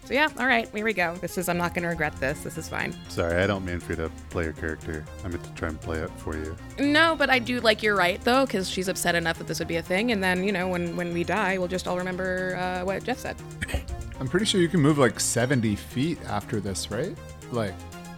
So 0.06 0.14
yeah, 0.14 0.30
all 0.40 0.46
right, 0.46 0.70
here 0.70 0.86
we 0.86 0.94
go. 0.94 1.16
This 1.16 1.36
is 1.38 1.50
I'm 1.50 1.58
not 1.58 1.74
gonna 1.74 1.88
regret 1.90 2.16
this. 2.20 2.44
This 2.44 2.58
is 2.60 2.70
fine. 2.70 2.96
Sorry, 3.10 3.42
I 3.42 3.48
don't 3.48 3.66
mean 3.66 3.80
for 3.80 3.94
you 3.94 3.96
to 3.98 4.12
play 4.30 4.44
your 4.44 4.54
character. 4.54 5.04
I 5.24 5.28
meant 5.30 5.44
to 5.44 5.52
try 5.54 5.70
and 5.70 5.82
play 5.82 5.98
it 5.98 6.12
for 6.18 6.36
you. 6.38 6.56
No, 6.80 7.16
but 7.16 7.32
I 7.32 7.40
do 7.40 7.60
like 7.60 7.82
you're 7.82 7.96
right 7.96 8.22
though, 8.24 8.46
because 8.46 8.70
she's 8.70 8.88
upset 8.88 9.16
enough 9.16 9.40
that 9.40 9.48
this 9.48 9.58
would 9.58 9.68
be 9.68 9.78
a 9.78 9.82
thing, 9.82 10.12
and 10.12 10.24
then 10.24 10.44
you 10.44 10.52
know 10.52 10.68
when 10.68 10.96
when 10.96 11.12
we 11.12 11.24
die, 11.24 11.58
we'll 11.58 11.68
just 11.68 11.88
all 11.88 11.98
remember 11.98 12.56
uh, 12.56 12.86
what 12.86 13.04
Jeff 13.04 13.18
said. 13.18 13.36
I'm 14.20 14.28
pretty 14.28 14.46
sure 14.46 14.62
you 14.62 14.70
can 14.70 14.80
move 14.80 14.98
like 14.98 15.20
70 15.20 15.76
feet 15.76 16.20
after 16.28 16.62
this, 16.62 16.90
right? 16.90 17.14
Like, 17.52 17.74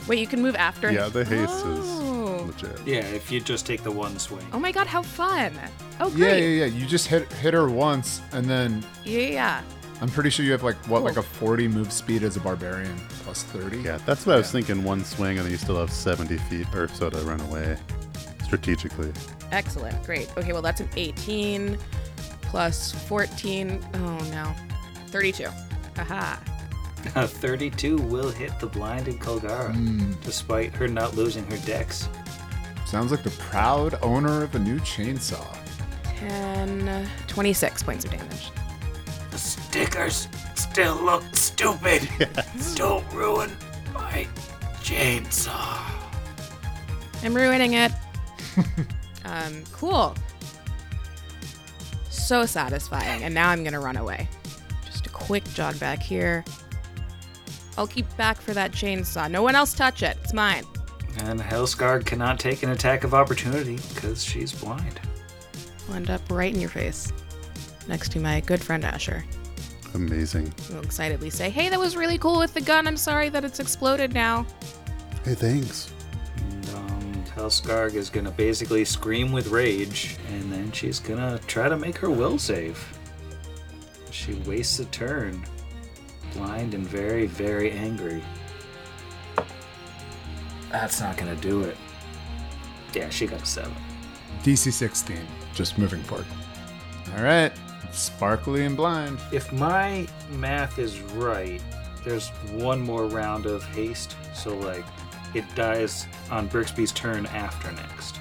Wait, 0.07 0.19
you 0.19 0.27
can 0.27 0.41
move 0.41 0.55
after. 0.55 0.91
Yeah, 0.91 1.07
the 1.09 1.25
haste 1.25 1.51
Oh. 1.65 2.45
is 2.47 2.63
legit. 2.63 2.85
Yeah, 2.87 2.99
if 2.99 3.31
you 3.31 3.39
just 3.39 3.65
take 3.65 3.81
the 3.83 3.91
one 3.91 4.19
swing. 4.19 4.45
Oh 4.53 4.59
my 4.59 4.71
god, 4.73 4.87
how 4.87 5.01
fun! 5.01 5.53
Oh 6.01 6.09
yeah, 6.09 6.15
great. 6.15 6.39
yeah, 6.41 6.47
yeah. 6.47 6.65
yeah. 6.65 6.77
You 6.79 6.85
just 6.85 7.07
hit 7.07 7.31
hit 7.33 7.53
her 7.53 7.69
once, 7.69 8.21
and 8.33 8.45
then 8.45 8.85
yeah, 9.05 9.19
yeah, 9.19 9.27
yeah. 9.29 9.61
I'm 9.99 10.09
pretty 10.09 10.29
sure 10.29 10.45
you 10.45 10.51
have 10.51 10.63
like 10.63 10.75
what, 10.87 11.03
like 11.03 11.17
a 11.17 11.23
40 11.23 11.67
move 11.67 11.91
speed 11.91 12.23
as 12.23 12.37
a 12.37 12.39
barbarian 12.39 12.95
plus 13.23 13.43
30. 13.43 13.79
Yeah, 13.79 13.97
that's 14.05 14.25
what 14.25 14.35
I 14.35 14.37
was 14.37 14.51
thinking. 14.51 14.83
One 14.83 15.03
swing, 15.03 15.37
and 15.37 15.45
then 15.45 15.51
you 15.51 15.57
still 15.57 15.77
have 15.77 15.91
70 15.91 16.37
feet 16.37 16.67
or 16.75 16.87
so 16.87 17.09
to 17.09 17.17
run 17.19 17.41
away 17.41 17.77
strategically. 18.43 19.11
Excellent, 19.51 20.01
great. 20.03 20.29
Okay, 20.37 20.53
well 20.53 20.61
that's 20.61 20.81
an 20.81 20.89
18 20.95 21.77
plus 22.43 22.91
14. 23.07 23.83
Oh 23.95 24.17
no, 24.31 24.53
32. 25.07 25.49
Haha. 25.95 26.37
A 27.15 27.27
32 27.27 27.97
will 27.97 28.31
hit 28.31 28.59
the 28.59 28.67
blinded 28.67 29.19
Kolgara, 29.19 29.73
hmm. 29.73 30.13
despite 30.23 30.73
her 30.75 30.87
not 30.87 31.15
losing 31.15 31.45
her 31.45 31.57
dex. 31.65 32.09
Sounds 32.85 33.11
like 33.11 33.23
the 33.23 33.31
proud 33.31 33.97
owner 34.01 34.43
of 34.43 34.55
a 34.55 34.59
new 34.59 34.79
chainsaw. 34.79 35.45
10, 36.17 37.07
26 37.27 37.83
points 37.83 38.05
of 38.05 38.11
damage. 38.11 38.49
The 39.71 39.85
stickers 39.85 40.27
still 40.55 40.95
look 40.95 41.23
stupid. 41.33 42.07
Don't 42.75 43.05
ruin 43.13 43.51
my 43.93 44.27
chainsaw. 44.81 45.79
I'm 47.23 47.33
ruining 47.35 47.73
it. 47.73 47.91
um, 49.25 49.63
cool. 49.71 50.15
So 52.09 52.45
satisfying. 52.45 53.23
And 53.23 53.33
now 53.33 53.49
I'm 53.49 53.63
gonna 53.63 53.79
run 53.79 53.97
away. 53.97 54.27
Just 54.85 55.05
a 55.05 55.09
quick 55.09 55.43
jog 55.53 55.79
back 55.79 56.01
here. 56.01 56.43
I'll 57.77 57.87
keep 57.87 58.05
back 58.17 58.41
for 58.41 58.53
that 58.53 58.71
chainsaw. 58.71 59.29
No 59.29 59.43
one 59.43 59.55
else 59.55 59.73
touch 59.73 60.01
it. 60.03 60.17
It's 60.23 60.33
mine. 60.33 60.63
And 61.19 61.39
Hellscarg 61.39 62.05
cannot 62.05 62.39
take 62.39 62.63
an 62.63 62.69
attack 62.69 63.03
of 63.03 63.13
opportunity 63.13 63.79
because 63.93 64.23
she's 64.23 64.51
blind. 64.51 64.99
I'll 65.87 65.95
end 65.95 66.09
up 66.09 66.21
right 66.29 66.53
in 66.53 66.59
your 66.59 66.69
face. 66.69 67.11
Next 67.87 68.11
to 68.11 68.19
my 68.19 68.41
good 68.41 68.61
friend 68.61 68.83
Asher. 68.83 69.23
Amazing. 69.93 70.53
I'll 70.73 70.81
excitedly 70.81 71.29
say, 71.29 71.49
Hey, 71.49 71.69
that 71.69 71.79
was 71.79 71.95
really 71.95 72.17
cool 72.17 72.39
with 72.39 72.53
the 72.53 72.61
gun. 72.61 72.87
I'm 72.87 72.97
sorry 72.97 73.29
that 73.29 73.43
it's 73.43 73.59
exploded 73.59 74.13
now. 74.13 74.45
Hey, 75.23 75.35
thanks. 75.35 75.91
And 76.37 76.69
um, 76.69 77.23
Hellscarg 77.35 77.95
is 77.95 78.09
gonna 78.09 78.31
basically 78.31 78.85
scream 78.85 79.31
with 79.31 79.47
rage, 79.47 80.17
and 80.31 80.51
then 80.51 80.71
she's 80.71 80.99
gonna 80.99 81.39
try 81.47 81.67
to 81.67 81.77
make 81.77 81.97
her 81.97 82.09
will 82.09 82.37
save. 82.37 82.97
She 84.11 84.33
wastes 84.45 84.79
a 84.79 84.85
turn, 84.85 85.45
blind 86.33 86.73
and 86.73 86.85
very, 86.87 87.25
very 87.25 87.71
angry. 87.71 88.23
That's 90.71 90.99
not 90.99 91.17
gonna 91.17 91.35
do 91.35 91.61
it. 91.63 91.77
Yeah, 92.93 93.09
she 93.09 93.27
got 93.27 93.41
a 93.41 93.45
seven. 93.45 93.73
DC 94.43 94.71
16, 94.71 95.17
just 95.53 95.77
moving 95.77 96.01
forward. 96.03 96.25
All 97.15 97.23
right, 97.23 97.51
sparkly 97.91 98.65
and 98.65 98.75
blind. 98.75 99.19
If 99.31 99.51
my 99.51 100.07
math 100.31 100.79
is 100.79 101.01
right, 101.01 101.61
there's 102.03 102.29
one 102.53 102.81
more 102.81 103.05
round 103.05 103.45
of 103.45 103.63
haste, 103.63 104.15
so 104.33 104.57
like 104.57 104.85
it 105.33 105.43
dies 105.55 106.07
on 106.31 106.47
Brixby's 106.47 106.91
turn 106.91 107.25
after 107.27 107.71
next. 107.71 108.19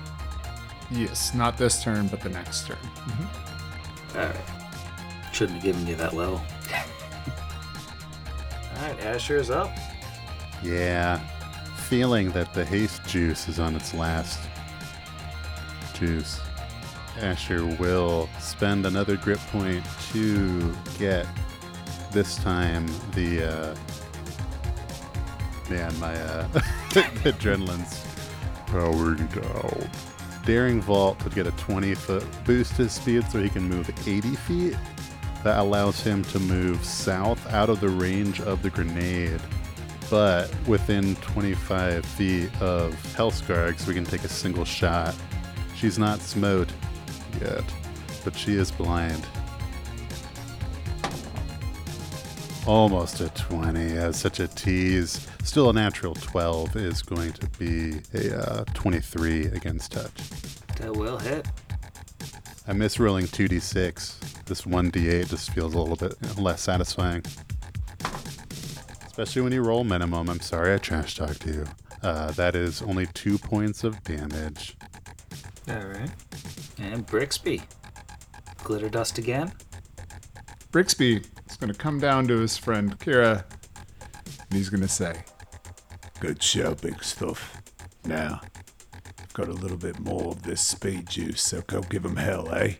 Yes, 0.90 1.34
not 1.34 1.58
this 1.58 1.82
turn, 1.82 2.06
but 2.08 2.20
the 2.20 2.28
next 2.28 2.66
turn. 2.66 2.76
Mm-hmm. 2.76 4.18
Alright. 4.18 4.36
Shouldn't 5.32 5.56
have 5.56 5.64
given 5.64 5.86
you 5.86 5.96
that 5.96 6.14
level. 6.14 6.40
Alright, 8.76 9.00
Asher's 9.00 9.50
up. 9.50 9.70
Yeah. 10.62 11.18
Feeling 11.88 12.30
that 12.32 12.52
the 12.54 12.64
haste 12.64 13.04
juice 13.06 13.48
is 13.48 13.58
on 13.58 13.76
its 13.76 13.94
last 13.94 14.40
juice. 15.94 16.40
Asher 17.18 17.64
will 17.64 18.28
spend 18.40 18.86
another 18.86 19.16
grit 19.16 19.38
point 19.50 19.84
to 20.12 20.74
get 20.98 21.26
this 22.12 22.36
time 22.36 22.86
the 23.12 23.44
uh 23.44 23.76
man 25.68 25.98
my 25.98 26.14
uh 26.14 26.48
adrenaline's 27.24 28.04
powering 28.66 29.26
down. 29.26 29.90
Daring 30.44 30.80
Vault 30.80 31.22
would 31.24 31.34
get 31.34 31.46
a 31.46 31.52
20 31.52 31.94
foot 31.94 32.24
boost 32.44 32.76
to 32.76 32.82
his 32.82 32.92
speed 32.92 33.24
so 33.30 33.42
he 33.42 33.48
can 33.48 33.68
move 33.68 33.90
80 34.06 34.36
feet. 34.36 34.76
That 35.42 35.58
allows 35.58 36.00
him 36.00 36.24
to 36.24 36.38
move 36.38 36.84
south 36.84 37.44
out 37.52 37.68
of 37.68 37.80
the 37.80 37.88
range 37.88 38.40
of 38.40 38.62
the 38.62 38.70
grenade, 38.70 39.40
but 40.10 40.52
within 40.66 41.16
25 41.16 42.04
feet 42.04 42.50
of 42.60 42.94
Hellscarg, 43.16 43.78
so 43.78 43.88
we 43.88 43.94
can 43.94 44.04
take 44.04 44.24
a 44.24 44.28
single 44.28 44.64
shot. 44.64 45.14
She's 45.74 45.98
not 45.98 46.20
smote 46.20 46.70
yet, 47.40 47.64
but 48.24 48.36
she 48.36 48.54
is 48.54 48.70
blind. 48.70 49.26
Almost 52.66 53.20
a 53.20 53.28
20 53.30 53.80
as 53.96 54.16
such 54.16 54.40
a 54.40 54.48
tease. 54.48 55.26
Still 55.44 55.70
a 55.70 55.72
natural 55.72 56.14
12 56.14 56.76
is 56.76 57.02
going 57.02 57.32
to 57.34 57.46
be 57.58 58.00
a 58.12 58.36
uh, 58.36 58.64
23 58.74 59.46
against 59.46 59.92
touch. 59.92 60.16
That 60.78 60.92
will 60.94 61.18
hit. 61.18 61.46
I 62.66 62.72
miss 62.72 62.98
rolling 62.98 63.26
2d6. 63.26 64.44
This 64.46 64.62
1d8 64.62 65.28
just 65.28 65.50
feels 65.50 65.74
a 65.74 65.78
little 65.78 65.96
bit 65.96 66.38
less 66.38 66.62
satisfying. 66.62 67.22
Especially 69.06 69.42
when 69.42 69.52
you 69.52 69.62
roll 69.62 69.84
minimum. 69.84 70.28
I'm 70.28 70.40
sorry 70.40 70.74
I 70.74 70.78
trash 70.78 71.14
talked 71.14 71.46
you. 71.46 71.64
Uh, 72.02 72.32
that 72.32 72.54
is 72.56 72.82
only 72.82 73.06
two 73.06 73.38
points 73.38 73.84
of 73.84 74.02
damage. 74.02 74.76
Alright. 75.68 76.10
And 76.78 77.06
Brixby. 77.06 77.62
Glitter 78.62 78.88
dust 78.88 79.18
again. 79.18 79.52
Brixby 80.72 81.24
is 81.48 81.56
going 81.56 81.72
to 81.72 81.78
come 81.78 81.98
down 81.98 82.26
to 82.28 82.38
his 82.38 82.56
friend 82.56 82.98
Kira, 82.98 83.44
and 84.16 84.52
he's 84.52 84.68
going 84.68 84.82
to 84.82 84.88
say, 84.88 85.24
Good 86.20 86.42
show, 86.42 86.74
big 86.74 87.02
stuff. 87.02 87.62
Now, 88.04 88.40
I've 89.20 89.32
got 89.34 89.48
a 89.48 89.52
little 89.52 89.76
bit 89.76 89.98
more 90.00 90.32
of 90.32 90.42
this 90.42 90.60
speed 90.60 91.08
juice, 91.08 91.42
so 91.42 91.62
go 91.62 91.80
give 91.82 92.04
him 92.04 92.16
hell, 92.16 92.52
eh? 92.54 92.74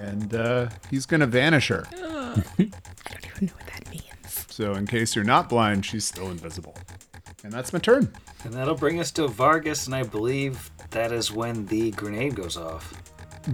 and 0.00 0.34
uh, 0.34 0.68
he's 0.90 1.06
going 1.06 1.20
to 1.20 1.26
vanish 1.26 1.68
her. 1.68 1.86
I 1.92 2.42
don't 2.58 2.58
even 2.58 3.46
know 3.46 3.52
what 3.54 3.66
that 3.66 3.90
means. 3.90 4.46
So, 4.50 4.74
in 4.74 4.86
case 4.86 5.14
you're 5.14 5.24
not 5.24 5.48
blind, 5.48 5.84
she's 5.84 6.04
still 6.04 6.30
invisible. 6.30 6.76
And 7.44 7.52
that's 7.52 7.72
my 7.72 7.78
turn. 7.78 8.12
And 8.44 8.52
that'll 8.52 8.74
bring 8.74 9.00
us 9.00 9.10
to 9.12 9.28
Vargas, 9.28 9.86
and 9.86 9.94
I 9.94 10.02
believe 10.02 10.70
that 10.90 11.12
is 11.12 11.30
when 11.30 11.66
the 11.66 11.90
grenade 11.92 12.34
goes 12.34 12.56
off. 12.56 12.94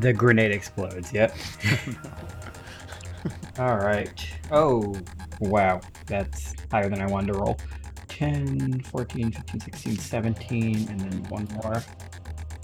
The 0.00 0.12
grenade 0.12 0.52
explodes, 0.52 1.12
yep. 1.12 1.36
All 3.58 3.76
right. 3.76 4.26
Oh, 4.50 4.94
wow. 5.40 5.80
That's 6.06 6.54
higher 6.70 6.88
than 6.88 7.00
I 7.00 7.06
wanted 7.06 7.32
to 7.32 7.38
roll. 7.38 7.58
10, 8.08 8.80
14, 8.80 9.32
15, 9.32 9.60
16, 9.60 9.98
17, 9.98 10.88
and 10.88 11.00
then 11.00 11.24
one 11.30 11.48
more. 11.62 11.82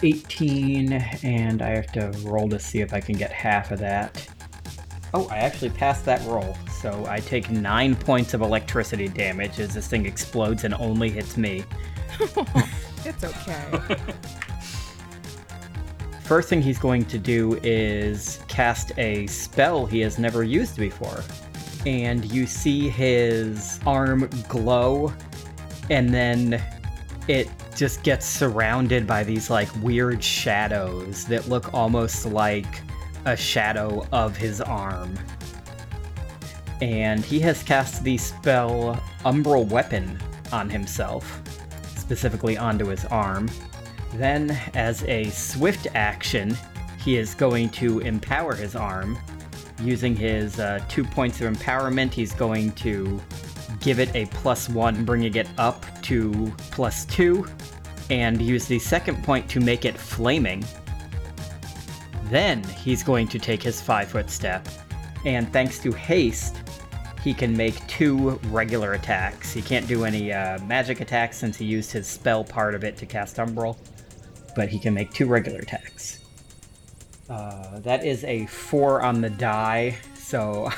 18, 0.02 0.92
and 1.22 1.62
I 1.62 1.70
have 1.70 1.92
to 1.92 2.10
roll 2.24 2.48
to 2.48 2.58
see 2.58 2.80
if 2.80 2.92
I 2.92 3.00
can 3.00 3.16
get 3.16 3.32
half 3.32 3.70
of 3.70 3.78
that. 3.80 4.28
Oh, 5.12 5.26
I 5.28 5.38
actually 5.38 5.70
passed 5.70 6.04
that 6.04 6.24
roll. 6.26 6.56
So 6.80 7.04
I 7.08 7.20
take 7.20 7.50
9 7.50 7.96
points 7.96 8.34
of 8.34 8.42
electricity 8.42 9.08
damage 9.08 9.58
as 9.58 9.74
this 9.74 9.88
thing 9.88 10.06
explodes 10.06 10.64
and 10.64 10.74
only 10.74 11.10
hits 11.10 11.36
me. 11.36 11.64
It's 13.04 13.24
okay. 13.24 13.96
First 16.30 16.48
thing 16.48 16.62
he's 16.62 16.78
going 16.78 17.06
to 17.06 17.18
do 17.18 17.58
is 17.64 18.38
cast 18.46 18.96
a 18.98 19.26
spell 19.26 19.84
he 19.84 19.98
has 20.02 20.16
never 20.16 20.44
used 20.44 20.76
before. 20.76 21.24
And 21.86 22.24
you 22.26 22.46
see 22.46 22.88
his 22.88 23.80
arm 23.84 24.30
glow, 24.48 25.12
and 25.90 26.14
then 26.14 26.62
it 27.26 27.50
just 27.74 28.04
gets 28.04 28.26
surrounded 28.26 29.08
by 29.08 29.24
these 29.24 29.50
like 29.50 29.68
weird 29.82 30.22
shadows 30.22 31.24
that 31.24 31.48
look 31.48 31.74
almost 31.74 32.26
like 32.26 32.80
a 33.24 33.36
shadow 33.36 34.06
of 34.12 34.36
his 34.36 34.60
arm. 34.60 35.18
And 36.80 37.24
he 37.24 37.40
has 37.40 37.64
cast 37.64 38.04
the 38.04 38.16
spell 38.16 39.02
Umbral 39.24 39.66
Weapon 39.66 40.16
on 40.52 40.70
himself, 40.70 41.42
specifically 41.96 42.56
onto 42.56 42.86
his 42.86 43.04
arm. 43.06 43.50
Then, 44.14 44.50
as 44.74 45.02
a 45.04 45.30
swift 45.30 45.86
action, 45.94 46.56
he 47.02 47.16
is 47.16 47.34
going 47.34 47.70
to 47.70 48.00
empower 48.00 48.54
his 48.54 48.76
arm. 48.76 49.18
Using 49.80 50.14
his 50.14 50.58
uh, 50.58 50.80
two 50.88 51.04
points 51.04 51.40
of 51.40 51.52
empowerment, 51.52 52.12
he's 52.12 52.34
going 52.34 52.72
to 52.72 53.20
give 53.80 53.98
it 53.98 54.14
a 54.14 54.26
plus 54.26 54.68
one, 54.68 55.04
bringing 55.04 55.34
it 55.34 55.48
up 55.56 55.84
to 56.02 56.52
plus 56.70 57.06
two, 57.06 57.46
and 58.10 58.42
use 58.42 58.66
the 58.66 58.78
second 58.78 59.22
point 59.24 59.48
to 59.48 59.60
make 59.60 59.84
it 59.84 59.96
flaming. 59.96 60.64
Then 62.24 62.62
he's 62.62 63.02
going 63.02 63.28
to 63.28 63.38
take 63.38 63.62
his 63.62 63.80
five 63.80 64.08
foot 64.08 64.28
step, 64.28 64.68
and 65.24 65.50
thanks 65.52 65.78
to 65.80 65.92
haste, 65.92 66.56
he 67.22 67.32
can 67.32 67.56
make 67.56 67.86
two 67.86 68.30
regular 68.48 68.94
attacks. 68.94 69.52
He 69.52 69.62
can't 69.62 69.86
do 69.86 70.04
any 70.04 70.32
uh, 70.32 70.58
magic 70.64 71.00
attacks 71.00 71.38
since 71.38 71.56
he 71.56 71.64
used 71.64 71.92
his 71.92 72.06
spell 72.06 72.44
part 72.44 72.74
of 72.74 72.84
it 72.84 72.96
to 72.98 73.06
cast 73.06 73.36
Umbral, 73.36 73.76
but 74.54 74.68
he 74.68 74.78
can 74.78 74.94
make 74.94 75.12
two 75.12 75.26
regular 75.26 75.60
attacks. 75.60 76.20
Uh, 77.28 77.78
that 77.80 78.04
is 78.04 78.24
a 78.24 78.46
four 78.46 79.02
on 79.02 79.20
the 79.20 79.30
die, 79.30 79.96
so 80.14 80.70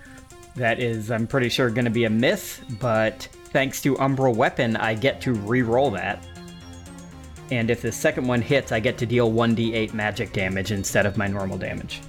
that 0.56 0.78
is, 0.78 1.10
I'm 1.10 1.26
pretty 1.26 1.48
sure, 1.48 1.68
going 1.68 1.84
to 1.84 1.90
be 1.90 2.04
a 2.04 2.10
miss, 2.10 2.60
but 2.80 3.28
thanks 3.46 3.82
to 3.82 3.94
Umbral 3.96 4.34
Weapon, 4.34 4.76
I 4.76 4.94
get 4.94 5.20
to 5.22 5.32
re 5.32 5.62
roll 5.62 5.90
that. 5.92 6.24
And 7.50 7.70
if 7.70 7.82
the 7.82 7.92
second 7.92 8.26
one 8.26 8.42
hits, 8.42 8.72
I 8.72 8.80
get 8.80 8.98
to 8.98 9.06
deal 9.06 9.30
1d8 9.30 9.94
magic 9.94 10.32
damage 10.32 10.72
instead 10.72 11.06
of 11.06 11.16
my 11.16 11.26
normal 11.26 11.58
damage. 11.58 12.00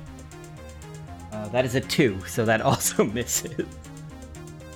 Uh, 1.32 1.47
that 1.49 1.65
is 1.65 1.76
a 1.76 1.82
2, 1.82 2.26
so 2.28 2.45
that 2.45 2.61
also 2.63 3.03
misses. 3.03 3.65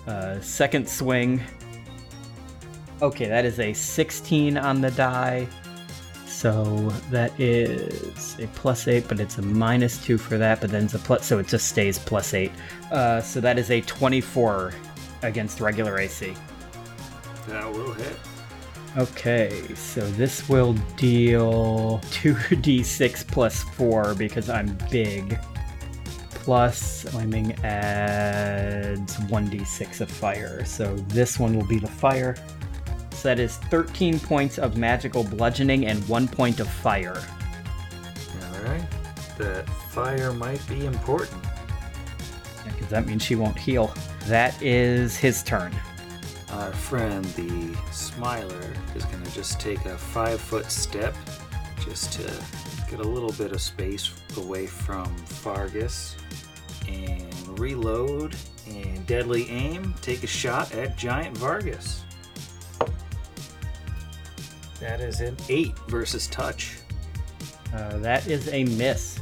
Uh, 0.08 0.40
second 0.42 0.88
swing. 0.88 1.42
Okay, 3.02 3.28
that 3.28 3.46
is 3.46 3.60
a 3.60 3.74
16 3.74 4.58
on 4.58 4.82
the 4.82 4.92
die. 4.92 5.48
So 6.42 6.64
that 7.12 7.40
is 7.40 8.36
a 8.40 8.48
plus 8.48 8.88
8, 8.88 9.08
but 9.08 9.20
it's 9.20 9.38
a 9.38 9.44
minus 9.44 10.04
2 10.04 10.18
for 10.18 10.40
that, 10.40 10.60
but 10.60 10.72
then 10.72 10.86
it's 10.86 10.96
a 10.96 10.98
plus, 10.98 11.24
so 11.24 11.38
it 11.38 11.46
just 11.48 11.68
stays 11.68 12.00
plus 12.00 12.34
8. 12.34 12.52
Uh, 12.92 13.22
so 13.22 13.40
that 13.42 13.60
is 13.60 13.70
a 13.70 13.82
24 13.82 14.74
against 15.22 15.62
regular 15.62 16.00
AC. 16.00 16.34
That 17.48 17.72
will 17.72 17.94
hit. 17.94 18.16
Okay, 18.98 19.76
so 19.76 20.02
this 20.14 20.50
will 20.50 20.74
deal 20.98 22.02
2d6 22.06 23.28
plus 23.28 23.62
4 23.62 24.16
because 24.16 24.50
I'm 24.50 24.76
big. 24.90 25.38
Plus, 26.32 27.04
flaming 27.04 27.54
adds 27.64 29.16
1d6 29.16 30.02
of 30.02 30.10
fire. 30.10 30.66
So 30.66 30.96
this 31.10 31.38
one 31.38 31.56
will 31.56 31.68
be 31.68 31.78
the 31.78 31.86
fire. 31.86 32.36
So 33.22 33.28
that 33.28 33.40
is 33.40 33.58
13 33.58 34.20
points 34.20 34.58
of 34.58 34.78
magical 34.78 35.24
bludgeoning 35.24 35.86
and 35.86 36.04
1 36.10 36.28
point 36.28 36.60
of 36.60 36.68
fire. 36.68 37.22
Alright. 38.56 38.84
That 39.38 39.70
fire 39.92 40.34
might 40.34 40.68
be 40.68 40.88
important. 40.88 41.40
Because 42.66 42.88
that 42.88 43.06
means 43.06 43.22
she 43.22 43.36
won't 43.36 43.60
heal. 43.60 43.94
That 44.26 44.60
is 44.60 45.18
his 45.18 45.44
turn. 45.44 45.72
Our 46.50 46.74
friend, 46.74 47.24
the 47.36 47.78
Smiler, 47.92 48.74
is 48.96 49.06
going 49.06 49.22
to 49.22 49.32
just 49.36 49.60
take 49.60 49.86
a 49.86 50.00
five 50.00 50.42
foot 50.42 50.72
step 50.72 51.16
just 51.86 52.14
to 52.14 52.24
get 52.90 53.02
a 53.02 53.08
little 53.08 53.34
bit 53.34 53.52
of 53.52 53.62
space 53.62 54.10
away 54.36 54.66
from 54.66 55.06
Vargas 55.44 56.16
and 56.88 57.60
reload 57.60 58.36
and 58.68 59.06
deadly 59.06 59.48
aim. 59.52 59.94
Take 60.02 60.24
a 60.24 60.28
shot 60.28 60.74
at 60.74 60.98
Giant 60.98 61.38
Vargas. 61.38 62.02
That 64.82 65.00
is 65.00 65.22
an 65.22 65.38
8 65.48 65.78
versus 65.88 66.28
touch. 66.28 66.78
Uh, 67.74 68.00
that 68.00 68.28
is 68.28 68.50
a 68.50 68.66
miss. 68.66 69.20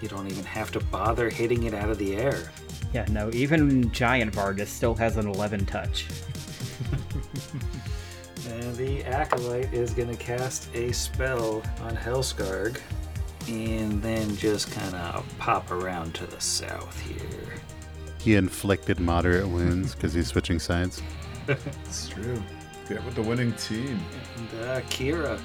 You 0.00 0.06
don't 0.08 0.30
even 0.30 0.44
have 0.44 0.70
to 0.72 0.80
bother 0.80 1.28
hitting 1.28 1.64
it 1.64 1.74
out 1.74 1.90
of 1.90 1.98
the 1.98 2.14
air. 2.14 2.52
Yeah, 2.94 3.06
no, 3.10 3.30
even 3.32 3.90
Giant 3.90 4.32
Vargas 4.32 4.70
still 4.70 4.94
has 4.94 5.16
an 5.16 5.26
11 5.26 5.66
touch. 5.66 6.06
And 8.48 8.74
the 8.76 9.04
Acolyte 9.04 9.74
is 9.74 9.92
going 9.92 10.08
to 10.08 10.16
cast 10.16 10.74
a 10.74 10.90
spell 10.92 11.62
on 11.82 11.94
Hellscarg 11.94 12.80
and 13.46 14.02
then 14.02 14.36
just 14.36 14.72
kind 14.72 14.94
of 14.94 15.26
pop 15.38 15.70
around 15.70 16.14
to 16.14 16.26
the 16.26 16.40
south 16.40 16.98
here. 17.00 17.54
He 18.20 18.36
inflicted 18.36 19.00
moderate 19.00 19.46
wounds 19.46 19.94
because 19.94 20.14
he's 20.14 20.28
switching 20.28 20.58
sides. 20.58 21.02
It's 21.84 22.08
true. 22.08 22.42
Get 22.88 23.02
with 23.04 23.14
the 23.14 23.22
winning 23.22 23.54
team. 23.54 24.00
And 24.38 24.64
uh, 24.64 24.80
Kira, 24.82 25.40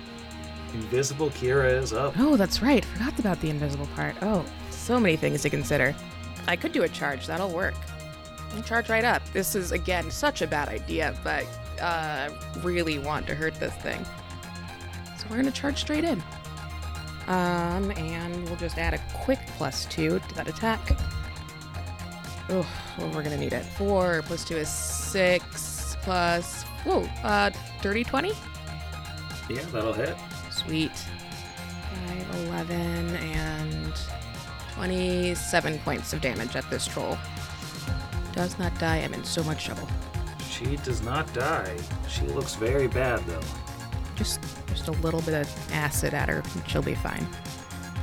Invisible 0.74 1.30
Kira 1.32 1.82
is 1.82 1.94
up. 1.94 2.14
Oh, 2.18 2.38
that's 2.38 2.62
right. 2.62 2.86
Forgot 2.86 3.20
about 3.20 3.40
the 3.42 3.50
invisible 3.50 3.88
part. 3.96 4.16
Oh, 4.22 4.46
so 4.70 5.00
many 5.00 5.16
things 5.16 5.42
to 5.42 5.50
consider. 5.50 5.96
I 6.48 6.56
could 6.56 6.72
do 6.72 6.84
a 6.84 6.90
charge. 6.90 7.28
That'll 7.28 7.52
work. 7.52 7.76
I'll 8.56 8.64
charge 8.64 8.90
right 8.90 9.04
up. 9.04 9.22
This 9.34 9.56
is 9.56 9.72
again 9.72 10.12
such 10.12 10.42
a 10.42 10.48
bad 10.48 10.70
idea, 10.70 11.16
but 11.24 11.46
uh, 11.82 12.30
really 12.62 13.00
want 13.00 13.26
to 13.28 13.36
hurt 13.36 13.56
this 13.56 13.74
thing. 13.76 14.06
So 15.18 15.26
we're 15.30 15.38
gonna 15.38 15.52
charge 15.52 15.80
straight 15.80 16.04
in. 16.04 16.22
Um, 17.28 17.92
and 17.92 18.44
we'll 18.46 18.58
just 18.58 18.78
add 18.78 18.94
a 18.94 19.00
quick 19.14 19.40
plus 19.58 19.86
two 19.86 20.20
to 20.20 20.36
that 20.36 20.48
attack. 20.48 20.98
Oh, 22.50 22.68
well, 22.98 23.10
we're 23.14 23.24
gonna 23.24 23.38
need 23.38 23.54
it. 23.54 23.64
Four 23.64 24.22
plus 24.26 24.44
two 24.44 24.58
is 24.58 24.70
six 24.70 25.96
plus. 26.02 26.64
Whoa, 26.84 27.04
uh, 27.24 27.52
dirty 27.82 28.04
twenty. 28.04 28.34
Yeah, 29.50 29.62
that'll 29.72 29.94
hit. 29.94 30.16
Sweet. 30.52 30.92
5, 32.08 32.48
11, 32.48 33.16
and 33.16 33.94
27 34.74 35.80
points 35.80 36.14
of 36.14 36.22
damage 36.22 36.56
at 36.56 36.70
this 36.70 36.88
troll. 36.88 37.18
Does 38.34 38.58
not 38.58 38.78
die. 38.80 38.98
I'm 38.98 39.14
in 39.14 39.24
so 39.24 39.44
much 39.44 39.66
trouble. 39.66 39.88
She 40.50 40.78
does 40.78 41.04
not 41.04 41.32
die. 41.34 41.78
She 42.08 42.22
looks 42.28 42.56
very 42.56 42.88
bad 42.88 43.20
though. 43.26 43.42
Just 44.16 44.40
just 44.68 44.88
a 44.88 44.92
little 44.92 45.22
bit 45.22 45.34
of 45.36 45.72
acid 45.72 46.14
at 46.14 46.30
her, 46.30 46.42
and 46.54 46.70
she'll 46.70 46.82
be 46.82 46.96
fine. 46.96 47.28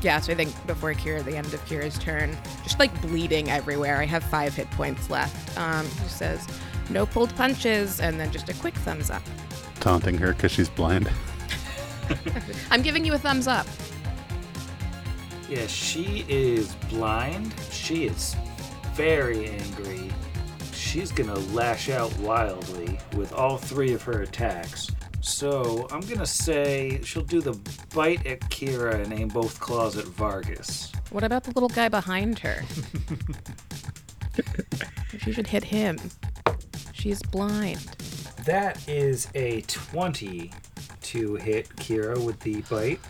Yeah, 0.02 0.18
so 0.20 0.32
I 0.32 0.34
think 0.34 0.66
before 0.66 0.94
Kira, 0.94 1.22
the 1.24 1.36
end 1.36 1.52
of 1.52 1.64
Kira's 1.66 1.98
turn, 1.98 2.36
just 2.62 2.78
like 2.78 3.00
bleeding 3.02 3.50
everywhere. 3.50 3.98
I 3.98 4.06
have 4.06 4.24
five 4.24 4.54
hit 4.54 4.70
points 4.70 5.10
left. 5.10 5.58
Um, 5.58 5.84
he 5.84 6.08
says, 6.08 6.46
no 6.88 7.04
pulled 7.04 7.34
punches, 7.36 8.00
and 8.00 8.18
then 8.18 8.32
just 8.32 8.48
a 8.48 8.54
quick 8.54 8.74
thumbs 8.74 9.10
up. 9.10 9.22
Taunting 9.80 10.16
her 10.18 10.32
because 10.32 10.52
she's 10.52 10.68
blind. 10.68 11.10
I'm 12.70 12.82
giving 12.82 13.04
you 13.04 13.14
a 13.14 13.18
thumbs 13.18 13.46
up. 13.46 13.66
Yeah, 15.48 15.66
she 15.66 16.24
is 16.28 16.74
blind. 16.88 17.54
She 17.70 18.06
is 18.06 18.36
very 18.94 19.48
angry. 19.48 20.10
She's 20.72 21.10
gonna 21.12 21.38
lash 21.52 21.88
out 21.88 22.16
wildly 22.18 22.98
with 23.16 23.32
all 23.32 23.56
three 23.56 23.92
of 23.92 24.02
her 24.02 24.22
attacks. 24.22 24.90
So 25.20 25.86
I'm 25.90 26.00
gonna 26.00 26.26
say 26.26 27.00
she'll 27.02 27.22
do 27.22 27.40
the 27.40 27.58
bite 27.94 28.26
at 28.26 28.40
Kira 28.42 28.94
and 29.02 29.12
aim 29.12 29.28
both 29.28 29.60
claws 29.60 29.96
at 29.96 30.04
Vargas. 30.04 30.92
What 31.10 31.24
about 31.24 31.44
the 31.44 31.50
little 31.52 31.68
guy 31.68 31.88
behind 31.88 32.38
her? 32.40 32.62
she 35.18 35.32
should 35.32 35.46
hit 35.46 35.64
him. 35.64 35.98
She's 36.92 37.22
blind. 37.22 37.80
That 38.44 38.88
is 38.88 39.28
a 39.34 39.62
20 39.62 40.52
to 41.10 41.34
hit 41.34 41.68
Kira 41.70 42.16
with 42.24 42.38
the 42.40 42.60
bite. 42.62 43.00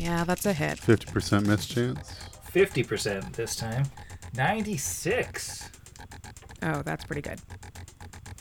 Yeah, 0.00 0.24
that's 0.24 0.44
a 0.44 0.52
hit. 0.52 0.78
50% 0.78 1.46
miss 1.46 1.66
chance. 1.66 2.16
50% 2.52 3.32
this 3.32 3.54
time. 3.54 3.84
96. 4.34 5.70
Oh, 6.64 6.82
that's 6.82 7.04
pretty 7.04 7.22
good. 7.22 7.40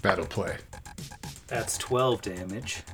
Battle 0.02 0.26
play. 0.26 0.58
That's 1.48 1.78
12 1.78 2.22
damage. 2.22 2.84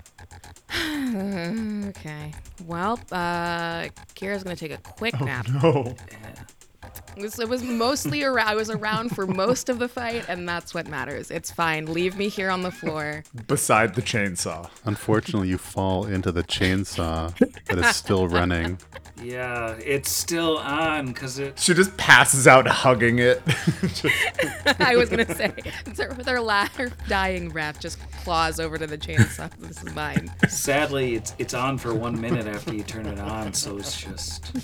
Okay. 1.89 2.33
Well, 2.65 2.99
uh, 3.11 3.87
Kira's 4.15 4.43
gonna 4.43 4.55
take 4.55 4.71
a 4.71 4.77
quick 4.77 5.19
nap. 5.21 5.47
No. 5.63 5.95
It 7.15 7.21
was, 7.21 7.39
it 7.39 7.49
was 7.49 7.63
mostly 7.63 8.23
around. 8.23 8.47
I 8.47 8.55
was 8.55 8.69
around 8.69 9.09
for 9.09 9.27
most 9.27 9.69
of 9.69 9.79
the 9.79 9.87
fight, 9.87 10.25
and 10.27 10.47
that's 10.47 10.73
what 10.73 10.87
matters. 10.87 11.31
It's 11.31 11.51
fine. 11.51 11.85
Leave 11.85 12.17
me 12.17 12.29
here 12.29 12.49
on 12.49 12.61
the 12.61 12.71
floor. 12.71 13.23
Beside 13.47 13.95
the 13.95 14.01
chainsaw. 14.01 14.69
Unfortunately, 14.85 15.49
you 15.49 15.57
fall 15.57 16.05
into 16.05 16.31
the 16.31 16.43
chainsaw 16.43 17.35
that 17.65 17.77
is 17.77 17.95
still 17.95 18.27
running. 18.27 18.79
Yeah, 19.21 19.77
it's 19.83 20.09
still 20.09 20.57
on 20.59 21.07
because 21.07 21.39
it. 21.39 21.59
She 21.59 21.73
just 21.73 21.95
passes 21.97 22.47
out 22.47 22.67
hugging 22.67 23.19
it. 23.19 23.41
I 24.79 24.95
was 24.95 25.09
gonna 25.09 25.25
say, 25.35 25.51
with 25.85 25.97
her, 25.97 26.13
with 26.15 26.27
her 26.27 26.39
last 26.39 26.77
her 26.77 26.89
dying 27.07 27.49
breath, 27.49 27.79
just 27.81 27.99
claws 28.23 28.59
over 28.59 28.77
to 28.77 28.87
the 28.87 28.97
chainsaw. 28.97 29.51
This 29.59 29.83
is 29.83 29.93
mine. 29.93 30.31
Sadly, 30.47 31.15
it's 31.15 31.35
it's 31.37 31.53
on 31.53 31.77
for 31.77 31.93
one 31.93 32.19
minute 32.19 32.47
after 32.47 32.73
you 32.73 32.83
turn 32.83 33.05
it 33.07 33.19
on, 33.19 33.53
so 33.53 33.77
it's 33.77 33.99
just. 34.01 34.55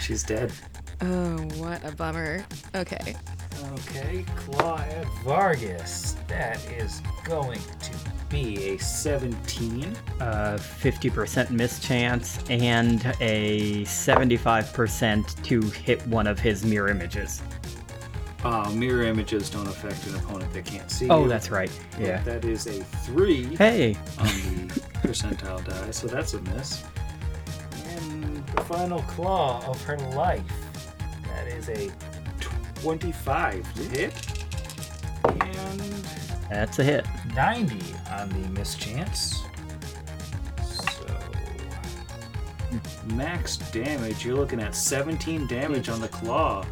She's 0.00 0.22
dead. 0.22 0.52
Oh, 1.02 1.36
what 1.56 1.84
a 1.84 1.92
bummer. 1.96 2.44
Okay. 2.74 3.16
Okay, 3.72 4.24
Claw 4.36 4.78
at 4.78 5.06
Vargas. 5.24 6.16
That 6.28 6.58
is 6.70 7.02
going 7.24 7.58
to 7.80 7.90
be 8.28 8.70
a 8.74 8.78
17. 8.78 9.96
Uh, 10.20 10.58
50% 10.58 11.50
miss 11.50 11.78
chance 11.80 12.38
and 12.50 13.04
a 13.20 13.82
75% 13.84 15.42
to 15.44 15.60
hit 15.60 16.06
one 16.06 16.26
of 16.26 16.38
his 16.38 16.64
mirror 16.64 16.88
images. 16.88 17.42
Uh, 18.44 18.68
mirror 18.72 19.02
images 19.04 19.50
don't 19.50 19.68
affect 19.68 20.04
an 20.06 20.16
opponent 20.16 20.52
that 20.52 20.64
can't 20.64 20.90
see 20.90 21.08
Oh, 21.08 21.22
you. 21.24 21.28
that's 21.28 21.50
right. 21.50 21.70
But 21.92 22.00
Yeah. 22.00 22.22
That 22.22 22.44
is 22.44 22.66
a 22.66 22.82
3 22.84 23.56
Hey, 23.56 23.96
on 24.18 24.26
the 24.26 24.80
percentile 25.02 25.64
die, 25.64 25.90
so 25.92 26.06
that's 26.08 26.34
a 26.34 26.40
miss. 26.42 26.82
And 27.86 28.44
the 28.48 28.62
final 28.62 29.00
claw 29.02 29.64
of 29.68 29.80
her 29.84 29.96
life. 30.16 30.42
That 31.34 31.48
is 31.48 31.68
a 31.68 31.90
25 32.74 33.74
to 33.74 33.82
hit. 33.82 34.12
And 35.24 35.80
that's 36.50 36.78
a 36.78 36.84
hit. 36.84 37.06
90 37.34 37.78
on 38.10 38.28
the 38.28 38.48
mischance. 38.50 39.42
So 40.62 41.06
max 43.14 43.56
damage, 43.56 44.24
you're 44.24 44.36
looking 44.36 44.60
at 44.60 44.74
17 44.74 45.46
damage 45.46 45.88
on 45.88 46.00
the 46.00 46.08
claw 46.08 46.64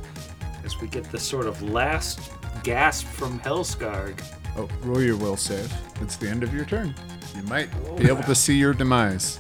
as 0.65 0.81
we 0.81 0.89
get 0.89 1.05
the 1.05 1.19
sort 1.19 1.47
of 1.47 1.63
last 1.63 2.31
gasp 2.63 3.07
from 3.07 3.41
Hellscarg. 3.41 4.21
oh, 4.57 4.69
roll 4.83 5.03
your 5.03 5.17
will 5.17 5.37
save. 5.37 5.73
It's 6.01 6.17
the 6.17 6.29
end 6.29 6.43
of 6.43 6.53
your 6.53 6.65
turn. 6.65 6.95
You 7.35 7.43
might 7.45 7.71
be 7.97 8.11
oh, 8.11 8.15
able 8.15 8.25
to 8.25 8.35
see 8.35 8.57
your 8.57 8.75
demise. 8.75 9.39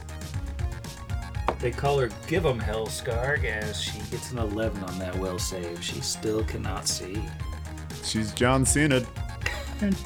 They 1.60 1.70
call 1.70 1.98
her 1.98 2.08
Give 2.26 2.46
'em 2.46 2.58
Hellscarg 2.58 3.44
as 3.44 3.80
she 3.80 3.98
gets 4.10 4.32
an 4.32 4.38
11 4.38 4.82
on 4.82 4.98
that 4.98 5.16
will 5.18 5.38
save. 5.38 5.82
She 5.84 6.00
still 6.00 6.42
cannot 6.44 6.88
see. 6.88 7.22
She's 8.02 8.32
John 8.32 8.64
Cena. 8.64 9.04
And 9.80 9.96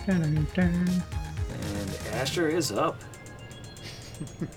Asher 2.12 2.48
is 2.48 2.72
up. 2.72 3.00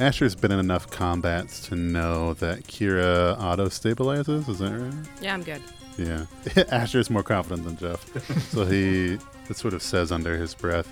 Asher's 0.00 0.34
been 0.36 0.52
in 0.52 0.60
enough 0.60 0.90
combats 0.90 1.66
to 1.68 1.74
know 1.74 2.34
that 2.34 2.64
Kira 2.64 3.36
auto 3.40 3.66
stabilizes. 3.66 4.48
Is 4.48 4.60
that 4.60 4.70
right? 4.70 4.94
Yeah, 5.20 5.34
I'm 5.34 5.42
good. 5.42 5.60
Yeah. 5.96 6.26
Asher's 6.70 7.10
more 7.10 7.24
confident 7.24 7.64
than 7.64 7.76
Jeff. 7.76 8.04
so 8.52 8.64
he 8.64 9.18
it 9.48 9.56
sort 9.56 9.74
of 9.74 9.82
says 9.82 10.12
under 10.12 10.36
his 10.36 10.54
breath, 10.54 10.88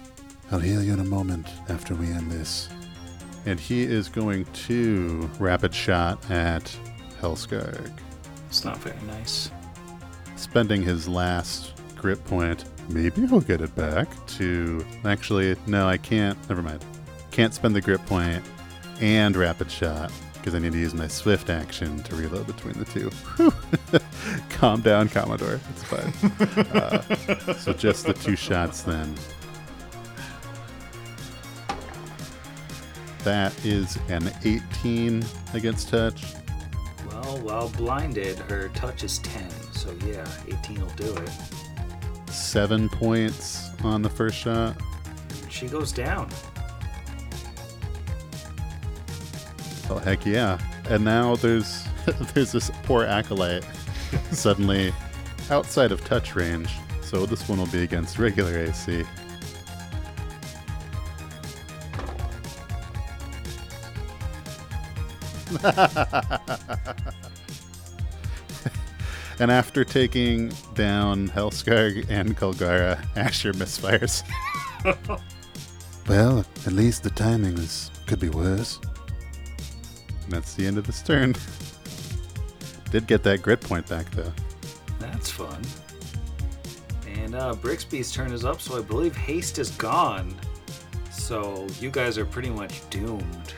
I'll 0.51 0.59
heal 0.59 0.83
you 0.83 0.93
in 0.93 1.01
a 1.01 1.05
moment 1.05 1.47
after 1.69 1.95
we 1.95 2.07
end 2.07 2.31
this. 2.33 2.69
And 3.47 3.59
he 3.61 3.83
is 3.85 4.09
going 4.09 4.45
to 4.67 5.31
rapid 5.39 5.73
shot 5.75 6.31
at 6.31 6.77
Hellscarg, 7.21 7.91
It's 8.49 8.65
not 8.65 8.79
very 8.79 8.97
nice. 9.07 9.51
spending 10.37 10.83
his 10.83 11.09
last 11.09 11.73
grit 11.97 12.23
point. 12.25 12.65
Maybe 12.89 13.27
he'll 13.27 13.41
get 13.41 13.61
it 13.61 13.75
back 13.75 14.09
to. 14.39 14.85
Actually, 15.05 15.57
no, 15.67 15.89
I 15.89 15.97
can't. 15.97 16.37
Never 16.49 16.63
mind. 16.63 16.85
Can't 17.31 17.55
spend 17.55 17.75
the 17.75 17.81
grit 17.81 18.05
point 18.07 18.45
and 19.01 19.35
rapid 19.37 19.71
shot 19.71 20.11
because 20.35 20.55
I 20.55 20.59
need 20.61 20.73
to 20.73 20.79
use 20.79 20.95
my 20.95 21.09
swift 21.09 21.51
action 21.51 22.03
to 22.05 22.15
reload 22.17 22.47
between 22.47 22.75
the 22.75 22.85
two. 22.85 23.11
Calm 24.51 24.81
down, 24.81 25.09
Commodore. 25.09 25.61
It's 25.71 25.83
fine. 25.85 26.13
uh, 26.77 27.55
so 27.59 27.73
just 27.73 28.07
the 28.07 28.13
two 28.13 28.37
shots 28.37 28.83
then. 28.83 29.15
That 33.27 33.53
is 33.65 33.99
an 34.09 34.31
18 34.45 35.25
against 35.53 35.89
touch. 35.89 36.23
Well, 37.09 37.39
while 37.39 37.69
blinded, 37.71 38.39
her 38.39 38.69
touch 38.69 39.03
is 39.03 39.19
10, 39.19 39.51
so 39.73 39.93
yeah, 40.07 40.25
18 40.47 40.81
will 40.81 40.87
do 40.91 41.13
it. 41.17 41.31
Seven 42.31 42.89
points 42.89 43.71
on 43.83 44.03
the 44.03 44.09
first 44.09 44.37
shot. 44.37 44.81
She 45.49 45.67
goes 45.67 45.91
down. 45.91 46.31
Oh 49.91 49.99
heck 49.99 50.25
yeah! 50.25 50.61
And 50.89 51.05
now 51.05 51.35
there's 51.35 51.83
there's 52.33 52.53
this 52.53 52.71
poor 52.85 53.03
acolyte 53.03 53.67
suddenly 54.31 54.93
outside 55.51 55.91
of 55.91 56.05
touch 56.05 56.37
range, 56.37 56.71
so 57.03 57.27
this 57.27 57.49
one 57.49 57.59
will 57.59 57.67
be 57.67 57.83
against 57.83 58.21
regular 58.21 58.57
AC. 58.57 59.05
and 69.39 69.51
after 69.51 69.85
taking 69.85 70.53
down 70.75 71.29
Hellscarg 71.29 72.07
and 72.09 72.37
Kolgara, 72.37 73.05
Asher 73.17 73.53
misfires. 73.53 74.23
Well, 76.09 76.47
at 76.65 76.73
least 76.73 77.03
the 77.03 77.11
timing 77.11 77.59
is 77.59 77.91
could 78.07 78.21
be 78.21 78.29
worse. 78.29 78.79
And 80.23 80.33
that's 80.33 80.55
the 80.55 80.65
end 80.65 80.79
of 80.79 80.87
this 80.87 81.03
turn. 81.03 81.35
Did 82.93 83.09
get 83.09 83.25
that 83.25 83.43
grit 83.43 83.61
point 83.61 83.89
back 83.89 84.09
though. 84.13 84.33
That's 85.01 85.31
fun. 85.31 85.61
And 87.09 87.35
uh, 87.35 87.55
Brixby's 87.55 88.13
turn 88.13 88.33
is 88.33 88.45
up, 88.45 88.61
so 88.61 88.79
I 88.79 88.83
believe 88.83 89.17
haste 89.17 89.59
is 89.59 89.71
gone. 89.71 90.33
So 91.11 91.67
you 91.81 91.91
guys 91.91 92.19
are 92.19 92.27
pretty 92.27 92.51
much 92.51 92.89
doomed. 92.89 93.55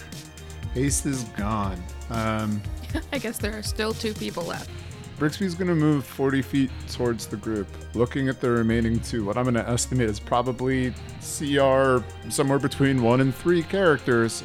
Haste 0.74 1.06
is 1.06 1.24
gone. 1.36 1.82
Um, 2.10 2.62
I 3.12 3.18
guess 3.18 3.38
there 3.38 3.56
are 3.56 3.62
still 3.62 3.92
two 3.92 4.14
people 4.14 4.44
left. 4.44 4.70
Brixby's 5.18 5.56
gonna 5.56 5.74
move 5.74 6.04
40 6.04 6.42
feet 6.42 6.70
towards 6.92 7.26
the 7.26 7.36
group, 7.36 7.66
looking 7.94 8.28
at 8.28 8.40
the 8.40 8.48
remaining 8.50 9.00
two. 9.00 9.24
What 9.24 9.36
I'm 9.36 9.44
gonna 9.44 9.64
estimate 9.66 10.08
is 10.08 10.20
probably 10.20 10.92
CR 11.20 11.98
somewhere 12.28 12.60
between 12.60 13.02
one 13.02 13.20
and 13.20 13.34
three 13.34 13.64
characters, 13.64 14.44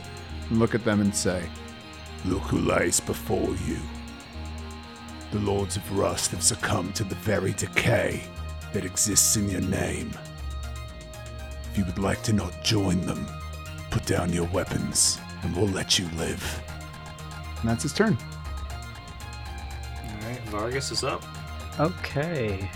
and 0.50 0.58
look 0.58 0.74
at 0.74 0.84
them 0.84 1.00
and 1.00 1.14
say, 1.14 1.44
Look 2.26 2.42
who 2.44 2.60
lies 2.60 3.00
before 3.00 3.56
you. 3.68 3.78
The 5.32 5.40
Lords 5.40 5.78
of 5.78 5.98
Rust 5.98 6.32
have 6.32 6.42
succumbed 6.42 6.96
to 6.96 7.04
the 7.04 7.16
very 7.16 7.54
decay 7.54 8.24
that 8.72 8.86
exists 8.86 9.36
in 9.36 9.50
your 9.50 9.62
name. 9.62 10.12
If 11.72 11.78
you 11.78 11.86
would 11.86 12.00
like 12.00 12.24
to 12.24 12.34
not 12.34 12.64
join 12.64 13.02
them, 13.02 13.28
put 13.92 14.06
down 14.06 14.32
your 14.32 14.48
weapons, 14.48 15.20
and 15.44 15.56
we'll 15.56 15.68
let 15.68 16.00
you 16.00 16.08
live. 16.18 16.62
and 17.62 17.70
that's 17.70 17.84
his 17.84 17.94
turn. 17.94 18.18
All 20.02 20.28
right, 20.30 20.40
Vargas 20.46 20.92
is 20.92 21.04
up. 21.04 21.24
Okay. 21.80 22.70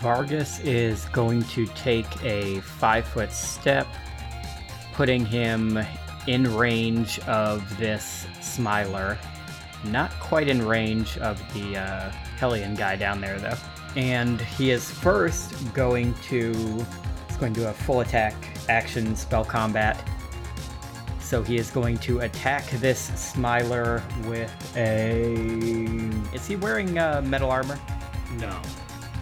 Vargas 0.00 0.60
is 0.60 1.04
going 1.06 1.42
to 1.44 1.66
take 1.68 2.06
a 2.24 2.60
five 2.60 3.06
foot 3.06 3.32
step, 3.32 3.86
putting 4.92 5.24
him 5.24 5.78
in 6.26 6.54
range 6.56 7.18
of 7.20 7.76
this 7.78 8.26
Smiler. 8.40 9.18
Not 9.84 10.10
quite 10.20 10.48
in 10.48 10.66
range 10.66 11.18
of 11.18 11.38
the 11.52 11.76
uh, 11.76 12.10
Hellion 12.38 12.74
guy 12.74 12.96
down 12.96 13.20
there, 13.20 13.38
though. 13.38 13.56
And 13.96 14.40
he 14.40 14.70
is 14.70 14.90
first 14.90 15.72
going 15.74 16.14
to. 16.28 16.52
He's 17.28 17.36
going 17.36 17.52
to 17.52 17.60
do 17.60 17.66
a 17.66 17.72
full 17.72 18.00
attack 18.00 18.34
action 18.68 19.14
spell 19.16 19.44
combat. 19.44 20.08
So 21.24 21.42
he 21.42 21.56
is 21.56 21.70
going 21.70 21.96
to 21.98 22.20
attack 22.20 22.68
this 22.72 23.10
Smiler 23.18 24.02
with 24.26 24.52
a. 24.76 25.32
Is 26.34 26.46
he 26.46 26.56
wearing 26.56 26.98
uh, 26.98 27.22
metal 27.24 27.50
armor? 27.50 27.80
No. 28.38 28.60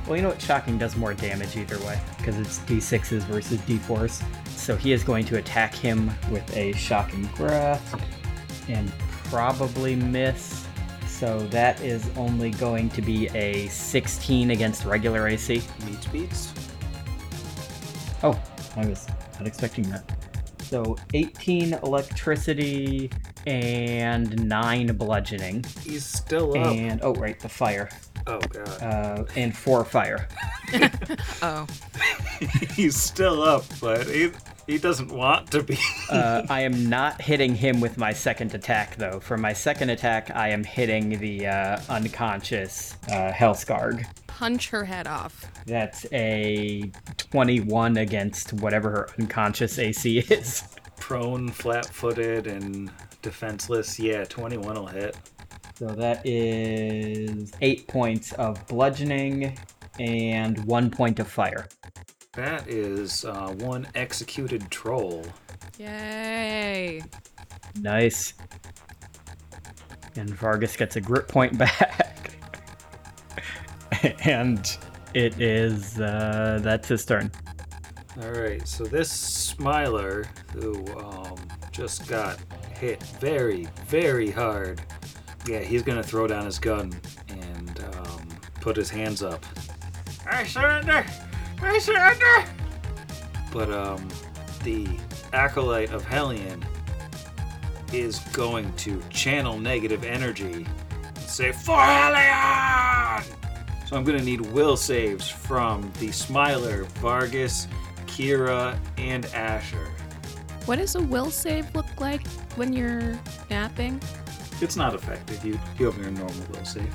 Well, 0.07 0.17
you 0.17 0.23
know 0.23 0.31
what? 0.31 0.43
Shocking 0.43 0.79
does 0.79 0.97
more 0.97 1.15
damage 1.15 1.57
either 1.57 1.79
way, 1.87 2.01
because 2.19 2.41
it's 2.41 2.59
d6s 2.61 3.23
versus 3.23 3.61
d4s. 3.61 4.21
So 4.49 4.77
he 4.77 4.93
is 4.93 5.05
going 5.05 5.25
to 5.27 5.39
attack 5.39 5.77
him 5.77 6.11
with 6.33 6.57
a 6.57 6.73
Shocking 6.73 7.25
Breath 7.37 7.95
and 8.69 8.91
probably 9.25 9.95
miss. 9.95 10.67
So 11.07 11.39
that 11.51 11.81
is 11.83 12.11
only 12.17 12.51
going 12.51 12.91
to 12.91 13.01
be 13.01 13.29
a 13.29 13.69
16 13.69 14.51
against 14.51 14.85
regular 14.85 15.29
AC. 15.29 15.63
Meets 15.87 16.07
beats. 16.09 16.53
Oh, 18.25 18.41
I 18.77 18.87
was 18.87 19.07
not 19.39 19.47
expecting 19.47 19.89
that. 19.91 20.22
So 20.73 20.97
18 21.13 21.75
electricity 21.75 23.11
and 23.47 24.49
9 24.49 24.87
bludgeoning. 24.97 25.67
He's 25.83 26.03
still 26.03 26.53
up. 26.53 26.67
And, 26.67 26.99
oh, 27.03 27.13
right, 27.13 27.39
the 27.39 27.51
fire. 27.51 27.91
oh 28.27 28.41
god. 28.41 28.83
Uh, 28.83 29.25
and 29.37 29.55
4 29.55 29.85
fire. 29.85 30.29
Oh, 31.43 31.67
He's 32.75 32.97
still 32.97 33.43
up, 33.43 33.65
but 33.83 34.07
he 34.07 34.31
he 34.67 34.79
doesn't 34.79 35.13
want 35.13 35.51
to 35.51 35.63
be. 35.63 35.77
Uh, 36.09 36.43
I 36.49 36.61
am 36.63 36.89
not 36.89 37.21
hitting 37.21 37.55
him 37.55 37.81
with 37.81 37.99
my 37.99 38.13
second 38.13 38.55
attack, 38.55 38.97
though. 38.97 39.21
For 39.21 39.37
my 39.37 39.53
second 39.53 39.91
attack, 39.91 40.31
I 40.35 40.49
am 40.49 40.65
hitting 40.65 41.19
the 41.19 41.49
uh, 41.49 41.81
unconscious 41.89 42.97
uh, 43.09 43.33
Hellscarg. 43.33 44.07
Punch 44.43 44.71
her 44.71 44.85
head 44.85 45.07
off. 45.07 45.47
That's 45.67 46.05
a 46.13 46.91
21 47.17 47.99
against 47.99 48.53
whatever 48.55 48.91
her 48.91 49.09
unconscious 49.21 49.79
AC 49.79 50.19
is. 50.19 50.65
Prone, 50.99 51.49
flat-footed, 51.49 52.49
and 52.49 52.91
defenseless. 53.23 54.01
Yeah, 54.01 54.25
21 54.25 54.75
will 54.75 54.87
hit. 54.89 55.17
So 55.77 55.87
that 55.87 56.27
is 56.27 57.53
8 57.61 57.87
points 57.87 58.33
of 58.33 58.67
bludgeoning 58.67 59.57
and 60.01 60.65
1 60.65 60.91
point 60.91 61.21
of 61.21 61.29
fire. 61.29 61.69
That 62.33 62.67
is 62.67 63.25
uh, 63.25 63.55
one 63.61 63.87
executed 63.95 64.69
troll. 64.73 65.25
Yay! 65.79 67.01
Nice. 67.81 68.35
And 70.17 70.31
Vargas 70.31 70.77
gets 70.77 70.97
a 70.97 71.01
grit 71.01 71.29
point 71.29 71.57
back. 71.59 72.35
and 74.25 74.79
it 75.15 75.41
is, 75.41 76.01
uh, 76.01 76.61
that's 76.63 76.89
his 76.89 77.05
turn. 77.05 77.31
All 78.23 78.31
right, 78.33 78.67
so 78.69 78.85
this 78.85 79.11
Smiler, 79.11 80.27
who 80.53 80.85
um, 80.99 81.37
just 81.71 82.07
got 82.09 82.39
hit 82.79 83.03
very, 83.21 83.69
very 83.87 84.31
hard, 84.31 84.83
yeah, 85.47 85.61
he's 85.61 85.83
gonna 85.83 86.03
throw 86.03 86.27
down 86.27 86.45
his 86.45 86.59
gun 86.59 86.93
and 87.29 87.85
um, 87.95 88.29
put 88.61 88.77
his 88.77 88.91
hands 88.91 89.23
up. 89.23 89.45
I 90.31 90.45
surrender! 90.45 91.05
I 91.61 91.79
surrender! 91.79 92.45
But 93.51 93.71
um, 93.71 94.09
the 94.63 94.87
acolyte 95.33 95.91
of 95.91 96.05
Hellion 96.05 96.65
is 97.93 98.21
going 98.33 98.73
to 98.77 99.03
channel 99.11 99.59
negative 99.59 100.05
energy 100.05 100.67
and 101.03 101.19
say, 101.19 101.53
For 101.53 101.79
Hellion! 101.79 103.25
So 103.93 103.99
I'm 103.99 104.05
gonna 104.05 104.23
need 104.23 104.41
will 104.41 104.79
saves 104.79 105.29
from 105.29 105.93
the 106.01 106.11
Smiler, 106.13 106.85
Vargas, 107.03 107.69
Kira, 108.07 108.79
and 108.97 109.27
Asher. 109.35 109.91
What 110.65 110.77
does 110.77 110.95
a 110.95 111.03
will 111.03 111.31
save 111.31 111.75
look 111.75 112.01
like 112.01 112.27
when 112.57 112.73
you're 112.73 113.21
napping? 113.51 114.01
It's 114.63 114.77
not 114.77 114.95
effective. 114.95 115.45
You 115.45 115.61
you 115.79 115.91
have 115.91 115.99
your 115.99 116.11
normal 116.11 116.43
will 116.51 116.65
save. 116.65 116.91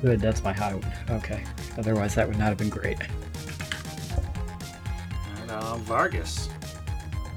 Good, 0.00 0.20
that's 0.20 0.44
my 0.44 0.52
high 0.52 0.74
one. 0.74 0.92
Okay. 1.10 1.42
Otherwise, 1.76 2.14
that 2.14 2.28
would 2.28 2.38
not 2.38 2.50
have 2.50 2.58
been 2.58 2.70
great. 2.70 2.98
And 5.40 5.50
uh, 5.50 5.78
Vargas. 5.78 6.48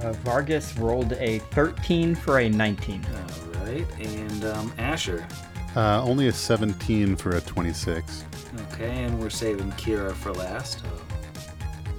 Uh, 0.04 0.14
Vargas 0.24 0.78
rolled 0.78 1.14
a 1.14 1.40
13 1.40 2.14
for 2.14 2.42
a 2.42 2.48
19. 2.48 3.04
All 3.04 3.66
right, 3.66 3.88
and 4.00 4.46
um, 4.46 4.72
Asher. 4.78 5.28
Uh, 5.76 6.04
only 6.04 6.28
a 6.28 6.32
17 6.34 7.16
for 7.16 7.38
a 7.38 7.42
26. 7.42 8.26
Okay, 8.74 9.04
and 9.04 9.20
we're 9.20 9.30
saving 9.30 9.72
Kira 9.74 10.14
for 10.14 10.34
last. 10.34 10.84
Uh, 10.84 10.90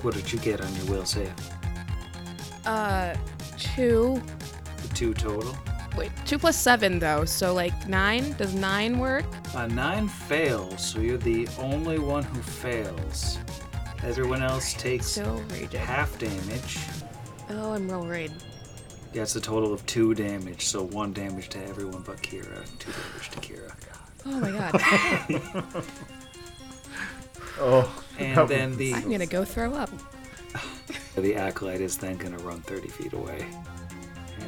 what 0.02 0.14
did 0.14 0.30
you 0.32 0.38
get 0.40 0.60
on 0.60 0.74
your 0.76 0.84
will 0.86 1.06
save? 1.06 1.32
Uh, 2.66 3.14
two. 3.56 4.22
The 4.82 4.88
two 4.94 5.14
total. 5.14 5.56
Wait, 5.96 6.10
two 6.24 6.38
plus 6.38 6.56
seven 6.56 6.98
though, 6.98 7.24
so 7.24 7.52
like 7.52 7.88
nine. 7.88 8.32
Does 8.32 8.54
nine 8.54 8.98
work? 8.98 9.24
Uh, 9.54 9.66
nine 9.66 10.08
fails, 10.08 10.84
so 10.84 11.00
you're 11.00 11.18
the 11.18 11.46
only 11.58 11.98
one 11.98 12.24
who 12.24 12.40
fails. 12.40 13.38
Everyone 14.02 14.42
else 14.42 14.74
takes 14.74 15.06
Still 15.06 15.42
half 15.74 16.18
damage. 16.18 16.78
Oh, 17.50 17.72
I'm 17.72 17.88
real 17.88 18.06
raid. 18.06 18.32
Yeah, 19.12 19.22
it's 19.22 19.36
a 19.36 19.40
total 19.40 19.72
of 19.74 19.84
two 19.86 20.14
damage, 20.14 20.66
so 20.66 20.82
one 20.82 21.12
damage 21.12 21.48
to 21.50 21.62
everyone 21.66 22.02
but 22.02 22.16
Kira, 22.22 22.64
two 22.78 22.90
damage 22.92 23.30
to 23.30 23.40
Kira. 23.40 23.72
Oh 24.24 24.40
my 24.40 24.50
god. 24.50 25.84
Oh, 27.60 28.02
And 28.18 28.48
then 28.48 28.76
the 28.76 28.94
I'm 28.94 29.10
gonna 29.10 29.26
go 29.26 29.44
throw 29.44 29.74
up. 29.74 29.90
the 31.16 31.34
acolyte 31.36 31.80
is 31.82 31.98
then 31.98 32.16
gonna 32.16 32.38
run 32.38 32.60
30 32.62 32.88
feet 32.88 33.12
away. 33.12 33.44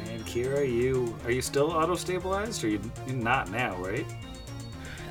And 0.09 0.25
Kira, 0.25 0.67
you 0.69 1.15
are 1.23 1.31
you 1.31 1.41
still 1.41 1.71
auto 1.71 1.95
stabilized, 1.95 2.63
or 2.63 2.67
you 2.69 2.81
you're 3.05 3.15
not 3.15 3.51
now, 3.51 3.75
right? 3.77 4.05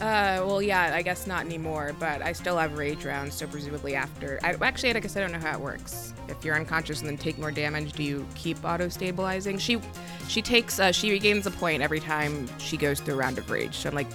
Uh, 0.01 0.45
well, 0.45 0.61
yeah, 0.61 0.93
I 0.95 1.03
guess 1.03 1.27
not 1.27 1.45
anymore, 1.45 1.95
but 1.99 2.21
I 2.23 2.33
still 2.33 2.59
have 2.59 2.77
rage 2.77 3.05
rounds, 3.05 3.35
so 3.35 3.47
presumably 3.47 3.95
after. 3.95 4.39
I, 4.43 4.55
actually, 4.61 4.95
I 4.95 5.01
guess 5.01 5.17
I 5.17 5.21
don't 5.21 5.33
know 5.33 5.39
how 5.39 5.53
it 5.53 5.61
works. 5.61 6.13
If 6.29 6.45
you're 6.45 6.57
unconscious 6.57 7.01
and 7.01 7.09
then 7.09 7.17
take 7.17 7.39
more 7.39 7.51
damage, 7.51 7.93
do 7.93 8.03
you 8.03 8.27
keep 8.35 8.65
auto 8.65 8.89
stabilizing? 8.89 9.59
She, 9.59 9.81
She 10.29 10.43
takes, 10.43 10.81
uh, 10.81 10.91
she 10.93 11.11
regains 11.11 11.47
a 11.47 11.51
point 11.51 11.83
every 11.83 12.01
time 12.01 12.49
she 12.59 12.77
goes 12.77 13.01
through 13.01 13.15
a 13.15 13.19
round 13.19 13.39
of 13.39 13.51
rage. 13.51 13.77
So 13.77 13.89
I'm 13.89 13.95
like 13.95 14.09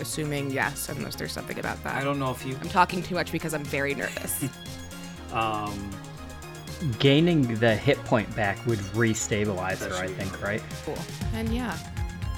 assuming 0.00 0.50
yes, 0.50 0.88
unless 0.88 1.14
there's 1.16 1.32
something 1.32 1.58
about 1.58 1.82
that. 1.84 1.94
I 1.96 2.04
don't 2.04 2.18
know 2.18 2.30
if 2.30 2.44
you. 2.44 2.56
I'm 2.60 2.68
talking 2.68 3.02
too 3.02 3.14
much 3.14 3.32
because 3.32 3.54
I'm 3.54 3.64
very 3.64 3.94
nervous. 3.94 4.44
Um, 5.32 5.90
Gaining 6.98 7.54
the 7.54 7.74
hit 7.74 7.96
point 8.04 8.34
back 8.36 8.58
would 8.66 8.78
restabilize 8.92 9.78
her, 9.88 9.94
I 9.94 10.08
think, 10.08 10.42
right? 10.42 10.60
cool. 10.84 10.98
And 11.32 11.48
yeah, 11.54 11.74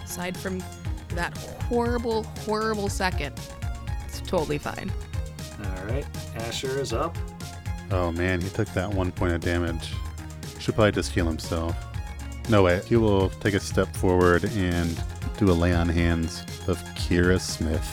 aside 0.04 0.36
from 0.36 0.62
that 1.14 1.36
horrible, 1.68 2.24
horrible 2.44 2.88
second, 2.88 3.38
it's 4.06 4.20
totally 4.20 4.58
fine. 4.58 4.92
all 5.64 5.84
right. 5.86 6.06
Asher 6.36 6.78
is 6.80 6.92
up. 6.92 7.16
Oh 7.90 8.10
man, 8.12 8.40
he 8.40 8.48
took 8.48 8.68
that 8.74 8.92
one 8.92 9.12
point 9.12 9.32
of 9.32 9.40
damage. 9.40 9.92
Should 10.58 10.74
probably 10.74 10.92
just 10.92 11.12
heal 11.12 11.26
himself. 11.26 11.76
No 12.48 12.62
way. 12.62 12.80
He 12.86 12.96
will 12.96 13.30
take 13.30 13.54
a 13.54 13.60
step 13.60 13.94
forward 13.96 14.44
and 14.52 15.02
do 15.38 15.50
a 15.50 15.52
lay 15.52 15.74
on 15.74 15.88
hands 15.88 16.42
of 16.68 16.82
Kira 16.94 17.40
Smith. 17.40 17.84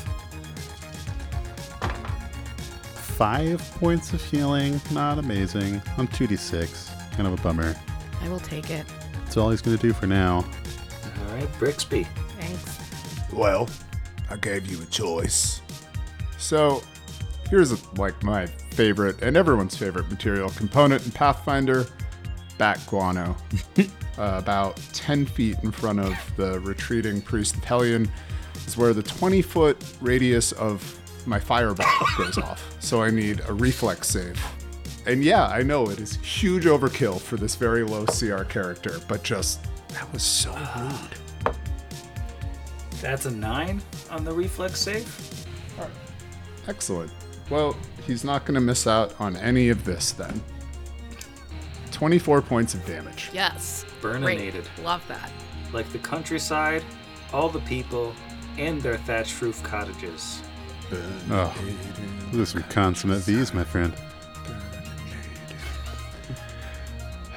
Five 3.18 3.61
points 3.80 4.14
of 4.14 4.23
healing, 4.23 4.81
not 4.91 5.19
amazing. 5.19 5.81
I'm 5.98 6.07
2d6, 6.07 7.11
kind 7.11 7.27
of 7.27 7.39
a 7.39 7.43
bummer. 7.43 7.76
I 8.22 8.30
will 8.30 8.39
take 8.39 8.69
it. 8.72 8.85
That's 9.23 9.38
all 9.38 9.52
he's 9.52 9.61
going 9.61 9.77
to 9.77 9.81
do 9.81 9.93
for 9.93 10.07
now. 10.07 10.38
All 10.38 11.35
right, 11.35 11.48
Brixby. 11.60 12.07
Thanks. 12.39 12.80
Well, 13.33 13.69
I 14.29 14.37
gave 14.37 14.67
you 14.67 14.81
a 14.81 14.85
choice. 14.85 15.61
So, 16.37 16.81
here's 17.49 17.71
like 17.97 18.23
my 18.23 18.45
favorite 18.45 19.21
and 19.21 19.35
everyone's 19.35 19.75
favorite 19.75 20.09
material 20.09 20.49
component 20.49 21.05
in 21.05 21.11
Pathfinder 21.11 21.85
bat 22.57 22.79
guano. 22.87 23.35
uh, 23.77 23.83
about 24.17 24.77
10 24.93 25.25
feet 25.25 25.57
in 25.63 25.71
front 25.71 25.99
of 25.99 26.15
the 26.35 26.59
retreating 26.59 27.21
priest 27.21 27.55
Hellion 27.55 28.09
is 28.67 28.77
where 28.77 28.93
the 28.93 29.03
20 29.03 29.41
foot 29.41 29.83
radius 30.01 30.51
of 30.53 30.99
my 31.25 31.39
fireball 31.39 31.87
goes 32.17 32.37
off. 32.37 32.75
So, 32.79 33.01
I 33.01 33.09
need 33.09 33.41
a 33.47 33.53
reflex 33.53 34.09
save. 34.09 34.39
And 35.07 35.23
yeah, 35.23 35.47
I 35.47 35.63
know 35.63 35.89
it 35.89 35.99
is 35.99 36.15
huge 36.17 36.65
overkill 36.65 37.19
for 37.19 37.35
this 37.35 37.55
very 37.55 37.83
low 37.83 38.05
CR 38.05 38.43
character, 38.43 38.99
but 39.07 39.23
just 39.23 39.59
that 39.89 40.11
was 40.13 40.21
so 40.21 40.51
rude. 40.77 41.20
That's 43.01 43.25
a 43.25 43.31
nine 43.31 43.81
on 44.09 44.23
the 44.23 44.31
reflex 44.31 44.79
save. 44.79 45.47
Excellent. 46.67 47.11
Well, 47.49 47.75
he's 48.05 48.23
not 48.23 48.45
going 48.45 48.55
to 48.55 48.61
miss 48.61 48.85
out 48.87 49.19
on 49.19 49.35
any 49.35 49.69
of 49.69 49.83
this 49.83 50.11
then. 50.11 50.41
24 51.91 52.41
points 52.41 52.73
of 52.73 52.85
damage. 52.85 53.29
Yes. 53.33 53.85
Burninated. 54.01 54.51
Great. 54.51 54.85
Love 54.85 55.05
that. 55.07 55.31
Like 55.73 55.91
the 55.91 55.99
countryside, 55.99 56.83
all 57.33 57.49
the 57.49 57.59
people, 57.61 58.13
and 58.57 58.81
their 58.81 58.97
thatched 58.97 59.41
roof 59.41 59.61
cottages. 59.63 60.41
Oh, 61.29 61.53
those 62.31 62.55
are 62.55 62.59
some 62.59 62.69
consummate 62.69 63.21
V's, 63.23 63.53
my 63.53 63.63
friend. 63.63 63.93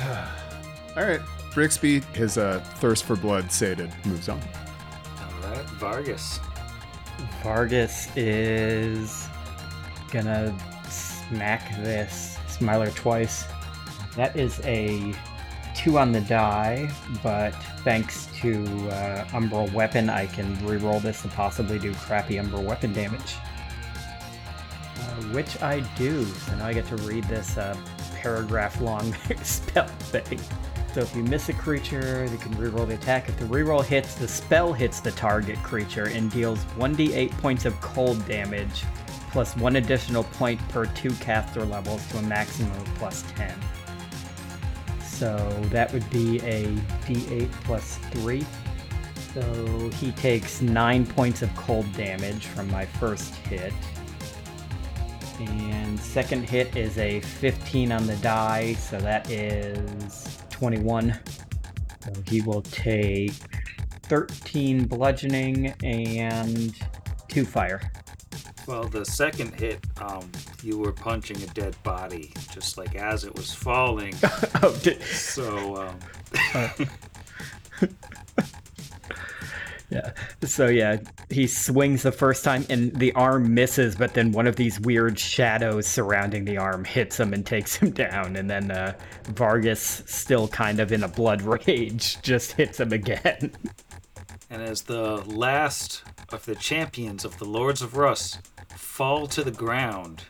All 0.96 1.04
right. 1.04 1.20
Brixby, 1.52 2.00
his 2.16 2.36
uh, 2.36 2.58
thirst 2.76 3.04
for 3.04 3.14
blood 3.14 3.52
sated, 3.52 3.92
moves 4.04 4.28
on. 4.28 4.40
Vargas. 5.84 6.40
Vargas 7.42 8.08
is 8.16 9.28
gonna 10.10 10.56
smack 10.88 11.76
this 11.82 12.38
Smiler 12.48 12.90
twice. 12.92 13.44
That 14.16 14.34
is 14.34 14.60
a 14.64 15.12
two 15.76 15.98
on 15.98 16.10
the 16.10 16.22
die, 16.22 16.90
but 17.22 17.50
thanks 17.84 18.28
to 18.40 18.64
uh, 18.88 19.26
Umbral 19.26 19.70
Weapon, 19.74 20.08
I 20.08 20.24
can 20.24 20.56
reroll 20.58 21.02
this 21.02 21.22
and 21.22 21.32
possibly 21.34 21.78
do 21.78 21.92
crappy 21.92 22.36
Umbral 22.36 22.64
Weapon 22.64 22.94
damage. 22.94 23.36
Uh, 24.96 25.00
which 25.34 25.60
I 25.60 25.80
do, 25.98 26.24
so 26.24 26.56
now 26.56 26.68
I 26.68 26.72
get 26.72 26.86
to 26.86 26.96
read 26.96 27.24
this 27.24 27.58
uh, 27.58 27.76
paragraph 28.14 28.80
long 28.80 29.12
spell 29.42 29.86
thing. 29.86 30.40
So 30.94 31.00
if 31.00 31.16
you 31.16 31.24
miss 31.24 31.48
a 31.48 31.52
creature, 31.52 32.24
you 32.30 32.38
can 32.38 32.54
reroll 32.54 32.86
the 32.86 32.94
attack. 32.94 33.28
If 33.28 33.36
the 33.36 33.46
reroll 33.46 33.84
hits, 33.84 34.14
the 34.14 34.28
spell 34.28 34.72
hits 34.72 35.00
the 35.00 35.10
target 35.10 35.60
creature 35.64 36.04
and 36.04 36.30
deals 36.30 36.60
1d8 36.78 37.32
points 37.38 37.64
of 37.64 37.80
cold 37.80 38.24
damage, 38.28 38.84
plus 39.32 39.56
one 39.56 39.74
additional 39.74 40.22
point 40.22 40.60
per 40.68 40.86
two 40.86 41.10
caster 41.14 41.64
levels 41.64 42.06
to 42.12 42.18
a 42.18 42.22
maximum 42.22 42.70
of 42.70 42.84
plus 42.94 43.24
10. 43.34 43.52
So 45.02 45.36
that 45.70 45.92
would 45.92 46.08
be 46.10 46.38
a 46.42 46.66
d8 47.06 47.50
plus 47.64 47.96
3. 48.12 48.46
So 49.34 49.90
he 49.94 50.12
takes 50.12 50.62
9 50.62 51.06
points 51.06 51.42
of 51.42 51.52
cold 51.56 51.92
damage 51.94 52.46
from 52.46 52.70
my 52.70 52.86
first 52.86 53.34
hit. 53.34 53.72
And 55.40 55.98
second 55.98 56.48
hit 56.48 56.76
is 56.76 56.98
a 56.98 57.18
15 57.18 57.90
on 57.90 58.06
the 58.06 58.14
die, 58.18 58.74
so 58.74 59.00
that 59.00 59.28
is 59.28 60.43
21. 60.54 61.18
So 62.04 62.12
he 62.28 62.40
will 62.42 62.62
take 62.62 63.32
13 64.04 64.86
bludgeoning 64.86 65.74
and 65.82 66.72
2 67.28 67.44
fire. 67.44 67.80
Well, 68.66 68.84
the 68.84 69.04
second 69.04 69.58
hit, 69.58 69.84
um, 70.00 70.30
you 70.62 70.78
were 70.78 70.92
punching 70.92 71.36
a 71.42 71.46
dead 71.48 71.76
body, 71.82 72.32
just 72.52 72.78
like 72.78 72.94
as 72.94 73.24
it 73.24 73.34
was 73.34 73.52
falling. 73.52 74.14
Oh, 74.62 74.74
di- 74.82 75.00
so, 75.02 75.76
um, 75.76 76.88
yeah. 79.90 80.12
So 80.42 80.66
yeah, 80.66 80.98
he 81.30 81.46
swings 81.46 82.02
the 82.02 82.12
first 82.12 82.44
time 82.44 82.64
and 82.70 82.94
the 82.94 83.12
arm 83.12 83.54
misses, 83.54 83.94
but 83.94 84.14
then 84.14 84.32
one 84.32 84.46
of 84.46 84.56
these 84.56 84.80
weird 84.80 85.18
shadows 85.18 85.86
surrounding 85.86 86.44
the 86.44 86.56
arm 86.56 86.84
hits 86.84 87.20
him 87.20 87.32
and 87.32 87.44
takes 87.44 87.76
him 87.76 87.90
down. 87.90 88.36
And 88.36 88.48
then 88.48 88.70
uh, 88.70 88.94
Vargas, 89.24 90.02
still 90.06 90.48
kind 90.48 90.80
of 90.80 90.92
in 90.92 91.02
a 91.02 91.08
blood 91.08 91.42
rage, 91.66 92.20
just 92.22 92.52
hits 92.52 92.80
him 92.80 92.92
again. 92.92 93.52
and 94.50 94.62
as 94.62 94.82
the 94.82 95.16
last 95.26 96.02
of 96.30 96.44
the 96.46 96.54
champions 96.54 97.24
of 97.24 97.38
the 97.38 97.44
Lords 97.44 97.82
of 97.82 97.96
Rus 97.96 98.38
fall 98.76 99.26
to 99.28 99.44
the 99.44 99.50
ground, 99.50 100.24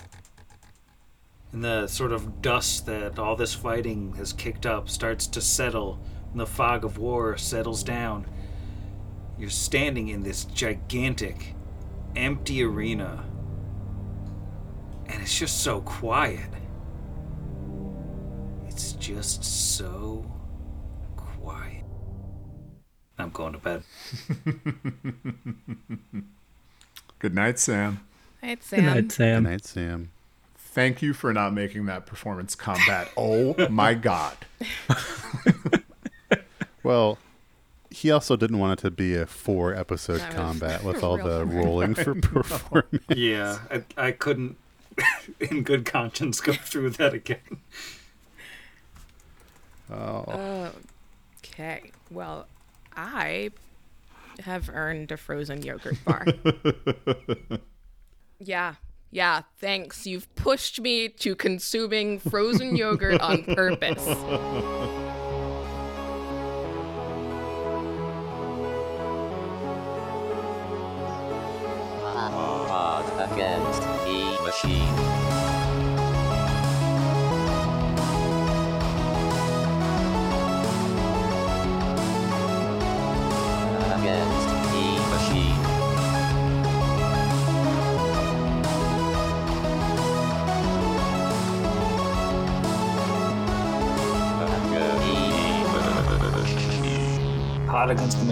and 1.52 1.62
the 1.62 1.86
sort 1.86 2.12
of 2.12 2.42
dust 2.42 2.86
that 2.86 3.18
all 3.18 3.36
this 3.36 3.54
fighting 3.54 4.12
has 4.14 4.32
kicked 4.32 4.66
up 4.66 4.88
starts 4.88 5.28
to 5.28 5.40
settle, 5.40 6.00
and 6.32 6.40
the 6.40 6.46
fog 6.46 6.84
of 6.84 6.98
war 6.98 7.36
settles 7.36 7.84
down, 7.84 8.26
you're 9.44 9.50
standing 9.50 10.08
in 10.08 10.22
this 10.22 10.46
gigantic, 10.46 11.54
empty 12.16 12.64
arena. 12.64 13.22
And 15.04 15.20
it's 15.20 15.38
just 15.38 15.60
so 15.62 15.82
quiet. 15.82 16.48
It's 18.66 18.92
just 18.92 19.44
so 19.44 20.24
quiet. 21.14 21.84
I'm 23.18 23.28
going 23.28 23.52
to 23.52 23.58
bed. 23.58 23.82
Good 27.18 27.34
night, 27.34 27.58
Sam. 27.58 28.00
Right, 28.42 28.58
Good 28.58 28.64
Sam. 28.64 28.94
Good 28.94 29.50
night, 29.50 29.66
Sam. 29.66 30.10
Thank 30.56 31.02
you 31.02 31.12
for 31.12 31.34
not 31.34 31.52
making 31.52 31.84
that 31.84 32.06
performance 32.06 32.54
combat. 32.54 33.10
oh 33.18 33.54
my 33.68 33.92
god. 33.92 34.38
Well, 36.82 37.18
he 37.94 38.10
also 38.10 38.36
didn't 38.36 38.58
want 38.58 38.80
it 38.80 38.82
to 38.82 38.90
be 38.90 39.14
a 39.14 39.26
four 39.26 39.74
episode 39.74 40.18
That 40.20 40.28
was 40.28 40.34
combat 40.36 40.82
with 40.84 41.02
all 41.04 41.16
the 41.16 41.36
hard. 41.46 41.52
rolling 41.52 41.94
for 41.94 42.14
performance. 42.20 43.04
Yeah, 43.08 43.58
I, 43.70 43.82
I 43.96 44.12
couldn't, 44.12 44.56
in 45.40 45.62
good 45.62 45.84
conscience, 45.84 46.40
go 46.40 46.52
through 46.52 46.90
that 46.90 47.14
again. 47.14 47.38
Oh, 49.90 50.70
Okay. 51.44 51.92
Well, 52.10 52.46
I 52.96 53.50
have 54.40 54.68
earned 54.72 55.12
a 55.12 55.16
frozen 55.16 55.62
yogurt 55.62 55.96
bar. 56.04 56.26
yeah. 58.40 58.74
Yeah, 59.12 59.42
thanks. 59.60 60.06
You've 60.08 60.32
pushed 60.34 60.80
me 60.80 61.08
to 61.08 61.36
consuming 61.36 62.18
frozen 62.18 62.74
yogurt 62.74 63.20
on 63.20 63.44
purpose. 63.44 64.04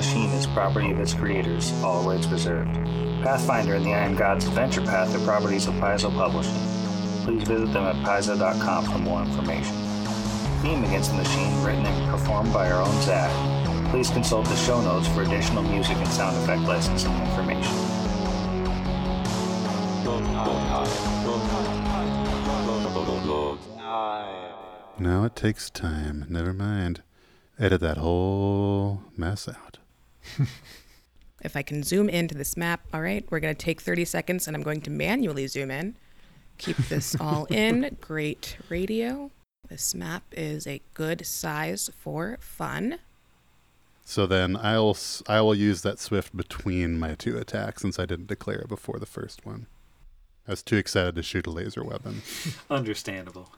Machine 0.02 0.30
is 0.30 0.48
property 0.48 0.90
of 0.90 0.98
its 0.98 1.14
creators, 1.14 1.72
all 1.84 2.02
rights 2.02 2.26
reserved. 2.26 2.74
Pathfinder 3.22 3.76
and 3.76 3.86
the 3.86 3.94
Iron 3.94 4.16
Gods 4.16 4.44
Adventure 4.48 4.80
Path 4.80 5.14
are 5.14 5.24
properties 5.24 5.68
of 5.68 5.74
Paizo 5.74 6.12
Publishing. 6.12 6.58
Please 7.22 7.46
visit 7.46 7.72
them 7.72 7.84
at 7.84 7.94
paizo.com 8.04 8.84
for 8.86 8.98
more 8.98 9.22
information. 9.22 9.76
Theme 10.60 10.82
Against 10.82 11.12
the 11.12 11.18
Machine, 11.18 11.62
written 11.62 11.86
and 11.86 12.10
performed 12.10 12.52
by 12.52 12.68
our 12.72 12.82
own 12.82 13.02
Zach. 13.02 13.30
Please 13.92 14.10
consult 14.10 14.44
the 14.46 14.56
show 14.56 14.82
notes 14.82 15.06
for 15.06 15.22
additional 15.22 15.62
music 15.62 15.96
and 15.96 16.08
sound 16.08 16.36
effect 16.38 16.62
licensing 16.62 17.12
information. 17.22 17.72
Now 24.98 25.24
it 25.24 25.36
takes 25.36 25.70
time. 25.70 26.26
Never 26.28 26.52
mind. 26.52 27.02
Edit 27.56 27.80
that 27.82 27.98
whole 27.98 29.04
mess 29.16 29.46
out. 29.46 29.72
If 31.44 31.57
I 31.57 31.62
can 31.62 31.82
zoom 31.82 32.09
into 32.09 32.36
this 32.36 32.57
map, 32.57 32.82
all 32.94 33.03
right, 33.03 33.24
we're 33.28 33.40
going 33.40 33.53
to 33.55 33.61
take 33.65 33.81
30 33.81 34.05
seconds 34.05 34.47
and 34.47 34.57
I'm 34.57 34.62
going 34.62 34.81
to 34.82 34.90
manually 34.90 35.49
zoom 35.49 35.73
in. 35.73 35.97
Keep 36.59 36.77
this 36.89 37.16
all 37.20 37.47
in. 37.47 37.97
Great 38.01 38.57
radio. 38.69 39.32
This 39.69 39.93
map 39.93 40.23
is 40.31 40.69
a 40.69 40.81
good 40.94 41.27
size 41.27 41.90
for 41.99 42.39
fun. 42.40 42.99
So 44.05 44.24
then 44.27 44.57
I'll 44.57 44.90
s- 44.90 45.23
I 45.28 45.40
will 45.40 45.55
use 45.57 45.82
that 45.82 45.99
swift 45.99 46.36
between 46.36 46.97
my 46.99 47.15
two 47.16 47.36
attacks 47.39 47.82
since 47.82 47.99
I 47.99 48.07
didn't 48.07 48.28
declare 48.28 48.59
it 48.61 48.69
before 48.69 49.01
the 49.01 49.07
first 49.07 49.44
one. 49.44 49.66
I 50.47 50.53
was 50.53 50.62
too 50.62 50.77
excited 50.77 51.16
to 51.16 51.23
shoot 51.24 51.49
a 51.49 51.51
laser 51.51 51.82
weapon. 51.82 52.23
Understandable. 52.70 53.51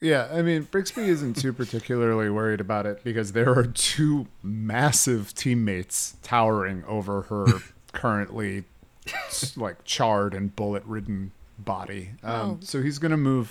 Yeah, 0.00 0.28
I 0.32 0.42
mean, 0.42 0.64
Brixby 0.64 1.02
isn't 1.08 1.34
too 1.34 1.52
particularly 1.52 2.30
worried 2.30 2.60
about 2.60 2.86
it 2.86 3.02
because 3.02 3.32
there 3.32 3.52
are 3.58 3.66
two 3.66 4.28
massive 4.42 5.34
teammates 5.34 6.16
towering 6.22 6.84
over 6.86 7.22
her 7.22 7.46
currently 7.92 8.64
like 9.56 9.84
charred 9.84 10.34
and 10.34 10.54
bullet 10.54 10.84
ridden 10.84 11.32
body. 11.58 12.10
Um, 12.22 12.32
Oh. 12.32 12.58
So 12.60 12.80
he's 12.82 12.98
going 12.98 13.10
to 13.10 13.16
move 13.16 13.48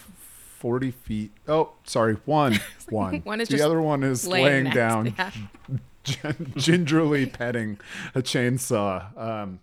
40 0.60 0.92
feet. 0.92 1.32
Oh, 1.48 1.72
sorry, 1.84 2.16
one. 2.26 2.60
One. 2.90 3.20
One 3.26 3.42
is 3.42 3.50
the 3.50 3.56
just 3.58 3.66
other 3.66 3.82
one 3.82 4.02
is 4.02 4.26
laying 4.26 4.46
laying, 4.64 4.70
down, 4.70 5.14
yeah. 5.18 5.32
gin- 6.06 6.54
gingerly 6.56 7.26
petting 7.26 7.78
a 8.16 8.22
chainsaw. 8.22 9.16
Um, 9.20 9.60